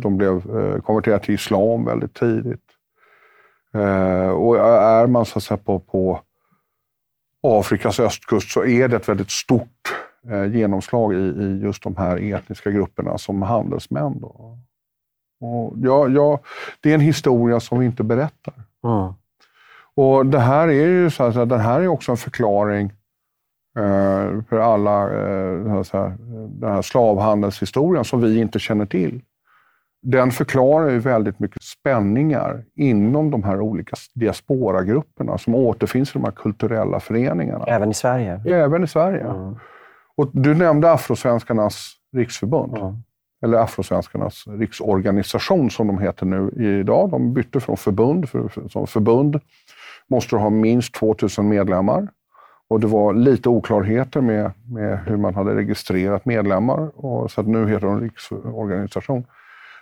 de 0.00 0.16
blev 0.16 0.36
eh, 0.58 0.80
konverterade 0.80 1.24
till 1.24 1.34
islam 1.34 1.84
väldigt 1.84 2.14
tidigt. 2.14 2.64
Eh, 3.74 4.28
Och 4.28 4.58
är 4.68 5.06
man 5.06 5.26
så 5.26 5.38
att 5.38 5.42
säga 5.42 5.58
på, 5.58 5.78
på 5.80 6.20
Afrikas 7.42 8.00
östkust 8.00 8.50
så 8.50 8.64
är 8.64 8.88
det 8.88 8.96
ett 8.96 9.08
väldigt 9.08 9.30
stort 9.30 9.94
eh, 10.30 10.56
genomslag 10.56 11.14
i, 11.14 11.16
i 11.16 11.60
just 11.62 11.82
de 11.82 11.96
här 11.96 12.34
etniska 12.34 12.70
grupperna 12.70 13.18
som 13.18 13.42
handelsmän. 13.42 14.20
Då. 14.20 14.58
Och 15.40 15.74
ja, 15.76 16.08
ja, 16.08 16.40
det 16.80 16.90
är 16.90 16.94
en 16.94 17.00
historia 17.00 17.60
som 17.60 17.78
vi 17.78 17.86
inte 17.86 18.02
berättar. 18.04 18.54
Mm. 18.84 19.12
Och 19.94 20.26
det 20.26 20.38
här 20.38 20.68
är 20.68 20.86
ju 20.86 21.10
så 21.10 21.22
att 21.24 21.34
den 21.34 21.60
här 21.60 21.80
är 21.80 21.88
också 21.88 22.12
en 22.12 22.16
förklaring 22.16 22.86
eh, 22.86 22.92
för 24.48 24.58
alla 24.58 25.02
eh, 25.02 25.82
så 25.82 25.96
här, 25.98 26.16
den 26.48 26.72
här 26.72 26.82
slavhandelshistorien 26.82 28.04
som 28.04 28.20
vi 28.20 28.40
inte 28.40 28.58
känner 28.58 28.86
till. 28.86 29.20
Den 30.02 30.30
förklarar 30.30 30.90
ju 30.90 30.98
väldigt 30.98 31.38
mycket 31.38 31.62
spänningar 31.62 32.64
inom 32.76 33.30
de 33.30 33.42
här 33.42 33.60
olika 33.60 33.96
diasporagrupperna 34.14 35.38
som 35.38 35.54
återfinns 35.54 36.10
i 36.10 36.12
de 36.12 36.24
här 36.24 36.30
kulturella 36.30 37.00
föreningarna. 37.00 37.64
Även 37.64 37.90
i 37.90 37.94
Sverige. 37.94 38.42
Även 38.46 38.84
i 38.84 38.86
Sverige. 38.86 39.24
Mm. 39.24 39.56
Och 40.16 40.30
du 40.32 40.54
nämnde 40.54 40.92
Afrosvenskarnas 40.92 41.92
riksförbund, 42.16 42.78
Mm. 42.78 42.94
eller 43.44 43.58
Afrosvenskarnas 43.58 44.44
riksorganisation 44.48 45.70
som 45.70 45.86
de 45.86 45.98
heter 45.98 46.26
nu 46.26 46.50
idag. 46.80 47.10
De 47.10 47.32
bytte 47.34 47.60
från 47.60 47.76
förbund, 47.76 48.28
för, 48.28 48.48
för, 48.48 48.68
som 48.68 48.86
förbund 48.86 49.40
måste 50.08 50.36
du 50.36 50.40
ha 50.40 50.50
minst 50.50 50.94
2000 50.94 51.48
medlemmar. 51.48 52.08
Och 52.70 52.80
det 52.80 52.86
var 52.86 53.12
lite 53.14 53.48
oklarheter 53.48 54.20
med, 54.20 54.50
med 54.70 54.98
hur 55.06 55.16
man 55.16 55.34
hade 55.34 55.54
registrerat 55.54 56.24
medlemmar, 56.24 57.04
och, 57.04 57.30
så 57.30 57.40
att 57.40 57.46
nu 57.46 57.68
heter 57.68 57.86
de 57.86 58.00
riksorganisation. 58.00 59.24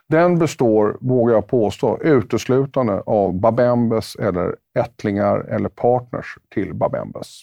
Den 0.09 0.39
består, 0.39 0.97
vågar 1.01 1.35
jag 1.35 1.47
påstå, 1.47 1.99
uteslutande 2.01 3.03
av 3.07 3.35
Babembes 3.35 4.17
eller 4.17 4.57
ättlingar 4.79 5.39
eller 5.39 5.69
partners 5.69 6.39
till 6.55 6.75
Babembes 6.75 7.43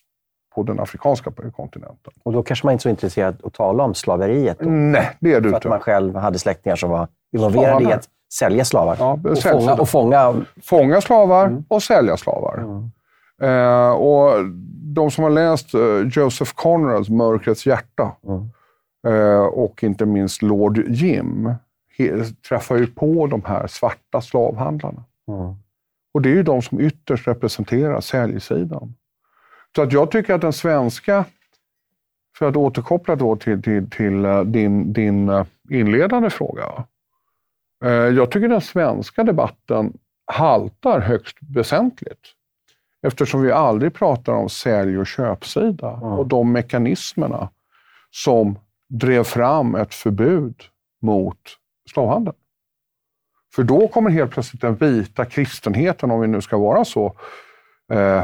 på 0.55 0.63
den 0.63 0.79
afrikanska 0.79 1.31
kontinenten. 1.55 2.13
Och 2.23 2.33
då 2.33 2.43
kanske 2.43 2.67
man 2.67 2.73
inte 2.73 2.81
är 2.81 2.83
så 2.83 2.89
intresserad 2.89 3.35
att 3.43 3.53
tala 3.53 3.83
om 3.83 3.93
slaveriet. 3.93 4.59
Då, 4.59 4.69
Nej, 4.69 5.09
det 5.19 5.33
är 5.33 5.41
du 5.41 5.49
för 5.49 5.57
att 5.57 5.65
man 5.65 5.79
själv 5.79 6.15
hade 6.15 6.39
släktingar 6.39 6.75
som 6.75 6.89
var 6.89 7.07
involverade 7.35 7.83
i 7.83 7.93
att 7.93 8.09
sälja 8.33 8.65
slavar. 8.65 8.95
Ja, 8.99 9.19
och, 9.29 9.37
sälja 9.37 9.59
fånga, 9.59 9.61
slavar. 9.61 9.81
och 9.81 9.89
fånga... 9.89 10.45
Fånga 10.63 11.01
slavar 11.01 11.47
Mm. 11.47 11.63
och 11.67 11.83
sälja 11.83 12.17
slavar. 12.17 12.57
Mm. 12.57 12.91
Eh, 13.43 13.89
och 13.91 14.45
de 14.95 15.11
som 15.11 15.23
har 15.23 15.31
läst 15.31 15.73
eh, 15.73 16.07
Joseph 16.11 16.51
Conrads 16.55 17.09
Mörkrets 17.09 17.65
hjärta 17.65 18.15
Mm. 18.27 18.49
eh, 19.07 19.39
och 19.45 19.83
inte 19.83 20.05
minst 20.05 20.41
Lord 20.41 20.77
Jim 20.87 21.53
he, 21.97 22.23
träffar 22.49 22.77
ju 22.77 22.87
på 22.87 23.27
de 23.27 23.41
här 23.45 23.67
svarta 23.67 24.21
slavhandlarna. 24.21 25.03
Mm. 25.27 25.55
Och 26.13 26.21
det 26.21 26.29
är 26.29 26.33
ju 26.33 26.43
de 26.43 26.61
som 26.61 26.79
ytterst 26.79 27.27
representerar 27.27 28.01
säljsidan. 28.01 28.95
Så 29.75 29.81
att 29.81 29.93
jag 29.93 30.11
tycker 30.11 30.33
att 30.33 30.41
den 30.41 30.53
svenska, 30.53 31.25
för 32.37 32.49
att 32.49 32.55
återkoppla 32.55 33.15
då 33.15 33.35
till, 33.35 33.61
till, 33.61 33.89
till 33.89 34.25
eh, 34.25 34.41
din, 34.41 34.93
din 34.93 35.29
eh, 35.29 35.45
inledande 35.69 36.29
fråga. 36.29 36.83
Eh, 37.85 37.91
Jag 37.91 38.31
tycker 38.31 38.47
den 38.47 38.61
svenska 38.61 39.23
debatten 39.23 39.93
haltar 40.25 40.99
högst 40.99 41.37
väsentligt. 41.55 42.19
Eftersom 43.03 43.41
vi 43.41 43.51
aldrig 43.51 43.93
pratar 43.93 44.33
om 44.33 44.49
sälj 44.49 44.97
och 44.97 45.07
köpsida 45.07 45.89
Mm. 45.89 46.03
och 46.03 46.27
de 46.27 46.51
mekanismerna 46.51 47.49
som 48.11 48.59
drev 48.89 49.23
fram 49.23 49.75
ett 49.75 49.93
förbud 49.93 50.55
mot 51.01 51.37
slavhandel. 51.91 52.33
För 53.55 53.63
då 53.63 53.87
kommer 53.87 54.09
helt 54.09 54.31
plötsligt 54.31 54.61
den 54.61 54.75
vita 54.75 55.25
kristenheten, 55.25 56.11
om 56.11 56.21
vi 56.21 56.27
nu 56.27 56.41
ska 56.41 56.57
vara 56.57 56.85
så 56.85 57.15
eh, 57.91 58.23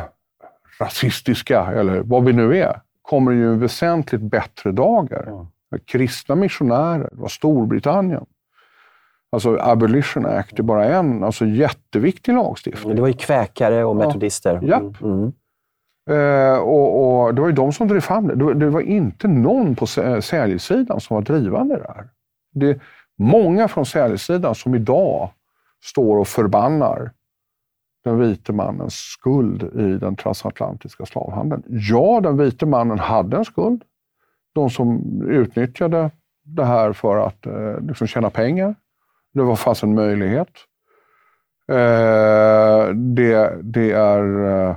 rasistiska, 0.80 1.66
eller 1.66 2.00
vad 2.00 2.24
vi 2.26 2.34
nu 2.34 2.58
är, 2.58 2.82
kommer 3.02 3.32
ju 3.32 3.52
en 3.52 3.60
väsentligt 3.60 4.22
bättre 4.22 4.72
dagar. 4.72 5.24
Mm. 5.28 5.46
Kristna 5.86 6.36
missionärer, 6.36 7.10
det 7.12 7.22
var 7.22 7.28
Storbritannien. 7.28 8.26
Alltså 9.32 9.58
Abolition 9.62 10.26
Act 10.26 10.60
är 10.60 10.64
bara 10.64 10.86
en 10.86 11.24
alltså 11.24 11.46
jätteviktig 11.46 12.34
lagstiftning. 12.34 12.96
Det 12.96 13.02
var 13.02 13.08
ju 13.08 13.14
kväkare 13.14 13.84
och 13.86 13.96
metodister. 13.96 14.60
Japp. 14.64 15.02
Mm. 15.02 15.32
Eh, 16.10 16.58
och, 16.60 17.22
och 17.26 17.36
Det 17.36 17.42
var 17.42 17.48
ju 17.48 17.54
de 17.56 17.72
som 17.72 17.88
drev 17.88 18.00
fram 18.02 18.28
det. 18.28 18.36
Det 18.36 18.44
var, 18.44 18.54
det 18.54 18.70
var 18.70 18.82
inte 18.82 19.28
någon 19.28 19.76
på 19.76 19.86
sä- 19.86 20.22
säljsidan 20.22 21.00
som 21.00 21.16
var 21.16 21.22
drivande 21.22 21.76
där. 21.76 22.10
Det, 22.54 22.80
många 23.18 23.68
från 23.68 23.86
säljsidan 23.86 24.56
som 24.56 24.76
idag 24.76 25.30
står 25.84 26.18
och 26.18 26.28
förbannar 26.28 27.12
den 28.04 28.20
vite 28.20 28.54
mannens 28.54 28.94
skuld 28.96 29.64
i 29.64 29.98
den 29.98 30.16
transatlantiska 30.16 31.06
slavhandeln. 31.06 31.64
Ja, 31.68 32.20
den 32.24 32.38
vite 32.38 32.66
mannen 32.66 33.00
hade 33.00 33.38
en 33.38 33.46
skuld. 33.46 33.84
De 34.54 34.70
som 34.70 35.02
utnyttjade 35.30 36.12
det 36.44 36.66
här 36.66 36.94
för 36.94 37.18
att 37.28 37.46
eh, 37.46 37.80
liksom 37.82 38.08
tjäna 38.08 38.30
pengar. 38.30 38.76
Det 39.34 39.42
var, 39.42 39.56
fanns 39.56 39.84
en 39.84 39.96
möjlighet. 39.96 40.50
Eh, 41.72 42.88
det, 42.94 43.58
det, 43.62 43.92
är, 43.92 44.46
eh, 44.46 44.76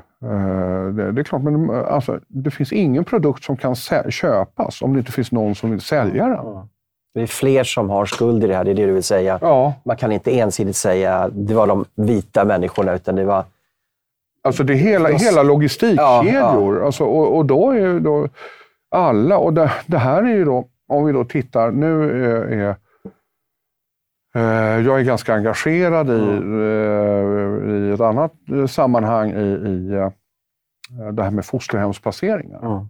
det, 0.93 1.13
det, 1.13 1.21
är 1.21 1.25
klart, 1.25 1.43
men 1.43 1.71
alltså, 1.71 2.21
det 2.29 2.51
finns 2.51 2.73
ingen 2.73 3.05
produkt 3.05 3.45
som 3.45 3.57
kan 3.57 3.75
köpas 4.11 4.83
om 4.83 4.93
det 4.93 4.99
inte 4.99 5.13
finns 5.13 5.33
någon 5.33 5.55
som 5.55 5.71
vill 5.71 5.81
sälja 5.81 6.27
den. 6.29 6.69
Det 7.15 7.23
är 7.23 7.27
fler 7.27 7.65
som 7.65 7.91
har 7.91 8.07
skuld 8.07 8.45
i 8.45 8.47
det 8.47 8.57
här, 8.57 8.65
det 8.65 8.71
är 8.71 8.75
det 8.75 8.87
du 8.87 8.93
vill 8.93 9.03
säga. 9.03 9.39
Ja. 9.43 9.75
Man 9.85 9.97
kan 9.97 10.13
inte 10.13 10.39
ensidigt 10.39 10.77
säga 10.77 11.15
att 11.15 11.33
det 11.35 11.55
var 11.55 11.67
de 11.67 11.85
vita 11.95 12.45
människorna, 12.45 12.95
utan 12.95 13.17
det 13.17 13.25
var... 13.25 13.45
Alltså 14.45 14.65
det 14.65 14.73
är 14.73 14.77
hela, 14.77 15.09
hela 15.09 15.43
logistikkedjor. 15.43 16.27
Ja, 16.35 16.79
ja. 16.79 16.85
Alltså, 16.87 17.05
och, 17.05 17.37
och, 17.37 17.47
då 17.47 17.71
är 17.71 18.01
då 18.01 18.29
alla, 18.91 19.39
och 19.39 19.53
det, 19.53 19.73
det, 19.87 19.99
här 19.99 20.23
är 20.23 20.35
ju 20.35 20.45
då, 20.45 20.69
om 20.89 21.05
vi 21.05 21.13
då 21.13 21.25
tittar, 21.25 21.71
nu 21.71 22.25
är, 22.25 22.53
är 22.53 22.69
eh, 22.69 22.75
jag 24.35 25.01
är 25.01 25.05
ganska 25.05 25.35
engagerad 25.35 26.11
i, 26.11 26.13
mm. 26.13 27.85
i 27.85 27.91
ett 27.91 28.01
annat 28.01 28.33
sammanhang 28.69 29.31
i, 29.31 29.43
i 29.43 29.93
eh, 29.93 30.11
det 31.13 31.23
här 31.23 31.31
med 31.31 31.45
fosterhemsplaceringar. 31.45 32.67
Mm. 32.67 32.89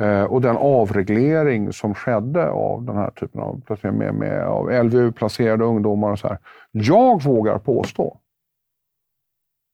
Eh, 0.00 0.24
och 0.24 0.40
den 0.40 0.56
avreglering 0.56 1.72
som 1.72 1.94
skedde 1.94 2.50
av 2.50 2.84
den 2.84 2.96
här 2.96 3.10
typen 3.10 3.40
av 3.40 3.60
placering 3.66 3.98
med, 3.98 4.14
med 4.14 4.44
av 4.44 4.84
LVU-placerade 4.84 5.64
ungdomar 5.64 6.10
och 6.10 6.18
så 6.18 6.28
här. 6.28 6.38
Jag 6.70 7.22
vågar 7.22 7.58
påstå, 7.58 8.20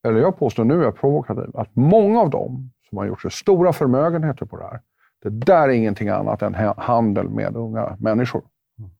eller 0.06 0.20
jag 0.20 0.38
påstår 0.38 0.64
nu 0.64 0.80
är 0.80 0.84
jag 0.84 0.96
provokativ, 0.96 1.50
att 1.54 1.76
många 1.76 2.20
av 2.20 2.30
dem 2.30 2.70
som 2.88 2.98
har 2.98 3.06
gjort 3.06 3.22
sig 3.22 3.30
stora 3.30 3.72
förmögenheter 3.72 4.46
på 4.46 4.56
det 4.56 4.64
här, 4.64 4.80
det 5.22 5.30
där 5.30 5.68
är 5.68 5.72
ingenting 5.72 6.08
annat 6.08 6.42
än 6.42 6.54
handel 6.76 7.28
med 7.28 7.56
unga 7.56 7.96
människor. 8.00 8.42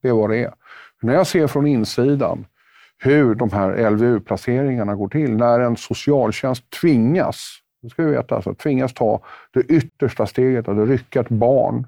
Det 0.00 0.08
är 0.08 0.12
vad 0.12 0.30
det 0.30 0.44
är. 0.44 0.54
När 1.02 1.14
jag 1.14 1.26
ser 1.26 1.46
från 1.46 1.66
insidan 1.66 2.46
hur 2.98 3.34
de 3.34 3.50
här 3.50 3.90
LVU-placeringarna 3.90 4.94
går 4.94 5.08
till, 5.08 5.36
när 5.36 5.60
en 5.60 5.76
socialtjänst 5.76 6.70
tvingas 6.70 7.62
det 7.82 7.88
ska 7.88 8.02
vi 8.02 8.10
veta, 8.10 8.34
alltså, 8.34 8.54
tvingas 8.54 8.94
ta 8.94 9.20
det 9.50 9.60
yttersta 9.60 10.26
steget 10.26 10.68
att 10.68 10.88
rycka 10.88 11.20
ett 11.20 11.28
barn 11.28 11.86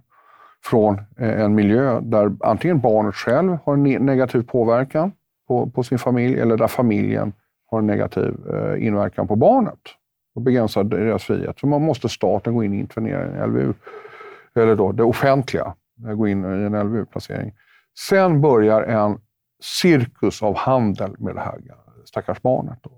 från 0.64 0.94
eh, 1.18 1.40
en 1.40 1.54
miljö 1.54 2.00
där 2.00 2.32
antingen 2.40 2.80
barnet 2.80 3.14
själv 3.14 3.58
har 3.64 3.74
en 3.74 3.82
negativ 3.82 4.42
påverkan 4.42 5.12
på, 5.48 5.70
på 5.70 5.82
sin 5.82 5.98
familj 5.98 6.40
eller 6.40 6.56
där 6.56 6.66
familjen 6.66 7.32
har 7.66 7.78
en 7.78 7.86
negativ 7.86 8.34
eh, 8.54 8.86
inverkan 8.86 9.28
på 9.28 9.36
barnet 9.36 9.80
och 10.34 10.42
begränsar 10.42 10.84
deras 10.84 11.24
frihet. 11.24 11.58
Så 11.58 11.66
man 11.66 11.82
måste 11.82 12.08
staten 12.08 12.54
gå 12.54 12.64
in 12.64 12.72
och 12.72 12.78
intervenera 12.78 13.44
i 13.44 13.48
LVU, 13.48 13.72
eller 14.54 14.76
då 14.76 14.92
det 14.92 15.02
offentliga, 15.02 15.74
eh, 16.06 16.14
gå 16.14 16.28
in 16.28 16.44
i 16.44 16.46
en 16.46 16.74
LVU-placering. 16.74 17.52
Sen 18.08 18.40
börjar 18.40 18.82
en 18.82 19.20
cirkus 19.62 20.42
av 20.42 20.56
handel 20.56 21.14
med 21.18 21.34
det 21.34 21.40
här 21.40 21.60
stackars 22.04 22.42
barnet. 22.42 22.78
Då. 22.82 22.90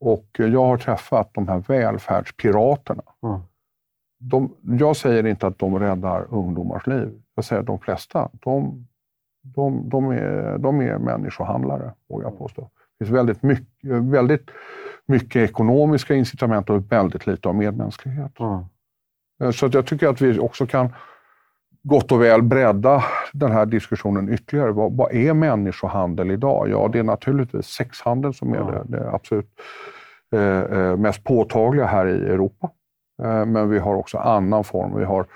Och 0.00 0.26
jag 0.32 0.64
har 0.64 0.76
träffat 0.76 1.30
de 1.34 1.48
här 1.48 1.58
välfärdspiraterna. 1.58 3.02
Mm. 3.22 3.40
De, 4.18 4.54
jag 4.62 4.96
säger 4.96 5.26
inte 5.26 5.46
att 5.46 5.58
de 5.58 5.78
räddar 5.78 6.26
ungdomars 6.30 6.86
liv. 6.86 7.22
Jag 7.34 7.44
säger 7.44 7.60
att 7.60 7.66
de 7.66 7.78
flesta, 7.78 8.28
de, 8.32 8.86
de, 9.42 9.88
de, 9.88 10.10
är, 10.10 10.58
de 10.58 10.80
är 10.80 10.98
människohandlare, 10.98 11.94
vågar 12.08 12.28
jag 12.28 12.38
påstå. 12.38 12.70
Det 12.98 13.04
finns 13.04 13.16
väldigt 13.16 13.42
mycket, 13.42 14.02
väldigt 14.02 14.50
mycket 15.06 15.50
ekonomiska 15.50 16.14
incitament 16.14 16.70
och 16.70 16.92
väldigt 16.92 17.26
lite 17.26 17.48
av 17.48 17.54
medmänsklighet. 17.54 18.32
Mm. 18.40 19.52
Så 19.52 19.66
att 19.66 19.74
jag 19.74 19.86
tycker 19.86 20.08
att 20.08 20.20
vi 20.20 20.38
också 20.38 20.66
kan 20.66 20.92
gott 21.82 22.12
och 22.12 22.22
väl 22.22 22.42
bredda 22.42 23.04
den 23.32 23.52
här 23.52 23.66
diskussionen 23.66 24.28
ytterligare. 24.28 24.72
Vad, 24.72 24.96
vad 24.96 25.12
är 25.12 25.34
människohandel 25.34 26.30
idag? 26.30 26.68
Ja, 26.68 26.88
det 26.92 26.98
är 26.98 27.02
naturligtvis 27.02 27.66
sexhandel 27.66 28.34
som 28.34 28.52
är 28.52 28.56
ja. 28.56 28.64
det, 28.64 28.98
det 28.98 29.10
absolut 29.10 29.50
eh, 30.32 30.60
eh, 30.60 30.96
mest 30.96 31.24
påtagliga 31.24 31.86
här 31.86 32.06
i 32.06 32.26
Europa. 32.26 32.70
Eh, 33.22 33.46
men 33.46 33.70
vi 33.70 33.78
har 33.78 33.94
också 33.94 34.18
annan 34.18 34.64
form. 34.64 34.98
Vi 34.98 35.04
har 35.04 35.26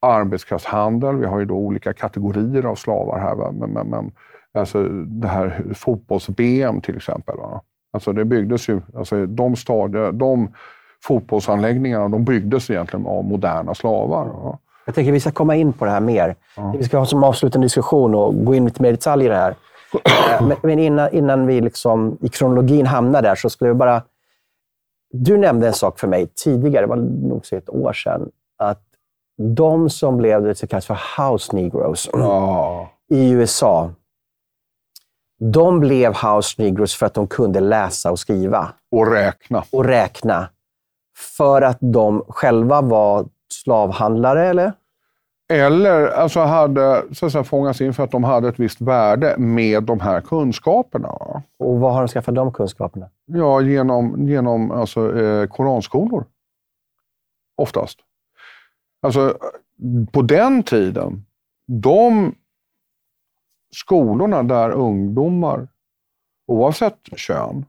arbetskraftshandel, 0.00 1.16
vi 1.16 1.26
har 1.26 1.38
ju 1.38 1.44
då 1.44 1.54
olika 1.54 1.92
kategorier 1.92 2.66
av 2.66 2.74
slavar 2.74 3.18
här. 3.18 3.34
Va? 3.34 3.52
Men, 3.52 3.70
men, 3.70 3.88
men 3.88 4.12
alltså 4.54 4.82
det 4.88 5.28
här 5.28 5.64
fotbolls-BM 5.74 6.80
till 6.80 6.96
exempel. 6.96 7.36
Va? 7.36 7.60
Alltså 7.92 8.12
det 8.12 8.24
byggdes 8.24 8.68
ju, 8.68 8.80
alltså 8.94 9.26
de, 9.26 9.56
stadier, 9.56 10.12
de 10.12 10.48
fotbollsanläggningarna 11.04 12.08
de 12.08 12.24
byggdes 12.24 12.70
egentligen 12.70 13.06
av 13.06 13.24
moderna 13.24 13.74
slavar. 13.74 14.26
Va? 14.26 14.58
Jag 14.86 14.94
tänker 14.94 15.12
att 15.12 15.14
vi 15.14 15.20
ska 15.20 15.30
komma 15.30 15.56
in 15.56 15.72
på 15.72 15.84
det 15.84 15.90
här 15.90 16.00
mer. 16.00 16.36
Ja. 16.56 16.74
Vi 16.78 16.84
ska 16.84 16.98
ha 16.98 17.06
som 17.06 17.24
avslutande 17.24 17.64
diskussion 17.64 18.14
och 18.14 18.44
gå 18.44 18.54
in 18.54 18.64
lite 18.64 18.82
mer 18.82 18.88
i 18.88 18.92
detalj 18.92 19.24
i 19.24 19.28
det 19.28 19.34
här. 19.34 19.54
Eh, 20.40 20.52
men 20.62 20.78
innan, 20.78 21.14
innan 21.14 21.46
vi 21.46 21.60
liksom 21.60 22.18
i 22.20 22.28
kronologin 22.28 22.86
hamnar 22.86 23.22
där 23.22 23.34
så 23.34 23.50
skulle 23.50 23.68
jag 23.68 23.76
bara... 23.76 24.02
Du 25.12 25.38
nämnde 25.38 25.66
en 25.66 25.72
sak 25.72 25.98
för 25.98 26.08
mig 26.08 26.26
tidigare, 26.26 26.82
det 26.82 26.88
var 26.88 26.96
nog 27.28 27.46
så 27.46 27.56
ett 27.56 27.68
år 27.68 27.92
sedan, 27.92 28.30
att 28.58 28.82
de 29.38 29.90
som 29.90 30.16
blev 30.16 30.42
det 30.42 30.54
som 30.54 30.68
kallas 30.68 30.86
för 30.86 30.98
house 31.18 31.56
negroes 31.56 32.10
ja. 32.12 32.90
i 33.10 33.30
USA, 33.30 33.90
de 35.38 35.80
blev 35.80 36.14
house 36.14 36.62
negroes 36.62 36.94
för 36.94 37.06
att 37.06 37.14
de 37.14 37.26
kunde 37.26 37.60
läsa 37.60 38.10
och 38.10 38.18
skriva. 38.18 38.72
Och 38.90 39.12
räkna. 39.12 39.64
Och 39.72 39.84
räkna. 39.84 40.48
För 41.36 41.62
att 41.62 41.78
de 41.80 42.24
själva 42.28 42.80
var 42.80 43.26
slavhandlare, 43.52 44.46
eller? 44.46 44.72
Eller 45.48 46.06
alltså 46.06 46.40
hade 46.40 47.04
så 47.14 47.26
att 47.26 47.32
säga, 47.32 47.44
fångats 47.44 47.80
in 47.80 47.94
för 47.94 48.04
att 48.04 48.10
de 48.10 48.24
hade 48.24 48.48
ett 48.48 48.58
visst 48.58 48.80
värde 48.80 49.34
med 49.38 49.82
de 49.82 50.00
här 50.00 50.20
kunskaperna. 50.20 51.08
Och 51.58 51.80
var 51.80 51.92
har 51.92 52.00
de 52.00 52.08
skaffat 52.08 52.34
de 52.34 52.52
kunskaperna? 52.52 53.10
Ja, 53.26 53.60
genom, 53.60 54.28
genom 54.28 54.70
alltså, 54.70 55.20
eh, 55.20 55.46
koranskolor. 55.46 56.24
Oftast. 57.56 57.98
Alltså, 59.02 59.38
på 60.12 60.22
den 60.22 60.62
tiden, 60.62 61.24
de 61.66 62.34
skolorna 63.74 64.42
där 64.42 64.70
ungdomar, 64.70 65.68
oavsett 66.46 66.98
kön, 67.16 67.64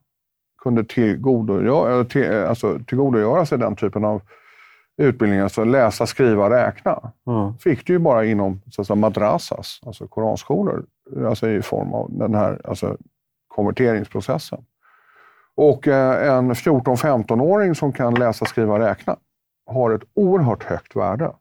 kunde 0.62 0.84
tillgodogöra, 0.84 2.06
till, 2.06 2.34
alltså, 2.34 2.80
tillgodogöra 2.88 3.46
sig 3.46 3.58
den 3.58 3.76
typen 3.76 4.06
av 4.06 4.22
utbildningar, 4.98 5.44
alltså 5.44 5.64
läsa, 5.64 6.06
skriva, 6.06 6.50
räkna, 6.50 7.12
mm. 7.28 7.58
fick 7.58 7.88
du 7.88 7.94
ju 7.94 8.00
bara 8.00 8.26
inom 8.26 8.62
så 8.72 8.82
att 8.82 8.88
säga, 8.88 8.96
madrasas, 8.96 9.82
alltså 9.86 10.08
koranskolor, 10.08 10.86
alltså 11.28 11.50
i 11.50 11.62
form 11.62 11.94
av 11.94 12.08
den 12.12 12.36
här 12.36 12.62
alltså, 12.64 12.98
konverteringsprocessen. 13.48 14.66
Och 15.56 15.88
eh, 15.88 16.38
en 16.38 16.54
14-15-åring 16.54 17.76
som 17.76 17.94
kan 17.94 18.14
läsa, 18.14 18.46
skriva, 18.46 18.80
räkna 18.80 19.18
har 19.66 19.92
ett 19.92 20.04
oerhört 20.14 20.64
högt 20.64 20.96
värde 20.96 21.32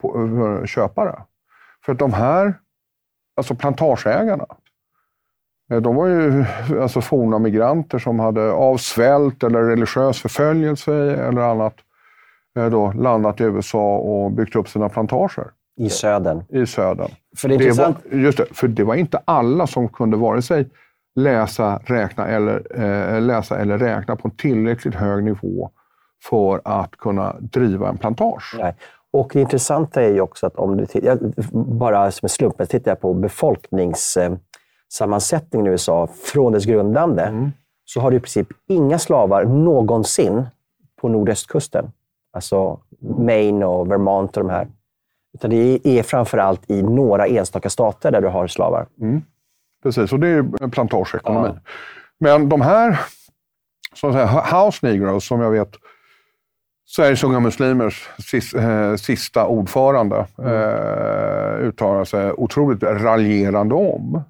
på, 0.00 0.12
för 0.12 0.66
köpare. 0.66 1.22
För 1.84 1.92
att 1.92 1.98
de 1.98 2.12
här, 2.12 2.54
alltså 3.36 3.54
plantageägarna, 3.54 4.46
eh, 5.70 5.80
de 5.80 5.96
var 5.96 6.06
ju 6.06 6.44
alltså 6.80 7.00
forna 7.00 7.38
migranter 7.38 7.98
som 7.98 8.20
hade 8.20 8.52
av 8.52 8.76
svält 8.76 9.42
eller 9.42 9.62
religiös 9.62 10.22
förföljelse 10.22 10.94
eller 11.14 11.42
annat 11.42 11.74
då 12.54 12.92
landat 12.92 13.40
i 13.40 13.44
USA 13.44 13.96
och 13.96 14.30
byggt 14.30 14.56
upp 14.56 14.68
sina 14.68 14.88
plantager. 14.88 15.46
I 15.76 15.90
södern. 15.90 16.42
I 16.48 16.66
södern. 16.66 17.10
För 17.36 17.48
det, 17.48 17.54
är 17.54 17.56
intressant. 17.56 17.96
var, 18.10 18.18
just 18.18 18.38
det, 18.38 18.46
för 18.50 18.68
det 18.68 18.84
var 18.84 18.94
inte 18.94 19.20
alla 19.24 19.66
som 19.66 19.88
kunde 19.88 20.16
vare 20.16 20.42
sig 20.42 20.68
läsa, 21.14 21.80
räkna 21.84 22.28
eller, 22.28 22.80
eh, 22.80 23.20
läsa 23.20 23.58
eller 23.58 23.78
räkna 23.78 24.16
på 24.16 24.28
en 24.28 24.36
tillräckligt 24.36 24.94
hög 24.94 25.24
nivå 25.24 25.70
för 26.28 26.60
att 26.64 26.96
kunna 26.96 27.36
driva 27.40 27.88
en 27.88 27.98
plantage. 27.98 28.56
Nej. 28.58 28.74
Och 29.12 29.30
det 29.32 29.40
intressanta 29.40 30.02
är 30.02 30.12
ju 30.12 30.20
också 30.20 30.46
att 30.46 30.56
om 30.56 30.76
du 30.76 30.86
tittar, 30.86 31.18
bara 31.78 32.10
som 32.10 32.26
en 32.26 32.30
slump, 32.30 32.54
jag 32.58 32.68
tittar 32.68 32.94
på 32.94 33.14
befolkningssammansättningen 33.14 35.66
i 35.66 35.70
USA 35.70 36.08
från 36.32 36.52
dess 36.52 36.64
grundande, 36.64 37.22
mm. 37.22 37.52
så 37.84 38.00
har 38.00 38.10
du 38.10 38.16
i 38.16 38.20
princip 38.20 38.48
inga 38.68 38.98
slavar 38.98 39.44
någonsin 39.44 40.46
på 41.00 41.08
nordöstkusten. 41.08 41.92
Alltså 42.34 42.80
Maine 43.18 43.62
och 43.62 43.90
Vermont 43.90 44.36
och 44.36 44.44
de 44.44 44.50
här. 44.50 44.68
Utan 45.34 45.50
det 45.50 45.80
är 45.84 46.02
framför 46.02 46.38
allt 46.38 46.70
i 46.70 46.82
några 46.82 47.26
enstaka 47.26 47.70
stater 47.70 48.10
där 48.10 48.20
du 48.20 48.28
har 48.28 48.46
slavar. 48.46 48.86
Mm. 49.00 49.22
Precis, 49.82 50.12
och 50.12 50.20
det 50.20 50.28
är 50.28 50.68
plantageekonomi. 50.68 51.48
Ja. 51.48 51.60
Men 52.18 52.48
de 52.48 52.60
här 52.60 53.00
så 53.94 54.06
att 54.06 54.12
säga, 54.12 54.26
house 54.26 54.86
negroes, 54.86 55.26
som 55.26 55.40
jag 55.40 55.50
vet 55.50 55.76
Sveriges 56.86 57.24
Unga 57.24 57.40
Muslimers 57.40 58.08
eh, 58.54 58.96
sista 58.96 59.46
ordförande 59.46 60.26
mm. 60.38 60.52
eh, 60.52 61.68
uttalar 61.68 62.04
sig 62.04 62.32
otroligt 62.32 62.82
raljerande 62.82 63.74
om. 63.74 64.22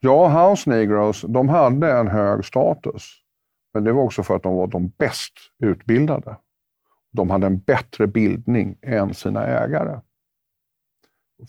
Ja, 0.00 0.28
House 0.28 0.70
Negroes, 0.70 1.24
de 1.28 1.48
hade 1.48 1.92
en 1.92 2.08
hög 2.08 2.44
status. 2.44 3.12
Men 3.74 3.84
det 3.84 3.92
var 3.92 4.02
också 4.02 4.22
för 4.22 4.36
att 4.36 4.42
de 4.42 4.54
var 4.54 4.66
de 4.66 4.92
bäst 4.98 5.32
utbildade. 5.62 6.36
De 7.14 7.30
hade 7.30 7.46
en 7.46 7.58
bättre 7.58 8.06
bildning 8.06 8.76
än 8.82 9.14
sina 9.14 9.46
ägare. 9.46 10.00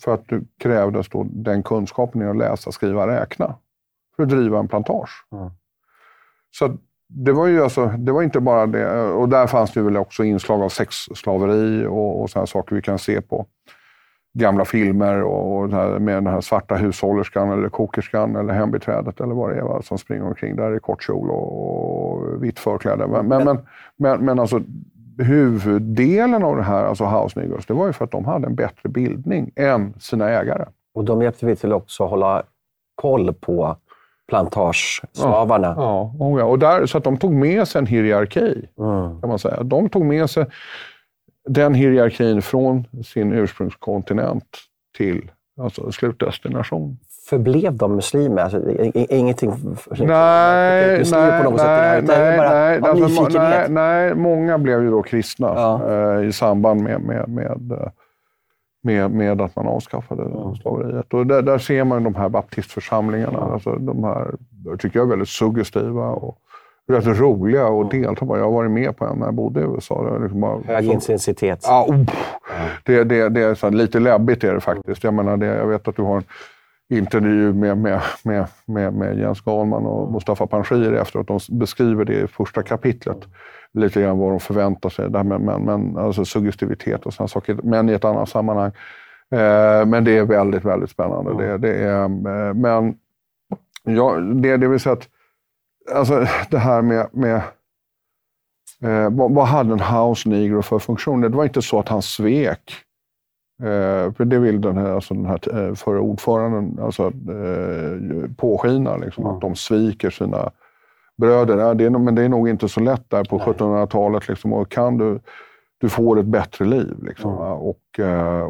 För 0.00 0.14
att 0.14 0.28
det 0.28 0.40
krävdes 0.58 1.08
då 1.08 1.26
den 1.30 1.62
kunskapen 1.62 2.22
i 2.22 2.24
att 2.24 2.36
läsa, 2.36 2.72
skriva, 2.72 3.06
räkna 3.06 3.54
för 4.16 4.22
att 4.22 4.28
driva 4.28 4.58
en 4.58 4.68
plantage. 4.68 5.26
Mm. 5.32 5.50
Så 6.50 6.76
det 7.08 7.32
var 7.32 7.46
ju 7.46 7.62
alltså, 7.62 7.86
det 7.86 8.12
var 8.12 8.22
inte 8.22 8.40
bara 8.40 8.66
det. 8.66 9.00
Och 9.00 9.28
där 9.28 9.46
fanns 9.46 9.72
det 9.72 9.82
väl 9.82 9.96
också 9.96 10.24
inslag 10.24 10.62
av 10.62 10.68
sexslaveri 10.68 11.86
och, 11.86 12.22
och 12.22 12.30
sådana 12.30 12.46
saker 12.46 12.76
vi 12.76 12.82
kan 12.82 12.98
se 12.98 13.20
på 13.20 13.46
gamla 14.38 14.64
filmer 14.64 15.22
och, 15.22 15.62
och 15.62 15.68
med 16.02 16.16
den 16.16 16.26
här 16.26 16.40
svarta 16.40 16.76
hushållerskan 16.76 17.50
eller 17.50 17.68
kokerskan 17.68 18.36
eller 18.36 18.54
hembiträdet 18.54 19.20
eller 19.20 19.34
vad 19.34 19.50
det 19.50 19.56
är 19.56 19.62
va, 19.62 19.82
som 19.82 19.98
springer 19.98 20.26
omkring 20.26 20.56
där 20.56 20.76
i 20.76 20.80
kort 20.80 21.02
kjol 21.02 21.30
och, 21.30 22.12
och 22.12 22.44
vitt 22.44 22.58
förkläde. 22.58 23.06
Men, 23.06 23.28
men, 23.28 23.44
men, 23.44 23.58
men, 23.96 24.24
men 24.24 24.38
alltså, 24.38 24.60
huvuddelen 25.18 26.42
av 26.44 26.56
det 26.56 26.62
här, 26.62 26.84
alltså 26.84 27.04
House 27.04 27.40
Negroes, 27.40 27.66
det 27.66 27.74
var 27.74 27.86
ju 27.86 27.92
för 27.92 28.04
att 28.04 28.10
de 28.10 28.24
hade 28.24 28.46
en 28.46 28.54
bättre 28.54 28.88
bildning 28.88 29.52
än 29.56 29.94
sina 30.00 30.30
ägare. 30.30 30.64
Och 30.94 31.04
de 31.04 31.22
hjälpte 31.22 31.46
vi 31.46 31.56
till 31.56 31.72
också 31.72 32.04
att 32.04 32.10
hålla 32.10 32.42
koll 32.94 33.34
på 33.34 33.76
plantageslavarna. 34.28 35.74
Ja, 35.76 36.14
ja, 36.18 36.44
och 36.44 36.58
där, 36.58 36.86
så 36.86 36.98
att 36.98 37.04
de 37.04 37.16
tog 37.16 37.32
med 37.32 37.68
sig 37.68 37.78
en 37.78 37.86
hierarki, 37.86 38.68
mm. 38.78 39.20
kan 39.20 39.28
man 39.28 39.38
säga. 39.38 39.62
De 39.62 39.88
tog 39.88 40.04
med 40.04 40.30
sig 40.30 40.46
den 41.48 41.74
hierarkin 41.74 42.42
från 42.42 42.84
sin 43.04 43.32
ursprungskontinent 43.32 44.58
till 44.96 45.30
alltså, 45.60 45.92
slutdestination. 45.92 46.98
Förblev 47.28 47.76
de 47.76 47.96
muslimer? 47.96 48.42
Alltså, 48.42 48.60
ingenting... 48.94 49.52
Nej, 49.98 51.04
nej, 51.10 51.42
på 51.42 51.50
något 51.50 51.60
nej, 51.60 52.00
sätt, 52.00 52.08
nej, 52.08 52.38
bara, 52.38 52.50
nej, 52.50 52.80
alltså, 52.82 53.38
nej, 53.38 53.66
nej, 53.68 54.14
många 54.14 54.58
blev 54.58 54.82
ju 54.82 54.90
då 54.90 55.02
kristna 55.02 55.46
ja. 55.46 55.92
eh, 55.92 56.28
i 56.28 56.32
samband 56.32 56.82
med, 56.82 57.00
med, 57.00 57.28
med 57.28 57.72
eh, 57.72 57.88
med, 58.86 59.10
med 59.10 59.40
att 59.40 59.56
man 59.56 59.66
avskaffade 59.66 60.22
mm. 60.22 60.54
slaveriet. 60.54 61.14
Och 61.14 61.26
där, 61.26 61.42
där 61.42 61.58
ser 61.58 61.84
man 61.84 62.04
de 62.04 62.14
här 62.14 62.28
baptistförsamlingarna. 62.28 63.38
Mm. 63.38 63.52
Alltså, 63.52 63.74
de 63.74 64.04
här 64.04 64.34
tycker 64.78 64.98
jag 64.98 65.06
är 65.06 65.10
väldigt 65.10 65.28
suggestiva 65.28 66.08
och 66.08 66.38
rätt 66.88 67.06
roliga 67.06 67.66
att 67.66 67.90
delta 67.90 68.26
på. 68.26 68.38
Jag 68.38 68.44
har 68.44 68.52
varit 68.52 68.70
med 68.70 68.96
på 68.96 69.04
en 69.04 69.18
när 69.18 69.26
jag 69.26 69.34
bodde 69.34 69.60
i 69.60 69.62
USA. 69.62 70.18
Liksom 70.22 70.40
bara, 70.40 70.60
Hög 70.66 70.84
intensitet. 70.84 71.60
Ja, 71.62 71.86
oh, 71.88 72.04
det, 72.84 73.04
det, 73.04 73.28
det 73.28 73.40
är 73.40 73.54
så 73.54 73.70
lite 73.70 74.00
läbbigt 74.00 74.44
är 74.44 74.54
det 74.54 74.60
faktiskt. 74.60 75.04
Jag, 75.04 75.14
menar, 75.14 75.36
det, 75.36 75.46
jag 75.46 75.66
vet 75.66 75.88
att 75.88 75.96
du 75.96 76.02
har 76.02 76.16
en 76.16 76.24
intervju 76.88 77.52
med, 77.52 77.78
med, 77.78 78.00
med, 78.24 78.46
med, 78.64 78.94
med 78.94 79.18
Jens 79.18 79.40
Galman 79.40 79.86
och 79.86 80.12
Mustafa 80.12 80.46
Panshiri 80.46 80.98
efteråt. 80.98 81.26
De 81.26 81.58
beskriver 81.58 82.04
det 82.04 82.20
i 82.20 82.26
första 82.26 82.62
kapitlet 82.62 83.18
lite 83.72 84.02
grann 84.02 84.18
vad 84.18 84.30
de 84.30 84.40
förväntar 84.40 84.88
sig. 84.88 85.10
Det 85.10 85.22
men, 85.24 85.42
men, 85.42 85.62
men, 85.62 85.96
alltså 85.98 86.24
suggestivitet 86.24 87.06
och 87.06 87.14
sådana 87.14 87.28
saker, 87.28 87.58
men 87.62 87.88
i 87.88 87.92
ett 87.92 88.04
annat 88.04 88.28
sammanhang. 88.28 88.72
Eh, 89.30 89.86
men 89.86 90.04
det 90.04 90.18
är 90.18 90.24
väldigt, 90.24 90.64
väldigt 90.64 90.90
spännande. 90.90 91.30
Mm. 91.30 91.60
Det, 91.60 91.68
det, 91.68 91.74
är, 91.74 92.02
eh, 92.02 92.54
men 92.54 92.94
ja, 93.82 94.14
det, 94.20 94.56
det 94.56 94.68
vill 94.68 94.80
säga 94.80 94.92
att 94.92 95.08
alltså, 95.92 96.26
det 96.50 96.58
här 96.58 96.82
med, 96.82 97.08
med 97.12 97.36
eh, 98.82 99.10
vad, 99.10 99.34
vad, 99.34 99.46
hade 99.46 99.72
en 99.72 99.80
house 99.80 100.28
negro 100.28 100.62
för 100.62 100.78
funktion? 100.78 101.20
Det 101.20 101.28
var 101.28 101.44
inte 101.44 101.62
så 101.62 101.78
att 101.78 101.88
han 101.88 102.02
svek. 102.02 102.85
Eh, 103.62 104.12
för 104.12 104.24
det 104.24 104.38
vill 104.38 104.60
den 104.60 104.76
här, 104.76 104.90
alltså 104.90 105.14
den 105.14 105.26
här 105.26 105.68
eh, 105.68 105.74
förre 105.74 105.98
ordföranden 105.98 106.78
alltså, 106.84 107.02
eh, 107.06 108.30
påskina, 108.36 108.96
liksom, 108.96 109.24
mm. 109.24 109.34
att 109.36 109.40
de 109.40 109.54
sviker 109.54 110.10
sina 110.10 110.50
bröder. 111.16 111.58
Ja, 111.58 111.74
det 111.74 111.84
är, 111.84 111.90
men 111.90 112.14
det 112.14 112.22
är 112.22 112.28
nog 112.28 112.48
inte 112.48 112.68
så 112.68 112.80
lätt 112.80 113.10
där 113.10 113.24
på 113.24 113.38
1700-talet. 113.38 114.28
Liksom, 114.28 114.52
och 114.52 114.70
kan 114.70 114.98
du, 114.98 115.20
du 115.80 115.88
får 115.88 116.20
ett 116.20 116.26
bättre 116.26 116.64
liv. 116.64 116.96
Liksom, 117.02 117.32
mm. 117.32 117.52
och, 117.52 117.80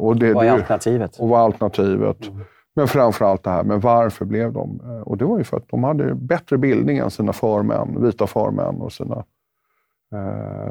och 0.01 0.17
det, 0.17 0.33
vad 0.35 0.47
är 0.47 0.51
alternativet? 0.51 1.19
Och 1.19 1.29
vad 1.29 1.41
är 1.41 1.45
alternativet? 1.45 2.29
Mm. 2.29 2.41
Men 2.77 2.89
framför 2.89 3.25
allt 3.25 3.43
det 3.43 3.51
här 3.51 3.65
med 3.65 3.83
varför 3.83 4.25
blev 4.25 4.53
de? 4.53 4.81
Och 5.05 5.17
det 5.17 5.25
var 5.25 5.39
ju 5.39 5.45
för 5.45 5.57
att 5.57 5.69
de 5.69 5.85
hade 5.85 6.15
bättre 6.15 6.59
bildning 6.59 6.99
än 6.99 7.11
sina 7.11 7.33
förmän, 7.33 8.03
vita 8.03 8.27
förmän 8.27 8.81
och 8.81 8.93
sina 8.93 9.25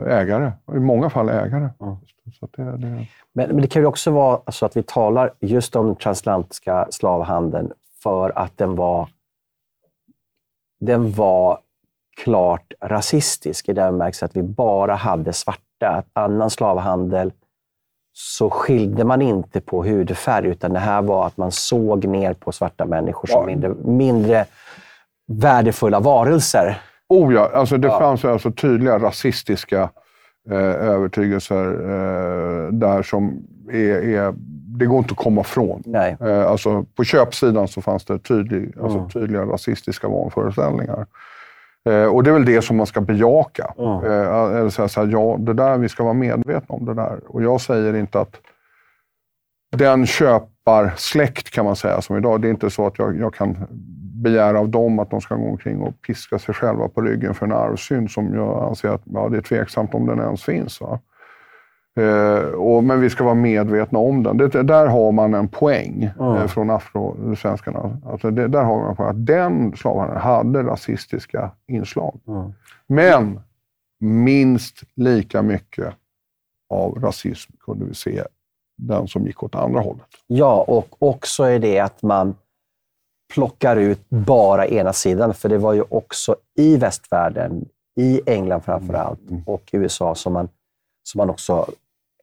ägare. 0.08 0.52
I 0.74 0.80
många 0.80 1.10
fall 1.10 1.30
ägare. 1.30 1.70
Mm. 1.82 1.96
Det, 2.56 2.64
det... 2.64 3.08
Men, 3.34 3.50
men, 3.50 3.62
det 3.62 3.68
kan 3.68 3.82
ju 3.82 3.86
också 3.86 4.12
vara 4.12 4.52
så 4.52 4.66
att 4.66 4.78
vi 4.78 4.84
talar 4.84 5.32
just 5.40 5.76
om 5.76 5.86
den 5.86 5.96
transatlantiska 5.96 6.88
slavhandeln 6.90 7.72
för 8.04 8.38
att 8.38 8.58
den 8.58 8.76
var, 8.76 9.10
den 10.80 11.12
var 11.12 11.60
klart 12.24 12.74
rasistisk 12.82 13.70
i 13.70 13.74
den 13.74 13.94
bemärkelsen 13.94 14.26
att 14.26 14.36
vi 14.36 14.44
bara 14.44 14.96
hade 14.96 15.34
svarta. 15.34 15.62
Att 15.80 16.06
annan 16.14 16.50
slavhandel 16.50 17.32
så 18.14 18.50
skilde 18.50 19.04
man 19.04 19.22
inte 19.22 19.62
på 19.62 19.84
hudfärg, 19.84 20.48
utan 20.48 20.74
det 20.74 20.80
här 20.80 21.02
var 21.02 21.28
att 21.28 21.38
man 21.38 21.52
såg 21.52 22.06
ner 22.06 22.34
på 22.34 22.52
svarta 22.52 22.86
människor 22.86 23.28
som 23.28 23.42
ja. 23.42 23.46
mindre, 23.46 23.74
mindre 23.84 24.46
värdefulla 25.28 26.00
varelser. 26.00 26.82
Oh 27.10 27.34
ja, 27.34 27.52
alltså 27.54 27.78
det 27.78 27.88
ja. 27.88 28.00
fanns 28.00 28.26
alltså 28.26 28.52
tydliga 28.52 29.00
rasistiska 29.00 29.90
eh, 30.50 30.88
övertygelser 30.90 31.66
eh, 31.66 32.72
där 32.72 33.04
som 33.04 33.48
är, 33.72 34.16
är, 34.16 34.34
det 34.78 34.86
går 34.86 34.98
inte 34.98 35.12
att 35.12 35.18
komma 35.18 35.42
ifrån. 35.42 35.84
Nej. 35.86 36.18
Eh, 36.20 36.48
alltså 36.48 36.86
på 36.96 37.04
köpsidan 37.04 37.68
så 37.68 37.82
fanns 37.82 38.06
det 38.06 38.20
tydlig, 38.20 38.74
alltså 38.82 38.98
mm. 38.98 39.10
tydliga 39.10 39.42
rasistiska 39.42 40.08
vanföreställningar. 40.08 41.06
Eh, 41.90 42.06
och 42.06 42.24
det 42.24 42.30
är 42.30 42.34
väl 42.34 42.46
det 42.46 42.62
som 42.62 42.78
man 42.78 42.86
ska 42.86 43.02
bejaka. 43.02 43.74
Mm. 43.78 44.06
Eh, 44.06 44.58
eller 44.60 44.70
säga 44.70 44.88
så 44.88 45.02
här, 45.02 45.12
ja, 45.12 45.38
det 45.40 45.54
där, 45.54 45.78
vi 45.78 45.90
ska 45.90 46.04
vara 46.04 46.14
medvetna 46.14 46.76
om 46.76 46.86
det 46.86 46.94
där. 46.94 47.20
Och 47.28 47.44
jag 47.44 47.62
säger 47.62 47.96
inte 47.96 48.20
att 48.20 48.36
den 49.72 50.06
köparsläkt 50.06 51.50
kan 51.50 51.66
man 51.66 51.76
säga 51.76 52.02
som 52.02 52.18
idag, 52.18 52.42
det 52.42 52.48
är 52.48 52.50
inte 52.50 52.70
så 52.70 52.88
att 52.88 53.00
jag, 53.00 53.20
jag 53.20 53.34
kan 53.34 53.68
begära 54.24 54.60
av 54.60 54.70
dem 54.70 55.00
att 55.00 55.10
de 55.10 55.22
ska 55.22 55.36
gå 55.36 55.50
omkring 55.50 55.82
och 55.82 56.02
piska 56.02 56.40
sig 56.40 56.56
själva 56.56 56.88
på 56.88 57.02
ryggen 57.02 57.34
för 57.34 57.46
en 57.46 57.52
arvsynd 57.52 58.12
som 58.12 58.34
jag 58.34 58.64
anser 58.64 58.90
att 58.90 59.02
ja, 59.04 59.30
det 59.30 59.38
är 59.38 59.42
tveksamt 59.42 59.94
om 59.94 60.06
den 60.06 60.20
ens 60.20 60.44
finns. 60.44 60.82
Va? 60.82 61.00
Eh, 62.00 62.48
och, 62.48 62.84
men 62.84 63.02
vi 63.02 63.10
ska 63.10 63.24
vara 63.24 63.36
medvetna 63.36 64.00
om 64.00 64.24
den. 64.24 64.38
Det, 64.38 64.64
där 64.64 64.88
har 64.88 65.12
man 65.12 65.34
en 65.34 65.48
poäng 65.48 66.10
mm. 66.20 66.36
eh, 66.36 66.48
från 66.48 66.70
afrosvenskarna. 66.70 67.98
Alltså 68.06 68.32
det, 68.32 68.48
där 68.48 68.64
har 68.64 68.80
man 68.80 68.96
på 68.96 69.04
att 69.04 69.26
den 69.26 69.76
slavhandeln 69.76 70.22
hade 70.22 70.64
rasistiska 70.64 71.52
inslag. 71.68 72.20
Mm. 72.28 72.54
Men 72.88 73.40
minst 74.00 74.84
lika 74.96 75.42
mycket 75.42 75.94
av 76.70 77.00
rasism 77.02 77.54
kunde 77.66 77.86
vi 77.86 77.94
se 77.94 78.24
den 78.78 79.08
som 79.08 79.26
gick 79.26 79.44
åt 79.44 79.56
andra 79.56 79.80
hållet. 79.80 80.06
Ja, 80.28 80.66
och 80.68 80.96
också 81.00 81.44
är 81.44 81.60
det 81.60 81.80
att 81.80 82.02
man 82.02 82.36
plockar 83.34 83.76
ut 83.76 84.10
bara 84.10 84.68
ena 84.68 84.94
sidan. 84.94 85.34
För 85.34 85.50
det 85.50 85.58
var 85.58 85.74
ju 85.74 85.84
också 85.90 86.36
i 86.58 86.78
västvärlden, 86.78 87.66
i 87.96 88.22
England 88.26 88.62
framför 88.62 88.94
allt, 88.94 89.30
mm. 89.30 89.44
och 89.46 89.70
USA 89.72 90.16
som 90.16 90.34
man, 90.34 90.50
som 91.04 91.18
man 91.18 91.30
också 91.30 91.66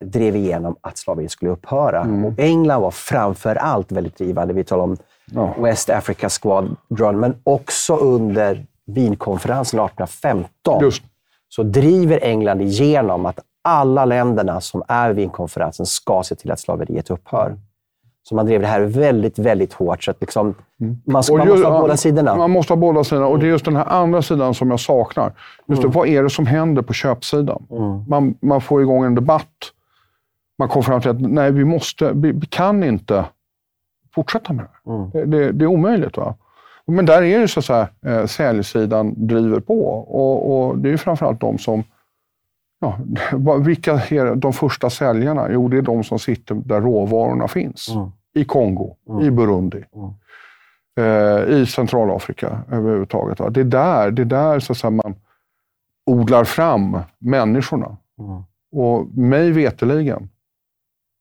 drev 0.04 0.36
igenom 0.36 0.76
att 0.80 0.98
slaveriet 0.98 1.30
skulle 1.30 1.50
upphöra. 1.50 2.00
Mm. 2.00 2.24
Och 2.24 2.38
England 2.38 2.80
var 2.80 2.90
framför 2.90 3.56
allt 3.56 3.92
väldigt 3.92 4.18
drivande. 4.18 4.54
Vi 4.54 4.64
talar 4.64 4.84
om 4.84 4.96
ja. 5.24 5.54
West 5.58 5.90
Africa 5.90 6.28
Squadron, 6.28 7.20
men 7.20 7.36
också 7.44 7.96
under 7.96 8.66
Wienkonferensen 8.86 9.80
1815 9.80 10.82
Just. 10.82 11.02
så 11.48 11.62
driver 11.62 12.18
England 12.22 12.60
igenom 12.60 13.26
att 13.26 13.38
alla 13.64 14.04
länderna 14.04 14.60
som 14.60 14.82
är 14.88 15.08
vid 15.08 15.16
Wienkonferensen 15.16 15.86
ska 15.86 16.22
se 16.22 16.34
till 16.34 16.50
att 16.50 16.60
slaveriet 16.60 17.10
upphör. 17.10 17.56
Så 18.22 18.34
man 18.34 18.46
drev 18.46 18.60
det 18.60 18.66
här 18.66 18.80
väldigt, 18.80 19.38
väldigt 19.38 19.72
hårt. 19.72 20.04
Så 20.04 20.10
att 20.10 20.20
liksom, 20.20 20.54
mm. 20.80 20.96
man, 21.04 21.22
ska, 21.22 21.36
man 21.36 21.48
måste 21.48 21.66
ha 21.66 21.80
båda 21.80 21.96
sidorna. 21.96 22.36
Man 22.36 22.50
måste 22.50 22.72
ha 22.72 22.76
båda 22.76 23.04
sidorna. 23.04 23.26
Och 23.26 23.38
det 23.38 23.46
är 23.46 23.48
just 23.48 23.64
den 23.64 23.76
här 23.76 23.88
andra 23.88 24.22
sidan 24.22 24.54
som 24.54 24.70
jag 24.70 24.80
saknar. 24.80 25.32
Just 25.66 25.82
det, 25.82 25.86
mm. 25.86 25.94
vad 25.94 26.08
är 26.08 26.22
det 26.22 26.30
som 26.30 26.46
händer 26.46 26.82
på 26.82 26.92
köpsidan? 26.92 27.66
Mm. 27.70 28.04
Man, 28.08 28.34
man 28.40 28.60
får 28.60 28.82
igång 28.82 29.04
en 29.04 29.14
debatt 29.14 29.72
man 30.62 30.68
kom 30.68 30.82
fram 30.82 31.00
till 31.00 31.10
att 31.10 31.20
nej, 31.20 31.52
vi, 31.52 31.64
måste, 31.64 32.12
vi, 32.14 32.32
vi 32.32 32.46
kan 32.46 32.84
inte 32.84 33.24
fortsätta 34.14 34.52
med 34.52 34.64
det. 34.64 34.90
Mm. 34.90 35.10
Det, 35.10 35.24
det, 35.24 35.52
det, 35.52 35.64
är 35.64 35.66
omöjligt. 35.66 36.16
Va? 36.16 36.34
Men 36.86 37.06
där 37.06 37.22
är 37.22 37.38
det 37.38 37.48
så 37.48 37.58
att 37.58 37.64
säga, 37.64 37.88
eh, 38.06 38.26
säljsidan 38.26 39.26
driver 39.26 39.60
på. 39.60 39.84
Och, 39.90 40.68
och 40.68 40.78
det 40.78 40.90
är 40.90 40.96
framförallt 40.96 41.40
de 41.40 41.58
som 41.58 41.84
Ja, 42.82 42.98
vilka 43.64 43.92
är 43.92 44.34
de 44.34 44.52
första 44.52 44.90
säljarna? 44.90 45.48
Jo, 45.50 45.68
det 45.68 45.78
är 45.78 45.82
de 45.82 46.04
som 46.04 46.18
sitter 46.18 46.54
där 46.54 46.80
råvarorna 46.80 47.48
finns. 47.48 47.88
Mm. 47.88 48.10
I 48.34 48.44
Kongo, 48.44 48.96
mm. 49.08 49.20
i 49.24 49.30
Burundi, 49.30 49.84
mm. 49.94 50.10
eh, 50.96 51.56
i 51.56 51.66
Centralafrika 51.66 52.62
överhuvudtaget. 52.70 53.54
Det 53.54 53.60
är 53.60 53.64
där, 53.64 54.10
det 54.10 54.22
är 54.22 54.26
där 54.26 54.60
så 54.60 54.72
att 54.72 54.78
säga, 54.78 54.90
man 54.90 55.14
odlar 56.06 56.44
fram 56.44 56.98
människorna. 57.18 57.96
Mm. 58.18 58.42
Och 58.72 59.18
mig 59.18 59.50
veteligen 59.50 60.28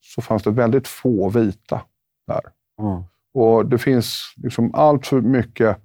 så 0.01 0.21
fanns 0.21 0.43
det 0.43 0.51
väldigt 0.51 0.87
få 0.87 1.29
vita 1.29 1.81
där. 2.27 2.41
Mm. 2.79 3.03
Och 3.33 3.65
det 3.65 3.77
finns 3.77 4.33
liksom 4.35 4.75
allt 4.75 5.07
för 5.07 5.21
mycket 5.21 5.77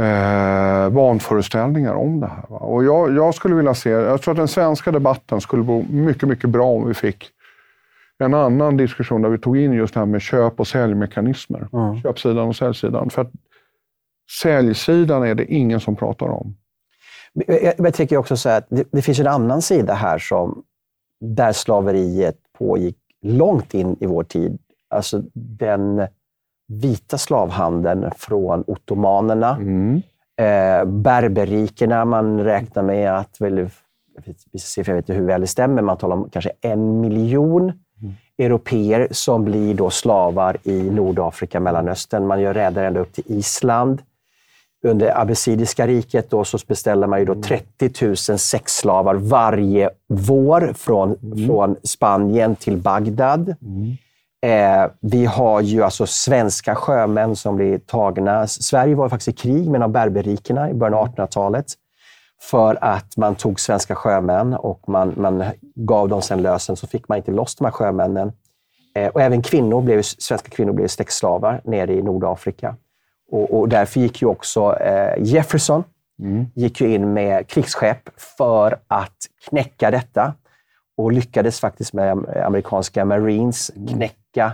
eh, 0.00 0.90
vanföreställningar 0.90 1.94
om 1.94 2.20
det 2.20 2.26
här. 2.26 2.44
Va? 2.48 2.56
Och 2.56 2.84
jag, 2.84 3.16
jag, 3.16 3.34
skulle 3.34 3.54
vilja 3.54 3.74
se, 3.74 3.90
jag 3.90 4.22
tror 4.22 4.32
att 4.32 4.38
den 4.38 4.48
svenska 4.48 4.92
debatten 4.92 5.40
skulle 5.40 5.62
vara 5.62 5.84
mycket, 5.90 6.28
mycket 6.28 6.50
bra 6.50 6.66
om 6.66 6.88
vi 6.88 6.94
fick 6.94 7.30
en 8.18 8.34
annan 8.34 8.76
diskussion 8.76 9.22
där 9.22 9.28
vi 9.28 9.38
tog 9.38 9.58
in 9.58 9.72
just 9.72 9.94
det 9.94 10.00
här 10.00 10.06
med 10.06 10.22
köp 10.22 10.60
och 10.60 10.66
säljmekanismer. 10.66 11.68
Mm. 11.72 12.02
Köpsidan 12.02 12.48
och 12.48 12.56
säljsidan. 12.56 13.10
För 13.10 13.22
att 13.22 13.30
säljsidan 14.42 15.22
är 15.22 15.34
det 15.34 15.44
ingen 15.44 15.80
som 15.80 15.96
pratar 15.96 16.26
om. 16.26 16.56
Jag, 17.32 17.74
jag 17.78 17.94
tycker 17.94 18.16
också 18.16 18.36
så 18.36 18.48
att 18.48 18.66
det, 18.68 18.84
det, 18.92 19.02
finns 19.02 19.18
en 19.18 19.26
annan 19.26 19.62
sida 19.62 19.94
här 19.94 20.18
som, 20.18 20.62
där 21.20 21.52
slaveriet 21.52 22.36
pågick 22.58 22.96
långt 23.22 23.74
in 23.74 23.96
i 24.00 24.06
vår 24.06 24.24
tid. 24.24 24.58
Alltså 24.88 25.22
den 25.34 26.06
vita 26.70 27.18
slavhandeln 27.18 28.10
från 28.16 28.64
ottomanerna, 28.66 29.56
mm. 29.56 30.02
eh, 30.36 30.84
berberrikerna. 30.84 32.04
Man 32.04 32.44
räknar 32.44 32.82
med 32.82 33.16
att, 33.16 33.40
väl, 33.40 33.70
jag 34.76 34.84
vet 34.84 34.88
inte 34.88 35.14
hur 35.14 35.26
väl 35.26 35.40
det 35.40 35.46
stämmer, 35.46 35.82
man 35.82 35.96
talar 35.96 36.16
om 36.16 36.28
kanske 36.30 36.50
en 36.60 37.00
miljon 37.00 37.62
mm. 37.62 38.14
europeer 38.38 39.08
som 39.10 39.44
blir 39.44 39.74
då 39.74 39.90
slavar 39.90 40.56
i 40.62 40.90
Nordafrika, 40.90 41.60
Mellanöstern. 41.60 42.26
Man 42.26 42.40
gör 42.40 42.54
räder 42.54 42.84
ända 42.84 43.00
upp 43.00 43.12
till 43.12 43.24
Island. 43.26 44.02
Under 44.82 45.20
abbasidiska 45.20 45.86
riket 45.86 46.30
då 46.30 46.44
så 46.44 46.58
beställer 46.66 47.06
man 47.06 47.18
ju 47.18 47.24
då 47.24 47.42
30 47.42 48.06
000 48.06 48.16
sexslavar 48.16 49.14
varje 49.14 49.90
vår 50.08 50.72
från, 50.74 51.16
mm. 51.22 51.46
från 51.46 51.76
Spanien 51.82 52.56
till 52.56 52.76
Bagdad. 52.76 53.54
Mm. 53.62 53.96
Eh, 54.42 54.90
vi 55.00 55.24
har 55.24 55.60
ju 55.60 55.82
alltså 55.82 56.06
svenska 56.06 56.74
sjömän 56.74 57.36
som 57.36 57.56
blir 57.56 57.78
tagna. 57.78 58.46
Sverige 58.46 58.94
var 58.94 59.08
faktiskt 59.08 59.28
i 59.28 59.32
krig 59.32 59.70
med 59.70 59.90
berberrikerna 59.90 60.70
i 60.70 60.74
början 60.74 60.94
av 60.94 61.08
1800-talet 61.08 61.66
för 62.42 62.84
att 62.84 63.16
man 63.16 63.34
tog 63.34 63.60
svenska 63.60 63.94
sjömän 63.94 64.54
och 64.54 64.88
man, 64.88 65.14
man 65.16 65.44
gav 65.74 66.08
dem 66.08 66.22
sen 66.22 66.42
lösen, 66.42 66.76
så 66.76 66.86
fick 66.86 67.08
man 67.08 67.18
inte 67.18 67.30
loss 67.30 67.56
de 67.56 67.64
här 67.64 67.72
sjömännen. 67.72 68.32
Eh, 68.94 69.08
och 69.08 69.20
även 69.20 69.42
kvinnor 69.42 69.82
blev, 69.82 70.02
svenska 70.02 70.50
kvinnor 70.50 70.72
blev 70.72 70.88
sexslavar 70.88 71.60
nere 71.64 71.92
i 71.92 72.02
Nordafrika. 72.02 72.76
Och, 73.30 73.58
och 73.58 73.68
därför 73.68 74.00
gick 74.00 74.22
ju 74.22 74.28
också 74.28 74.76
eh, 74.76 75.22
Jefferson 75.22 75.84
mm. 76.22 76.46
gick 76.54 76.80
ju 76.80 76.94
in 76.94 77.12
med 77.12 77.48
krigsskepp 77.48 78.08
för 78.38 78.78
att 78.88 79.16
knäcka 79.48 79.90
detta 79.90 80.34
och 80.96 81.12
lyckades 81.12 81.60
faktiskt 81.60 81.92
med 81.92 82.18
amerikanska 82.44 83.04
Marines 83.04 83.70
mm. 83.76 83.88
knäcka 83.88 84.52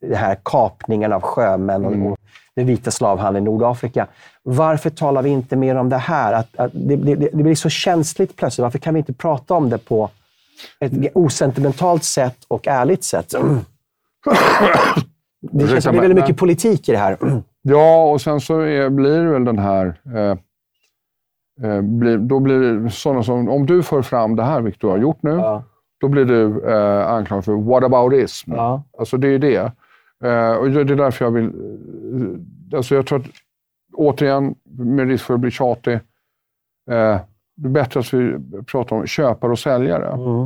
den 0.00 0.16
här 0.16 0.36
kapningen 0.44 1.12
av 1.12 1.20
sjömän 1.20 1.84
och, 1.84 1.92
mm. 1.92 2.14
den 2.56 2.66
vita 2.66 2.90
slavhandeln 2.90 3.46
i 3.46 3.50
Nordafrika. 3.50 4.06
Varför 4.42 4.90
talar 4.90 5.22
vi 5.22 5.30
inte 5.30 5.56
mer 5.56 5.74
om 5.74 5.88
det 5.88 5.96
här? 5.96 6.32
Att, 6.32 6.56
att 6.56 6.70
det, 6.74 6.96
det, 6.96 7.14
det, 7.14 7.42
blir 7.42 7.54
så 7.54 7.68
känsligt 7.68 8.36
plötsligt. 8.36 8.62
Varför 8.62 8.78
kan 8.78 8.94
vi 8.94 8.98
inte 8.98 9.12
prata 9.12 9.54
om 9.54 9.70
det 9.70 9.78
på 9.78 10.10
ett 10.80 10.92
osentimentalt 11.14 12.04
sätt 12.04 12.36
och 12.48 12.68
ärligt 12.68 13.04
sätt? 13.04 13.34
Det 15.40 15.68
känns 15.68 15.84
det 15.84 15.90
är 15.90 16.00
väldigt 16.00 16.18
mycket 16.18 16.36
politik 16.36 16.88
i 16.88 16.92
det 16.92 16.98
här. 16.98 17.16
Ja, 17.62 18.04
och 18.04 18.20
sen 18.20 18.40
så 18.40 18.60
är, 18.60 18.88
blir 18.88 19.18
det 19.18 19.30
väl 19.30 19.44
den 19.44 19.58
här... 19.58 19.86
Eh, 20.16 20.36
blir, 21.82 22.18
då 22.18 22.40
blir 22.40 22.88
sådana 22.88 23.22
som... 23.22 23.48
Om 23.48 23.66
du 23.66 23.82
för 23.82 24.02
fram 24.02 24.36
det 24.36 24.42
här, 24.42 24.60
vilket 24.60 24.80
du 24.80 24.86
har 24.86 24.98
gjort 24.98 25.22
nu, 25.22 25.30
ja. 25.30 25.62
då 26.00 26.08
blir 26.08 26.24
du 26.24 26.64
eh, 26.70 27.06
anklagad 27.06 27.44
för 27.44 27.54
whataboutism. 27.54 28.52
Ja. 28.52 28.82
Alltså 28.98 29.16
det 29.16 29.28
är 29.28 29.38
det. 29.38 29.72
Eh, 30.24 30.56
och 30.56 30.70
det 30.70 30.80
är 30.80 30.96
därför 30.96 31.24
jag 31.24 31.32
vill... 31.32 31.44
Eh, 31.44 32.76
alltså 32.76 32.94
jag 32.94 33.06
tror 33.06 33.18
att, 33.18 33.26
återigen, 33.94 34.54
med 34.78 35.08
risk 35.08 35.24
för 35.24 35.34
att 35.34 35.40
bli 35.40 35.50
tjatig, 35.50 35.94
eh, 36.90 37.20
det 37.56 37.68
är 37.68 37.70
bättre 37.70 38.00
att 38.00 38.14
vi 38.14 38.36
pratar 38.66 38.96
om 38.96 39.06
köpare 39.06 39.52
och 39.52 39.58
säljare. 39.58 40.08
Mm. 40.08 40.42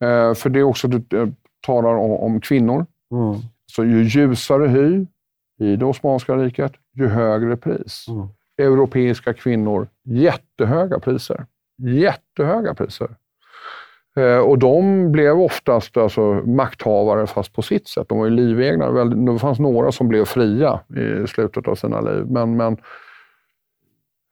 Eh, 0.00 0.34
för 0.34 0.50
det 0.50 0.58
är 0.58 0.62
också, 0.62 0.88
du 0.88 1.18
eh, 1.18 1.28
talar 1.66 1.94
om, 1.94 2.10
om 2.10 2.40
kvinnor. 2.40 2.86
Mm. 3.12 3.34
Så 3.72 3.84
ju 3.84 4.02
ljusare 4.02 4.68
hy, 4.68 5.06
i 5.58 5.76
det 5.76 5.84
Osmanska 5.84 6.36
riket, 6.36 6.72
ju 6.94 7.06
högre 7.06 7.56
pris. 7.56 8.06
Mm. 8.08 8.28
Europeiska 8.58 9.32
kvinnor, 9.32 9.88
jättehöga 10.04 10.98
priser. 10.98 11.46
Jättehöga 11.78 12.74
priser. 12.74 13.08
Eh, 14.16 14.38
och 14.38 14.58
de 14.58 15.12
blev 15.12 15.40
oftast 15.40 15.96
alltså, 15.96 16.20
makthavare, 16.32 17.26
fast 17.26 17.52
på 17.52 17.62
sitt 17.62 17.88
sätt. 17.88 18.08
De 18.08 18.18
var 18.18 18.24
ju 18.24 18.30
livegna. 18.30 19.04
Det 19.04 19.38
fanns 19.38 19.58
några 19.58 19.92
som 19.92 20.08
blev 20.08 20.24
fria 20.24 20.80
i 20.96 21.26
slutet 21.26 21.68
av 21.68 21.74
sina 21.74 22.00
liv. 22.00 22.26
Men, 22.30 22.56
men 22.56 22.72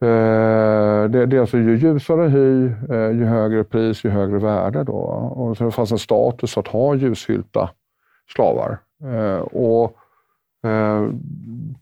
eh, 0.02 1.10
det, 1.10 1.26
det, 1.26 1.36
är 1.36 1.40
alltså 1.40 1.58
ju 1.58 1.76
ljusare 1.76 2.28
hy, 2.28 2.66
eh, 2.66 3.10
ju 3.10 3.24
högre 3.24 3.64
pris, 3.64 4.04
ju 4.04 4.10
högre 4.10 4.38
värde. 4.38 4.84
Då. 4.84 4.96
Och 5.36 5.56
så 5.56 5.64
det 5.64 5.70
fanns 5.70 5.92
en 5.92 5.98
status 5.98 6.58
att 6.58 6.68
ha 6.68 6.94
ljushylta 6.94 7.70
slavar. 8.34 8.78
Och 9.42 9.96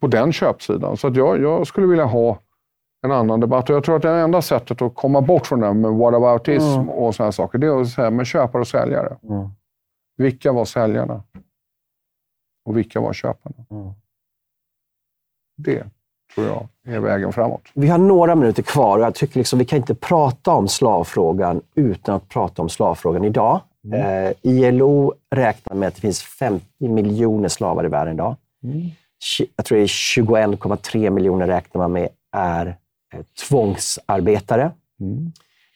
på 0.01 0.07
den 0.07 0.33
köpsidan. 0.33 0.97
Så 0.97 1.07
att 1.07 1.17
jag, 1.17 1.41
jag, 1.41 1.67
skulle 1.67 1.87
vilja 1.87 2.05
ha 2.05 2.39
en 3.03 3.13
annan 3.13 3.41
debatt. 3.41 3.71
Och 3.71 3.77
jag 3.77 3.85
tror 3.85 3.97
att 3.97 4.03
det 4.03 4.11
enda 4.11 4.43
sättet 4.43 4.83
att 4.83 4.95
komma 4.95 5.21
bort 5.21 5.47
från 5.47 5.61
det 5.61 5.67
här 5.67 5.75
med 5.75 5.91
whataboutism 5.91 6.81
mm. 6.81 6.89
och 6.89 7.15
sådana 7.15 7.33
saker, 7.33 7.59
det 7.59 7.67
är 7.67 7.81
att 7.81 7.89
säga 7.89 8.11
med 8.11 8.27
köpare 8.27 8.61
och 8.61 8.69
säljare. 8.69 9.17
Mm. 9.29 9.49
Vilka 10.17 10.53
var 10.53 10.65
säljarna? 10.65 11.23
Och 12.65 12.77
vilka 12.77 13.01
var 13.01 13.13
köparna? 13.13 13.57
Mm. 13.71 13.93
Det 15.57 15.85
tror 16.35 16.47
jag 16.47 16.69
är 16.95 17.01
vägen 17.01 17.33
framåt. 17.33 17.63
Vi 17.75 17.89
har 17.89 17.99
några 17.99 18.35
minuter 18.35 18.63
kvar 18.63 18.99
och 18.99 19.05
jag 19.05 19.15
tycker 19.15 19.39
liksom, 19.39 19.59
vi 19.59 19.65
kan 19.65 19.77
inte 19.77 19.95
prata 19.95 20.51
om 20.51 20.69
slavfrågan 20.69 21.63
utan 21.75 22.15
att 22.15 22.29
prata 22.29 22.63
om 22.63 22.69
slavfrågan 22.69 23.25
idag. 23.25 23.61
Mm. 23.85 24.27
Eh, 24.27 24.33
ILO 24.43 25.15
räknar 25.31 25.77
med 25.77 25.89
att 25.89 25.95
det 25.95 26.01
finns 26.01 26.23
50 26.23 26.89
miljoner 26.89 27.49
slavar 27.49 27.85
i 27.85 27.89
världen 27.89 28.15
idag. 28.15 28.37
Mm. 28.65 28.91
Jag 29.57 29.67
tror 29.67 29.79
det 29.79 29.85
är 29.85 29.87
21,3 29.87 31.11
miljoner 31.11 31.47
räknar 31.47 31.79
man 31.83 31.93
med 31.93 32.09
är 32.33 32.67
eh, 33.15 33.21
tvångsarbetare. 33.49 34.71
Mm. 35.01 35.33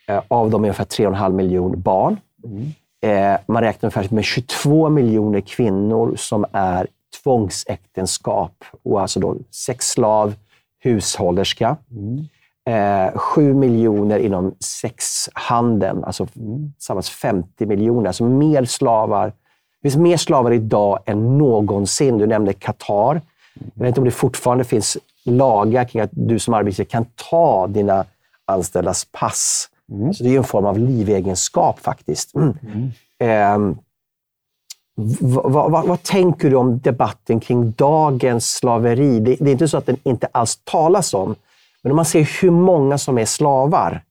Eh, 0.08 0.22
av 0.28 0.50
dem 0.50 0.64
är 0.64 0.68
ungefär 0.68 0.84
3,5 0.84 1.32
miljoner 1.32 1.76
barn. 1.76 2.16
Mm. 2.44 2.72
Eh, 3.00 3.40
man 3.46 3.62
räknar 3.62 3.86
ungefär 3.86 4.14
med 4.14 4.24
22 4.24 4.88
miljoner 4.88 5.40
kvinnor 5.40 6.16
som 6.16 6.44
är 6.52 6.86
tvångsäktenskap. 7.22 8.64
Och 8.82 9.00
alltså 9.00 9.20
då 9.20 9.36
sexslav, 9.50 10.34
hushållerska. 10.78 11.76
Mm. 11.90 12.26
Eh, 12.68 13.18
7 13.18 13.54
miljoner 13.54 14.18
inom 14.18 14.54
sexhandeln, 14.60 16.04
alltså 16.04 16.26
mm. 16.36 16.72
tillsammans 16.72 17.10
50 17.10 17.66
miljoner. 17.66 18.06
Alltså 18.06 18.24
mer 18.24 18.64
slavar 18.64 19.32
det 19.86 19.90
finns 19.90 20.02
mer 20.02 20.16
slavar 20.16 20.52
idag 20.52 20.98
än 21.06 21.38
någonsin. 21.38 22.18
Du 22.18 22.26
nämnde 22.26 22.52
Qatar. 22.52 23.20
Jag 23.74 23.82
vet 23.82 23.88
inte 23.88 24.00
om 24.00 24.04
det 24.04 24.10
fortfarande 24.10 24.64
finns 24.64 24.96
lagar 25.24 25.84
kring 25.84 26.02
att 26.02 26.10
du 26.12 26.38
som 26.38 26.54
arbetsgivare 26.54 26.90
kan 26.90 27.06
ta 27.30 27.66
dina 27.66 28.04
anställdas 28.44 29.06
pass. 29.12 29.68
Mm. 29.92 30.14
Så 30.14 30.24
det 30.24 30.34
är 30.34 30.38
en 30.38 30.44
form 30.44 30.64
av 30.64 30.78
livegenskap 30.78 31.80
faktiskt. 31.80 32.34
Mm. 32.34 32.58
Mm. 32.74 32.90
Eh, 33.18 33.76
vad, 35.20 35.70
vad, 35.70 35.86
vad, 35.86 36.02
tänker 36.02 36.50
du 36.50 36.56
om 36.56 36.78
debatten 36.78 37.40
kring 37.40 37.72
dagens 37.72 38.52
slaveri? 38.52 39.20
Det, 39.20 39.36
det, 39.40 39.50
är 39.50 39.52
inte 39.52 39.68
så 39.68 39.76
att 39.76 39.86
den 39.86 39.96
inte 40.02 40.28
alls 40.32 40.60
talas 40.64 41.14
om, 41.14 41.34
men 41.82 41.92
om 41.92 41.96
man 41.96 42.04
ser 42.04 42.40
hur 42.42 42.50
många 42.50 42.98
som 42.98 43.18
är 43.18 43.24
slavar 43.24 44.02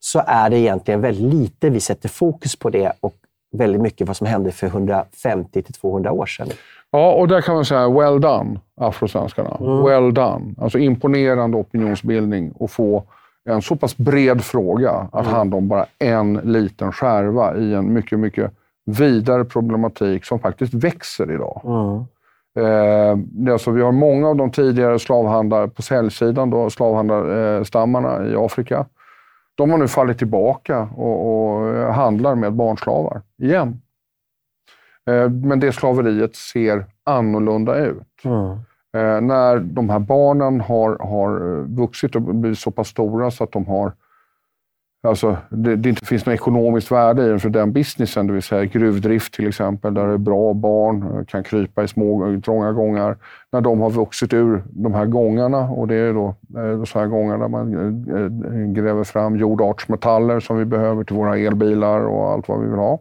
så 0.00 0.22
är 0.26 0.50
det 0.50 0.58
egentligen 0.58 1.00
väldigt 1.00 1.34
lite 1.34 1.70
vi 1.70 1.80
sätter 1.80 2.08
fokus 2.08 2.56
på 2.56 2.70
det 2.70 2.92
och 3.00 3.14
väldigt 3.52 3.80
mycket 3.80 4.06
vad 4.06 4.16
som 4.16 4.26
hände 4.26 4.52
för 4.52 4.66
150 4.66 5.62
till 5.62 5.74
200 5.74 6.12
år 6.12 6.26
sedan. 6.26 6.48
Ja, 6.90 7.12
och 7.12 7.28
där 7.28 7.40
kan 7.40 7.54
man 7.54 7.64
säga 7.64 7.88
well 7.88 8.20
done, 8.20 8.60
afrosvenskarna. 8.76 9.56
Mm. 9.60 9.84
Well 9.84 10.14
done. 10.14 10.54
Alltså 10.58 10.78
imponerande 10.78 11.56
opinionsbildning 11.56 12.52
och 12.52 12.70
få 12.70 13.04
en 13.44 13.62
så 13.62 13.76
pass 13.76 13.96
bred 13.96 14.44
fråga 14.44 14.90
att 14.90 15.24
mm. 15.24 15.34
handla 15.34 15.56
om 15.56 15.68
bara 15.68 15.86
en 15.98 16.40
liten 16.44 16.92
skärva 16.92 17.56
i 17.56 17.74
en 17.74 17.92
mycket, 17.92 18.18
mycket 18.18 18.52
vidare 18.84 19.44
problematik 19.44 20.24
som 20.24 20.38
faktiskt 20.38 20.74
växer 20.74 21.32
idag. 21.32 21.60
Mm. 21.64 22.04
Eh, 22.58 23.52
alltså 23.52 23.70
vi 23.70 23.82
har 23.82 23.92
många 23.92 24.28
av 24.28 24.36
de 24.36 24.50
tidigare 24.50 24.98
slavhandlare 24.98 25.68
på 25.68 25.82
säljsidan, 25.82 26.50
då, 26.50 26.70
slavhandlarstammarna 26.70 28.26
i 28.26 28.36
Afrika, 28.36 28.86
de 29.54 29.70
har 29.70 29.78
nu 29.78 29.88
fallit 29.88 30.18
tillbaka 30.18 30.80
och, 30.80 31.26
och 31.26 31.94
handlar 31.94 32.34
med 32.34 32.52
barnslavar 32.52 33.22
igen. 33.38 33.80
Eh, 35.10 35.30
men 35.30 35.60
det 35.60 35.72
slaveriet 35.72 36.36
ser 36.36 36.86
annorlunda 37.04 37.76
ut. 37.76 38.24
Mm. 38.24 38.50
Eh, 38.96 39.20
när 39.20 39.58
de 39.58 39.90
här 39.90 39.98
barnen 39.98 40.60
har, 40.60 40.98
har 40.98 41.62
vuxit 41.76 42.16
och 42.16 42.22
blivit 42.22 42.58
så 42.58 42.70
pass 42.70 42.88
stora 42.88 43.30
så 43.30 43.44
att 43.44 43.52
de 43.52 43.66
har 43.66 43.92
alltså, 45.08 45.36
det, 45.48 45.76
det, 45.76 45.88
inte 45.88 46.06
finns 46.06 46.26
något 46.26 46.34
ekonomiskt 46.34 46.90
värde 46.90 47.24
i 47.24 47.28
den 47.28 47.40
för 47.40 47.48
den 47.48 47.72
businessen, 47.72 48.26
det 48.26 48.32
vill 48.32 48.42
säga 48.42 48.64
gruvdrift 48.64 49.34
till 49.34 49.48
exempel, 49.48 49.94
där 49.94 50.06
det 50.06 50.12
är 50.12 50.18
bra 50.18 50.54
barn 50.54 51.02
eh, 51.02 51.24
kan 51.24 51.44
krypa 51.44 51.84
i 51.84 51.88
små, 51.88 52.40
trånga 52.44 52.72
gångar. 52.72 53.16
När 53.52 53.60
de 53.60 53.80
har 53.80 53.90
vuxit 53.90 54.32
ur 54.32 54.62
de 54.70 54.94
här 54.94 55.06
gångarna, 55.06 55.58
och 55.58 55.88
det 55.88 55.94
är 55.94 56.14
då 56.14 56.34
eh, 56.60 56.84
så 56.84 56.98
här 56.98 57.06
gångar 57.06 57.38
där 57.38 57.48
man 57.48 57.74
eh, 57.74 58.22
eh, 58.22 58.72
gräver 58.72 59.04
fram 59.04 59.36
jordartsmetaller 59.36 60.40
som 60.40 60.58
vi 60.58 60.64
behöver 60.64 61.04
till 61.04 61.16
våra 61.16 61.38
elbilar 61.38 62.00
och 62.00 62.30
allt 62.30 62.48
vad 62.48 62.60
vi 62.60 62.66
vill 62.66 62.78
ha. 62.78 62.98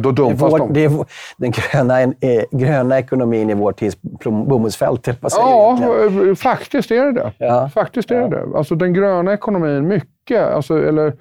Då 0.00 0.10
dumpas 0.10 0.52
vår, 0.52 0.58
de. 0.58 0.84
Är 0.84 1.04
den 1.36 1.50
gröna, 1.50 2.02
eh, 2.02 2.44
gröna 2.50 2.98
ekonomin 2.98 3.50
i 3.50 3.54
vår 3.54 3.72
tids 3.72 3.96
bomullsfält, 4.22 5.08
Ja, 5.40 6.34
faktiskt 6.36 6.90
är 6.90 7.04
det 7.04 7.12
det. 7.12 7.32
Ja. 7.38 7.68
Faktiskt 7.68 8.10
är 8.10 8.20
ja. 8.20 8.28
det 8.28 8.56
Alltså 8.56 8.74
den 8.74 8.94
gröna 8.94 9.32
ekonomin, 9.32 9.88
mycket, 9.88 10.42
alltså, 10.42 10.88
eller 10.88 11.12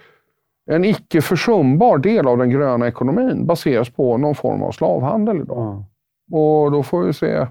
en 0.65 0.85
icke 0.85 1.21
försumbar 1.21 1.97
del 1.97 2.27
av 2.27 2.37
den 2.37 2.49
gröna 2.49 2.87
ekonomin 2.87 3.45
baseras 3.45 3.89
på 3.89 4.17
någon 4.17 4.35
form 4.35 4.63
av 4.63 4.71
slavhandel 4.71 5.41
idag. 5.41 5.71
Mm. 5.71 5.83
Och 6.31 6.71
då 6.71 6.83
får 6.83 7.03
vi 7.03 7.13
se 7.13 7.47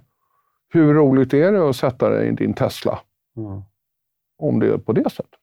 hur 0.72 0.94
roligt 0.94 1.34
är 1.34 1.52
det 1.52 1.68
att 1.68 1.76
sätta 1.76 2.08
dig 2.08 2.28
i 2.28 2.32
din 2.32 2.54
Tesla? 2.54 2.98
Mm. 3.36 3.62
Om 4.38 4.60
det 4.60 4.66
är 4.66 4.78
på 4.78 4.92
det 4.92 5.10
sättet. 5.10 5.39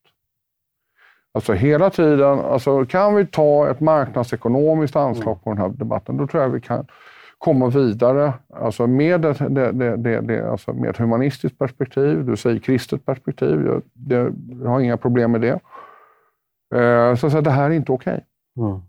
Alltså 1.37 1.53
hela 1.53 1.89
tiden, 1.89 2.39
alltså 2.39 2.85
kan 2.85 3.15
vi 3.15 3.25
ta 3.25 3.69
ett 3.69 3.79
marknadsekonomiskt 3.79 4.95
anslag 4.95 5.27
mm. 5.27 5.39
på 5.39 5.49
den 5.49 5.57
här 5.57 5.69
debatten, 5.69 6.17
då 6.17 6.27
tror 6.27 6.43
jag 6.43 6.49
vi 6.49 6.61
kan 6.61 6.85
komma 7.37 7.67
vidare 7.67 8.33
alltså 8.53 8.87
med, 8.87 9.25
ett, 9.25 9.37
det, 9.49 9.71
det, 9.71 10.21
det, 10.21 10.51
alltså 10.51 10.73
med 10.73 10.89
ett 10.89 10.97
humanistiskt 10.97 11.59
perspektiv, 11.59 12.25
du 12.25 12.37
säger 12.37 12.59
kristet 12.59 13.05
perspektiv. 13.05 13.81
Jag, 14.07 14.33
jag 14.63 14.69
har 14.69 14.79
inga 14.79 14.97
problem 14.97 15.31
med 15.31 15.41
det. 15.41 15.59
Eh, 16.75 17.15
så, 17.15 17.29
så 17.29 17.41
det 17.41 17.51
här 17.51 17.69
är 17.69 17.73
inte 17.73 17.91
okej. 17.91 18.25
Okay. 18.55 18.69
Mm. 18.69 18.81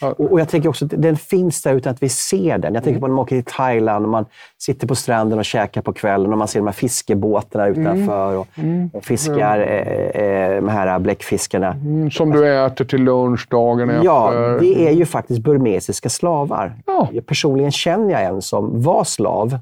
Och, 0.00 0.20
och, 0.32 0.40
jag 0.40 0.48
tänker 0.48 0.68
också 0.68 0.84
att 0.84 0.92
den 0.96 1.16
finns 1.16 1.62
där 1.62 1.74
utan 1.74 1.92
att 1.92 2.02
vi 2.02 2.08
ser 2.08 2.58
den. 2.58 2.74
Jag 2.74 2.84
tänker 2.84 3.00
på 3.00 3.06
när 3.06 3.14
man 3.14 3.22
åker 3.22 3.42
till 3.42 3.52
Thailand 3.52 4.04
och 4.04 4.10
man 4.10 4.26
sitter 4.58 4.86
på 4.86 4.94
stranden 4.94 5.38
och 5.38 5.44
käkar 5.44 5.82
på 5.82 5.92
kvällen 5.92 6.32
och 6.32 6.38
man 6.38 6.48
ser 6.48 6.60
de 6.60 6.66
här 6.66 6.72
fiskebåtarna 6.72 7.66
utanför 7.66 8.36
och, 8.36 8.48
mm. 8.54 8.90
fiskar 9.02 9.58
eh, 9.58 10.22
eh, 10.22 10.54
de 10.54 10.68
här 10.68 10.98
bläckfiskarna. 10.98 11.72
Mm, 11.72 12.10
som 12.10 12.30
du 12.30 12.64
äter 12.64 12.84
till 12.84 13.02
lunch 13.02 13.46
dagen 13.50 13.90
efter. 13.90 14.04
Ja, 14.04 14.32
det 14.60 14.88
är 14.88 14.92
ju 14.92 15.06
faktiskt 15.06 15.40
burmesiska 15.40 16.08
slavar. 16.08 16.74
Ja. 16.86 17.08
Personligen 17.26 17.70
känner 17.72 18.10
jag 18.10 18.22
en 18.22 18.42
som 18.42 18.82
var 18.82 19.04
slav. 19.04 19.58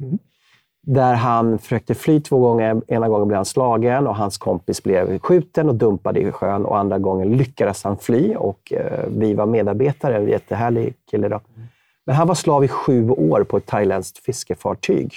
Där 0.86 1.14
han 1.14 1.58
försökte 1.58 1.94
fly 1.94 2.20
två 2.20 2.38
gånger. 2.38 2.82
Ena 2.88 3.08
gången 3.08 3.28
blev 3.28 3.36
han 3.36 3.44
slagen 3.44 4.06
och 4.06 4.16
hans 4.16 4.38
kompis 4.38 4.82
blev 4.82 5.18
skjuten 5.18 5.68
och 5.68 5.74
dumpad 5.74 6.16
i 6.16 6.32
sjön. 6.32 6.64
Och 6.64 6.78
andra 6.78 6.98
gången 6.98 7.36
lyckades 7.36 7.84
han 7.84 7.96
fly 7.96 8.34
och 8.34 8.72
eh, 8.72 9.04
vi 9.08 9.34
var 9.34 9.46
medarbetare. 9.46 10.16
En 10.16 10.28
jättehärlig 10.28 10.94
kille. 11.10 11.28
Då. 11.28 11.40
Men 12.06 12.14
han 12.14 12.28
var 12.28 12.34
slav 12.34 12.64
i 12.64 12.68
sju 12.68 13.10
år 13.10 13.44
på 13.44 13.56
ett 13.56 13.66
thailändskt 13.66 14.18
fiskefartyg. 14.18 15.14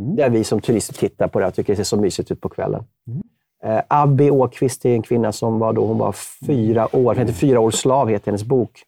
Mm. 0.00 0.16
Där 0.16 0.30
vi 0.30 0.44
som 0.44 0.60
turister 0.60 0.94
tittar 0.94 1.28
på 1.28 1.40
det 1.40 1.46
och 1.46 1.54
tycker 1.54 1.72
det 1.72 1.76
ser 1.76 1.84
så 1.84 1.96
mysigt 1.96 2.30
ut 2.30 2.40
på 2.40 2.48
kvällen. 2.48 2.84
Mm. 3.06 3.22
Eh, 3.62 3.82
Abby 3.88 4.30
Åkvist 4.30 4.84
är 4.84 4.94
en 4.94 5.02
kvinna 5.02 5.32
som 5.32 5.58
var 5.58 5.72
då, 5.72 5.86
hon 5.86 5.98
var 5.98 6.12
fyra 6.46 6.96
år, 6.96 7.14
hon 7.14 7.28
fyra 7.28 7.60
år 7.60 7.70
slav, 7.70 8.08
heter 8.08 8.26
hennes 8.26 8.44
bok. 8.44 8.82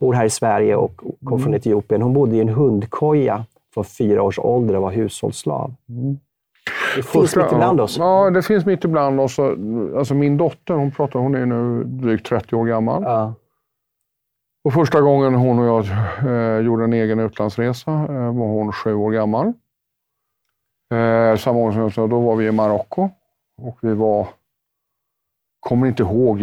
Bor 0.00 0.12
här 0.12 0.24
i 0.24 0.30
Sverige 0.30 0.76
och 0.76 0.96
kom 0.96 1.32
mm. 1.32 1.42
från 1.42 1.54
Etiopien. 1.54 2.02
Hon 2.02 2.12
bodde 2.12 2.36
i 2.36 2.40
en 2.40 2.48
hundkoja 2.48 3.44
från 3.74 3.84
fyra 3.84 4.22
års 4.22 4.38
ålder 4.38 4.76
och 4.76 4.82
var 4.82 4.90
hushållsslav. 4.90 5.74
Mm. 5.88 6.18
Det 6.96 7.02
finns 7.02 7.36
mitt 7.36 7.52
ibland 7.52 7.80
oss. 7.80 7.98
Ja, 7.98 8.30
det 8.30 8.42
finns 8.42 8.66
mitt 8.66 8.84
ibland 8.84 9.20
oss. 9.20 9.38
Alltså 9.96 10.14
min 10.14 10.36
dotter, 10.36 10.74
hon, 10.74 10.90
pratar, 10.90 11.20
hon 11.20 11.34
är 11.34 11.46
nu 11.46 11.84
drygt 11.84 12.26
30 12.26 12.56
år 12.56 12.66
gammal. 12.66 13.02
Ja. 13.02 13.34
Och 14.64 14.72
första 14.72 15.00
gången 15.00 15.34
hon 15.34 15.58
och 15.58 15.66
jag 15.66 15.86
eh, 16.26 16.64
gjorde 16.64 16.84
en 16.84 16.92
egen 16.92 17.18
utlandsresa 17.18 17.90
eh, 17.92 18.36
var 18.36 18.46
hon 18.46 18.72
sju 18.72 18.94
år 18.94 19.10
gammal. 19.10 19.46
Eh, 20.94 21.36
samma 21.36 21.58
år 21.58 21.72
som 21.72 22.02
jag, 22.02 22.10
då 22.10 22.20
var 22.20 22.36
vi 22.36 22.46
i 22.46 22.52
Marocko 22.52 23.10
och 23.62 23.78
vi 23.80 23.94
var 23.94 24.26
kommer 25.60 25.86
inte 25.86 26.02
ihåg 26.02 26.40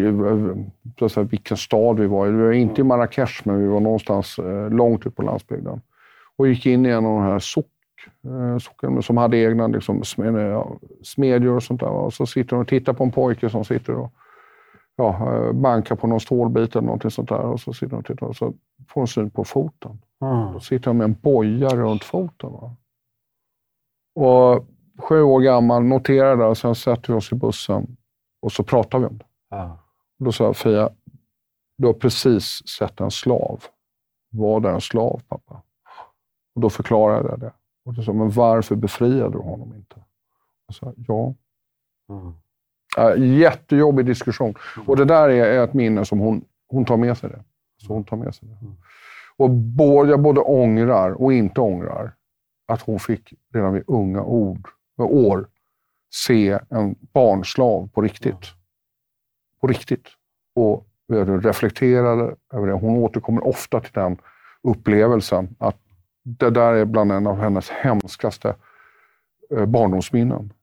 så 0.99 1.09
säga, 1.09 1.23
vilken 1.23 1.57
stad 1.57 1.99
vi 1.99 2.07
var 2.07 2.27
i. 2.27 2.31
Vi 2.31 2.43
var 2.43 2.51
inte 2.51 2.81
i 2.81 2.83
Marrakesh, 2.83 3.41
men 3.43 3.59
vi 3.59 3.67
var 3.67 3.79
någonstans 3.79 4.39
eh, 4.39 4.69
långt 4.69 5.05
ut 5.05 5.15
på 5.15 5.21
landsbygden 5.21 5.81
och 6.37 6.47
gick 6.47 6.65
in 6.65 6.85
i 6.85 6.89
en 6.89 7.05
av 7.05 7.13
de 7.13 7.21
här 7.21 7.39
sock, 7.39 7.71
eh, 8.25 8.57
socken 8.57 9.03
som 9.03 9.17
hade 9.17 9.37
egna 9.37 9.67
liksom, 9.67 10.03
smedjor 11.03 11.55
och 11.55 11.63
sånt 11.63 11.79
där. 11.79 11.89
Och 11.89 12.13
så 12.13 12.25
sitter 12.25 12.49
de 12.49 12.61
och 12.61 12.67
tittar 12.67 12.93
på 12.93 13.03
en 13.03 13.11
pojke 13.11 13.49
som 13.49 13.65
sitter 13.65 13.95
och 13.95 14.13
ja, 14.95 15.33
eh, 15.33 15.51
bankar 15.53 15.95
på 15.95 16.07
någon 16.07 16.19
stålbit 16.19 16.75
eller 16.75 16.85
någonting 16.85 17.11
sånt 17.11 17.29
där. 17.29 17.39
Och 17.39 17.59
så 17.59 17.73
sitter 17.73 17.87
de 17.87 17.95
och 17.95 18.05
tittar 18.05 18.27
och 18.27 18.35
så 18.35 18.53
får 18.87 19.01
de 19.01 19.07
syn 19.07 19.29
på 19.29 19.43
foten. 19.43 20.01
Mm. 20.21 20.53
Då 20.53 20.59
sitter 20.59 20.85
de 20.85 20.97
med 20.97 21.05
en 21.05 21.17
boja 21.21 21.69
runt 21.69 22.03
foten. 22.03 22.51
Va? 22.51 22.75
Och 24.15 24.67
sju 24.97 25.21
år 25.21 25.41
gammal, 25.41 25.83
noterar 25.83 26.37
det 26.37 26.45
och 26.45 26.57
sen 26.57 26.75
sätter 26.75 27.13
vi 27.13 27.19
oss 27.19 27.31
i 27.31 27.35
bussen 27.35 27.97
och 28.41 28.51
så 28.51 28.63
pratar 28.63 28.99
vi 28.99 29.05
om 29.05 29.17
det. 29.17 29.55
Mm. 29.55 29.77
Då 30.19 30.31
sa 30.31 30.53
Fia, 30.53 30.89
du 31.77 31.87
har 31.87 31.93
precis 31.93 32.67
sett 32.67 32.99
en 32.99 33.11
slav. 33.11 33.63
Var 34.31 34.59
det 34.59 34.69
en 34.69 34.81
slav, 34.81 35.21
pappa? 35.27 35.61
Och 36.55 36.61
Då 36.61 36.69
förklarade 36.69 37.29
jag 37.29 37.39
det. 37.39 37.51
Och 37.85 37.93
då 37.93 38.01
sa 38.01 38.13
men 38.13 38.29
varför 38.29 38.75
befriade 38.75 39.31
du 39.31 39.37
honom 39.37 39.75
inte? 39.75 39.95
Jag 40.67 40.75
sa, 40.75 40.93
ja. 41.07 41.33
Mm. 42.09 42.33
Jättejobbig 43.39 44.05
diskussion. 44.05 44.55
Mm. 44.75 44.89
Och 44.89 44.97
det 44.97 45.05
där 45.05 45.29
är, 45.29 45.45
är 45.45 45.63
ett 45.63 45.73
minne 45.73 46.05
som 46.05 46.19
hon, 46.19 46.45
hon 46.67 46.85
tar 46.85 46.97
med 46.97 47.17
sig. 47.17 47.29
det. 47.29 47.43
Så 47.77 47.93
hon 47.93 48.03
tar 48.03 48.17
med 48.17 48.35
sig 48.35 48.49
det. 48.49 48.55
Mm. 48.61 48.75
Och 49.37 49.49
både, 49.49 50.09
jag 50.09 50.21
både 50.21 50.41
ångrar 50.41 51.11
och 51.11 51.33
inte 51.33 51.61
ångrar 51.61 52.15
att 52.67 52.81
hon 52.81 52.99
fick 52.99 53.33
redan 53.53 53.73
vid 53.73 53.83
unga 53.87 54.23
ord, 54.23 54.67
år 54.97 55.47
se 56.13 56.59
en 56.69 56.95
barnslav 57.13 57.89
på 57.93 58.01
riktigt. 58.01 58.31
Mm. 58.31 58.59
På 59.61 59.67
riktigt. 59.67 60.07
Och 60.55 60.87
reflekterade 61.41 62.35
över 62.53 62.67
det. 62.67 62.73
Hon 62.73 62.97
återkommer 62.97 63.47
ofta 63.47 63.79
till 63.79 63.93
den 63.93 64.17
upplevelsen 64.63 65.55
att 65.59 65.77
det 66.25 66.49
där 66.49 66.73
är 66.73 66.85
bland 66.85 67.11
en 67.11 67.27
av 67.27 67.39
hennes 67.39 67.69
hemskaste 67.69 68.55
eh, 69.49 69.65
barndomsminnen. 69.65 70.53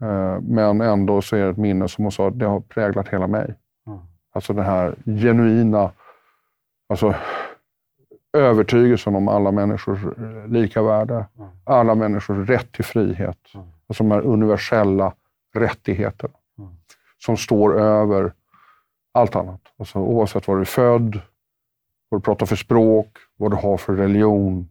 Eh, 0.00 0.40
men 0.40 0.80
ändå 0.80 1.22
så 1.22 1.36
är 1.36 1.44
det 1.44 1.50
ett 1.50 1.56
minne 1.56 1.88
som 1.88 2.04
hon 2.04 2.12
sa, 2.12 2.30
det 2.30 2.46
har 2.46 2.60
präglat 2.60 3.08
hela 3.08 3.26
mig. 3.26 3.54
Mm. 3.86 3.98
Alltså 4.32 4.52
den 4.52 4.64
här 4.64 4.94
genuina 5.04 5.90
alltså, 6.88 7.14
övertygelsen 8.32 9.14
om 9.14 9.28
alla 9.28 9.50
människors 9.52 10.04
eh, 10.04 10.46
lika 10.48 10.82
värde. 10.82 11.26
Mm. 11.38 11.50
Alla 11.64 11.94
människors 11.94 12.48
rätt 12.48 12.72
till 12.72 12.84
frihet. 12.84 13.38
Mm. 13.54 13.66
Alltså 13.86 14.04
de 14.04 14.10
här 14.10 14.20
universella 14.20 15.14
rättigheterna 15.54 16.34
mm. 16.58 16.70
som 17.18 17.36
står 17.36 17.80
över 17.80 18.32
allt 19.12 19.36
annat. 19.36 19.60
Alltså, 19.78 19.98
oavsett 19.98 20.48
var 20.48 20.54
du 20.54 20.60
är 20.60 20.64
född, 20.64 21.20
vad 22.08 22.20
du 22.20 22.24
pratar 22.24 22.46
för 22.46 22.56
språk, 22.56 23.18
vad 23.36 23.50
du 23.50 23.56
har 23.56 23.76
för 23.76 23.96
religion, 23.96 24.68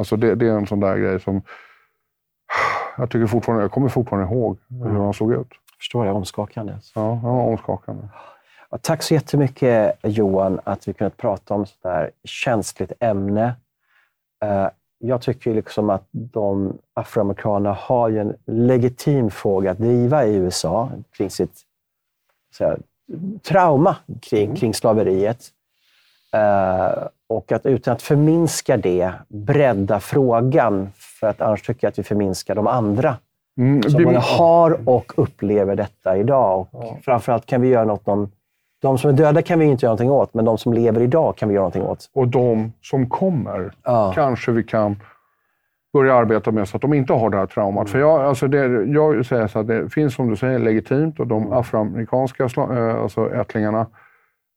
Alltså 0.00 0.16
det, 0.16 0.34
det, 0.34 0.46
är 0.46 0.52
en 0.52 0.66
sån 0.66 0.80
där 0.80 0.96
grej 0.96 1.20
som 1.20 1.42
jag, 2.96 3.10
tycker 3.10 3.26
fortfarande, 3.26 3.64
jag 3.64 3.70
kommer 3.70 3.88
fortfarande 3.88 4.34
ihåg 4.34 4.58
hur 4.68 5.00
han 5.00 5.14
såg 5.14 5.32
ut. 5.32 5.48
Jag 5.50 5.76
förstår, 5.78 6.04
det 6.04 6.10
omskakande. 6.10 6.72
Ja, 6.94 7.00
det 7.22 7.28
var 7.28 7.44
omskakande. 7.44 8.02
Ja, 8.70 8.78
tack 8.78 9.02
så 9.02 9.14
jättemycket 9.14 9.98
Johan, 10.02 10.60
att 10.64 10.88
vi 10.88 10.92
kunnat 10.92 11.16
prata 11.16 11.54
om 11.54 11.62
ett 11.62 11.68
sådär 11.68 12.10
känsligt 12.24 12.92
ämne. 13.00 13.54
Uh, 14.44 14.68
jag 14.98 15.22
tycker 15.22 15.54
liksom 15.54 15.90
att 15.90 16.08
de 16.10 16.78
afroamerikanerna 16.94 17.72
har 17.72 18.08
ju 18.08 18.18
en 18.18 18.36
legitim 18.46 19.30
fråga 19.30 19.70
att 19.70 19.78
driva 19.78 20.26
i 20.26 20.34
USA 20.34 20.90
kring 21.12 21.30
sitt 21.30 21.60
här, 22.60 22.78
trauma 23.42 23.96
kring, 24.22 24.44
mm. 24.44 24.56
kring 24.56 24.74
slaveriet. 24.74 25.48
Uh, 26.36 27.08
och 27.28 27.52
att 27.52 27.66
utan 27.66 27.92
att 27.92 28.02
förminska 28.02 28.76
det, 28.76 29.12
bredda 29.28 30.00
frågan. 30.00 30.88
För 31.20 31.26
att 31.26 31.40
annars 31.40 31.62
tycker 31.62 31.86
jag 31.86 31.90
att 31.90 31.98
vi 31.98 32.02
förminskar 32.02 32.54
de 32.54 32.66
andra 32.66 33.16
mm, 33.58 33.82
som 33.82 34.04
både 34.04 34.18
har 34.18 34.88
och 34.88 35.12
upplever 35.16 35.76
detta 35.76 36.16
idag. 36.16 36.60
Och 36.60 36.84
ja. 36.84 36.96
Framförallt 37.04 37.46
kan 37.46 37.60
vi 37.60 37.68
göra 37.68 37.84
något 37.84 38.08
om 38.08 38.30
de 38.82 38.98
som 38.98 39.10
är 39.10 39.14
döda 39.14 39.42
kan 39.42 39.58
vi 39.58 39.64
inte 39.64 39.86
göra 39.86 39.90
någonting 39.92 40.10
åt, 40.10 40.34
men 40.34 40.44
de 40.44 40.58
som 40.58 40.72
lever 40.72 41.00
idag 41.00 41.36
kan 41.36 41.48
vi 41.48 41.54
göra 41.54 41.62
någonting 41.62 41.82
åt. 41.82 42.10
Och 42.12 42.28
de 42.28 42.72
som 42.82 43.08
kommer 43.08 43.72
ja. 43.84 44.12
kanske 44.14 44.52
vi 44.52 44.62
kan 44.62 44.96
börja 45.92 46.14
arbeta 46.14 46.50
med 46.50 46.68
så 46.68 46.76
att 46.76 46.82
de 46.82 46.94
inte 46.94 47.12
har 47.12 47.30
det 47.30 47.36
här 47.36 47.46
traumat. 47.46 47.80
Mm. 47.80 47.92
För 47.92 47.98
jag, 47.98 48.20
alltså 48.20 48.48
det, 48.48 48.84
jag 48.84 49.26
säger 49.26 49.46
så 49.46 49.58
att 49.58 49.66
det 49.66 49.90
finns, 49.90 50.14
som 50.14 50.30
du 50.30 50.36
säger, 50.36 50.58
legitimt 50.58 51.20
och 51.20 51.26
de 51.26 51.42
mm. 51.42 51.52
afroamerikanska 51.52 52.44
äh, 52.44 53.02
alltså 53.02 53.34
ättlingarna 53.34 53.86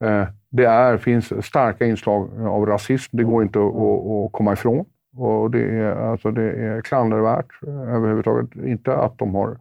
äh, 0.04 0.24
det 0.56 0.66
är, 0.66 0.98
finns 0.98 1.46
starka 1.46 1.86
inslag 1.86 2.30
av 2.48 2.66
rasism. 2.66 3.18
Det 3.18 3.24
går 3.24 3.44
inte 3.44 3.60
att, 3.60 3.76
att, 3.76 4.32
komma 4.32 4.54
ifrån. 4.54 4.86
Och 5.18 5.52
det, 5.52 5.60
är, 5.60 5.96
alltså 5.96 6.32
det 6.32 6.52
är 6.52 6.82
klandervärt 6.82 7.64
överhuvudtaget. 7.68 8.56
Inte 8.56 8.96
att 8.96 9.18
de 9.18 9.36
har 9.36 9.58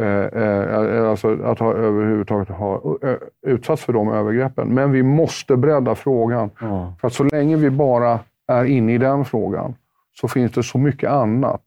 eh, 0.00 0.42
eh, 0.42 1.10
alltså 1.10 1.42
att 1.42 1.58
ha 1.58 1.74
överhuvudtaget 1.74 2.48
ha 2.48 2.82
utsatts 3.46 3.84
för 3.84 3.92
de 3.92 4.08
övergreppen. 4.12 4.68
Men 4.68 4.92
vi 4.92 5.02
måste 5.02 5.56
bredda 5.56 5.94
frågan. 5.94 6.50
Mm. 6.62 6.96
För 7.00 7.06
att 7.06 7.14
så 7.14 7.24
länge 7.24 7.56
vi 7.56 7.70
bara 7.70 8.18
är 8.48 8.64
inne 8.64 8.94
i 8.94 8.98
den 8.98 9.24
frågan 9.24 9.74
så 10.20 10.28
finns 10.28 10.52
det 10.52 10.62
så 10.62 10.78
mycket 10.78 11.10
annat 11.10 11.64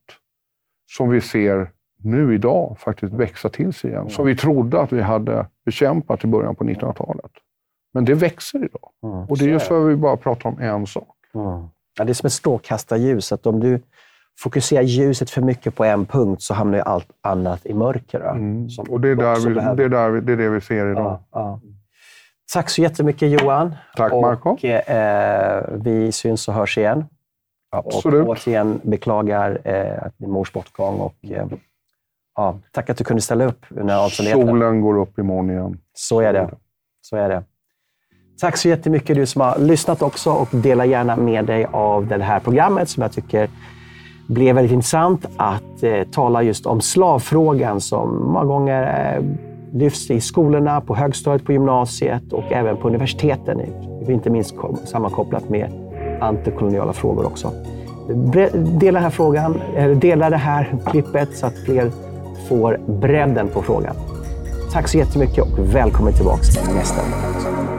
som 0.88 1.10
vi 1.10 1.22
ser 1.22 1.70
nu 2.04 2.36
idag 2.36 2.76
faktiskt 2.80 3.14
växa 3.14 3.50
till 3.50 3.74
sig 3.74 3.90
igen. 3.90 4.10
Som 4.10 4.26
vi 4.26 4.36
trodde 4.36 4.82
att 4.82 4.92
vi 4.92 5.02
hade 5.02 5.46
bekämpat 5.66 6.24
i 6.24 6.28
början 6.28 6.56
på 6.56 6.64
1900-talet. 6.64 7.32
Men 7.94 8.06
det 8.06 8.14
växer 8.14 8.66
idag. 8.66 8.90
Mm. 9.04 9.16
Och 9.16 9.38
det 9.38 9.46
är 9.46 9.50
just 9.50 9.68
för 9.68 9.82
att 9.82 9.92
vi 9.92 9.96
bara 9.96 10.18
pratar 10.18 10.50
om 10.50 10.60
en 10.60 10.88
sak. 10.88 11.16
Mm. 11.34 11.68
Ja, 11.98 12.04
det 12.04 12.12
är 12.12 12.14
som 12.14 12.28
ett 12.28 12.34
strålkastarljus. 12.34 13.32
Att 13.32 13.46
om 13.46 13.60
du 13.60 13.82
fokuserar 14.40 14.82
ljuset 14.82 15.30
för 15.30 15.42
mycket 15.42 15.76
på 15.76 15.84
en 15.84 16.06
punkt 16.06 16.42
så 16.42 16.54
hamnar 16.54 16.78
ju 16.78 16.84
allt 16.84 17.08
annat 17.22 17.66
i 17.66 17.74
mörker. 17.74 18.20
Mm. 18.20 18.68
Och 18.90 19.02
det 19.02 19.10
är, 19.10 19.16
där 19.16 19.48
vi, 19.48 19.54
det, 19.54 19.84
är 19.84 19.90
där 19.90 20.10
vi, 20.10 20.22
det 20.22 20.34
är 20.34 20.38
det 20.38 20.50
vi 20.50 20.62
ser 20.62 20.92
idag. 20.92 21.04
Ja, 21.06 21.24
ja. 21.32 21.60
Tack 22.54 22.70
så 22.70 22.82
jättemycket 22.82 23.42
Johan. 23.42 23.76
Tack 23.96 24.12
Marco. 24.12 24.50
Och, 24.50 24.66
eh, 24.66 25.64
vi 25.72 26.12
syns 26.12 26.48
och 26.48 26.54
hörs 26.54 26.78
igen. 26.78 27.06
Absolut. 27.72 28.22
Och 28.22 28.30
återigen 28.30 28.82
beklagar 28.84 29.62
eh, 29.64 30.12
din 30.18 30.32
mors 30.32 30.54
bortgång. 30.54 31.00
Och, 31.00 31.16
eh, 31.22 31.46
ja, 32.36 32.60
tack 32.72 32.90
att 32.90 32.98
du 32.98 33.04
kunde 33.04 33.22
ställa 33.22 33.46
upp 33.46 33.66
under 33.70 34.10
Solen 34.10 34.82
går 34.82 34.98
upp 34.98 35.20
imorgon 35.20 35.50
igen. 35.50 35.80
Så 35.94 36.20
är 36.20 36.34
det. 36.34 36.50
Så 37.02 37.16
är 37.18 37.30
det. 37.30 37.44
Tack 38.40 38.58
så 38.58 38.68
jättemycket 38.68 39.16
du 39.16 39.26
som 39.26 39.42
har 39.42 39.58
lyssnat 39.60 40.02
också 40.02 40.32
och 40.32 40.48
dela 40.52 40.86
gärna 40.86 41.16
med 41.16 41.46
dig 41.46 41.68
av 41.72 42.08
det 42.08 42.24
här 42.24 42.40
programmet 42.40 42.90
som 42.90 43.04
jag 43.04 43.12
tycker 43.12 43.50
blev 44.28 44.56
väldigt 44.56 44.72
intressant 44.72 45.26
att 45.38 45.84
eh, 45.84 46.04
tala 46.12 46.44
just 46.44 46.66
om 46.66 46.82
slavfrågan 46.82 47.82
som 47.82 48.32
många 48.32 48.46
gånger 48.46 49.14
eh, 49.16 49.24
lyfts 49.80 50.12
i 50.12 50.22
skolorna, 50.22 50.82
på 50.82 50.96
högstadiet, 50.96 51.46
på 51.46 51.52
gymnasiet 51.52 52.34
och 52.34 52.52
även 52.52 52.78
på 52.78 52.88
universiteten. 52.88 53.62
Inte 54.08 54.30
minst 54.30 54.56
sammankopplat 54.86 55.50
med 55.50 55.72
antikoloniala 56.22 56.94
frågor 56.94 57.26
också. 57.26 57.52
Dela 58.54 59.00
här 59.00 59.10
frågan, 59.10 59.62
dela 59.96 60.30
det 60.30 60.38
här 60.38 60.76
klippet 60.86 61.38
så 61.38 61.46
att 61.46 61.58
fler 61.66 61.92
får 62.50 62.80
bredden 62.88 63.48
på 63.48 63.62
frågan. 63.62 63.96
Tack 64.72 64.88
så 64.88 64.98
jättemycket 64.98 65.44
och 65.44 65.76
välkommen 65.76 66.14
tillbaka 66.14 66.44
nästa 66.76 67.02
gång. 67.02 67.73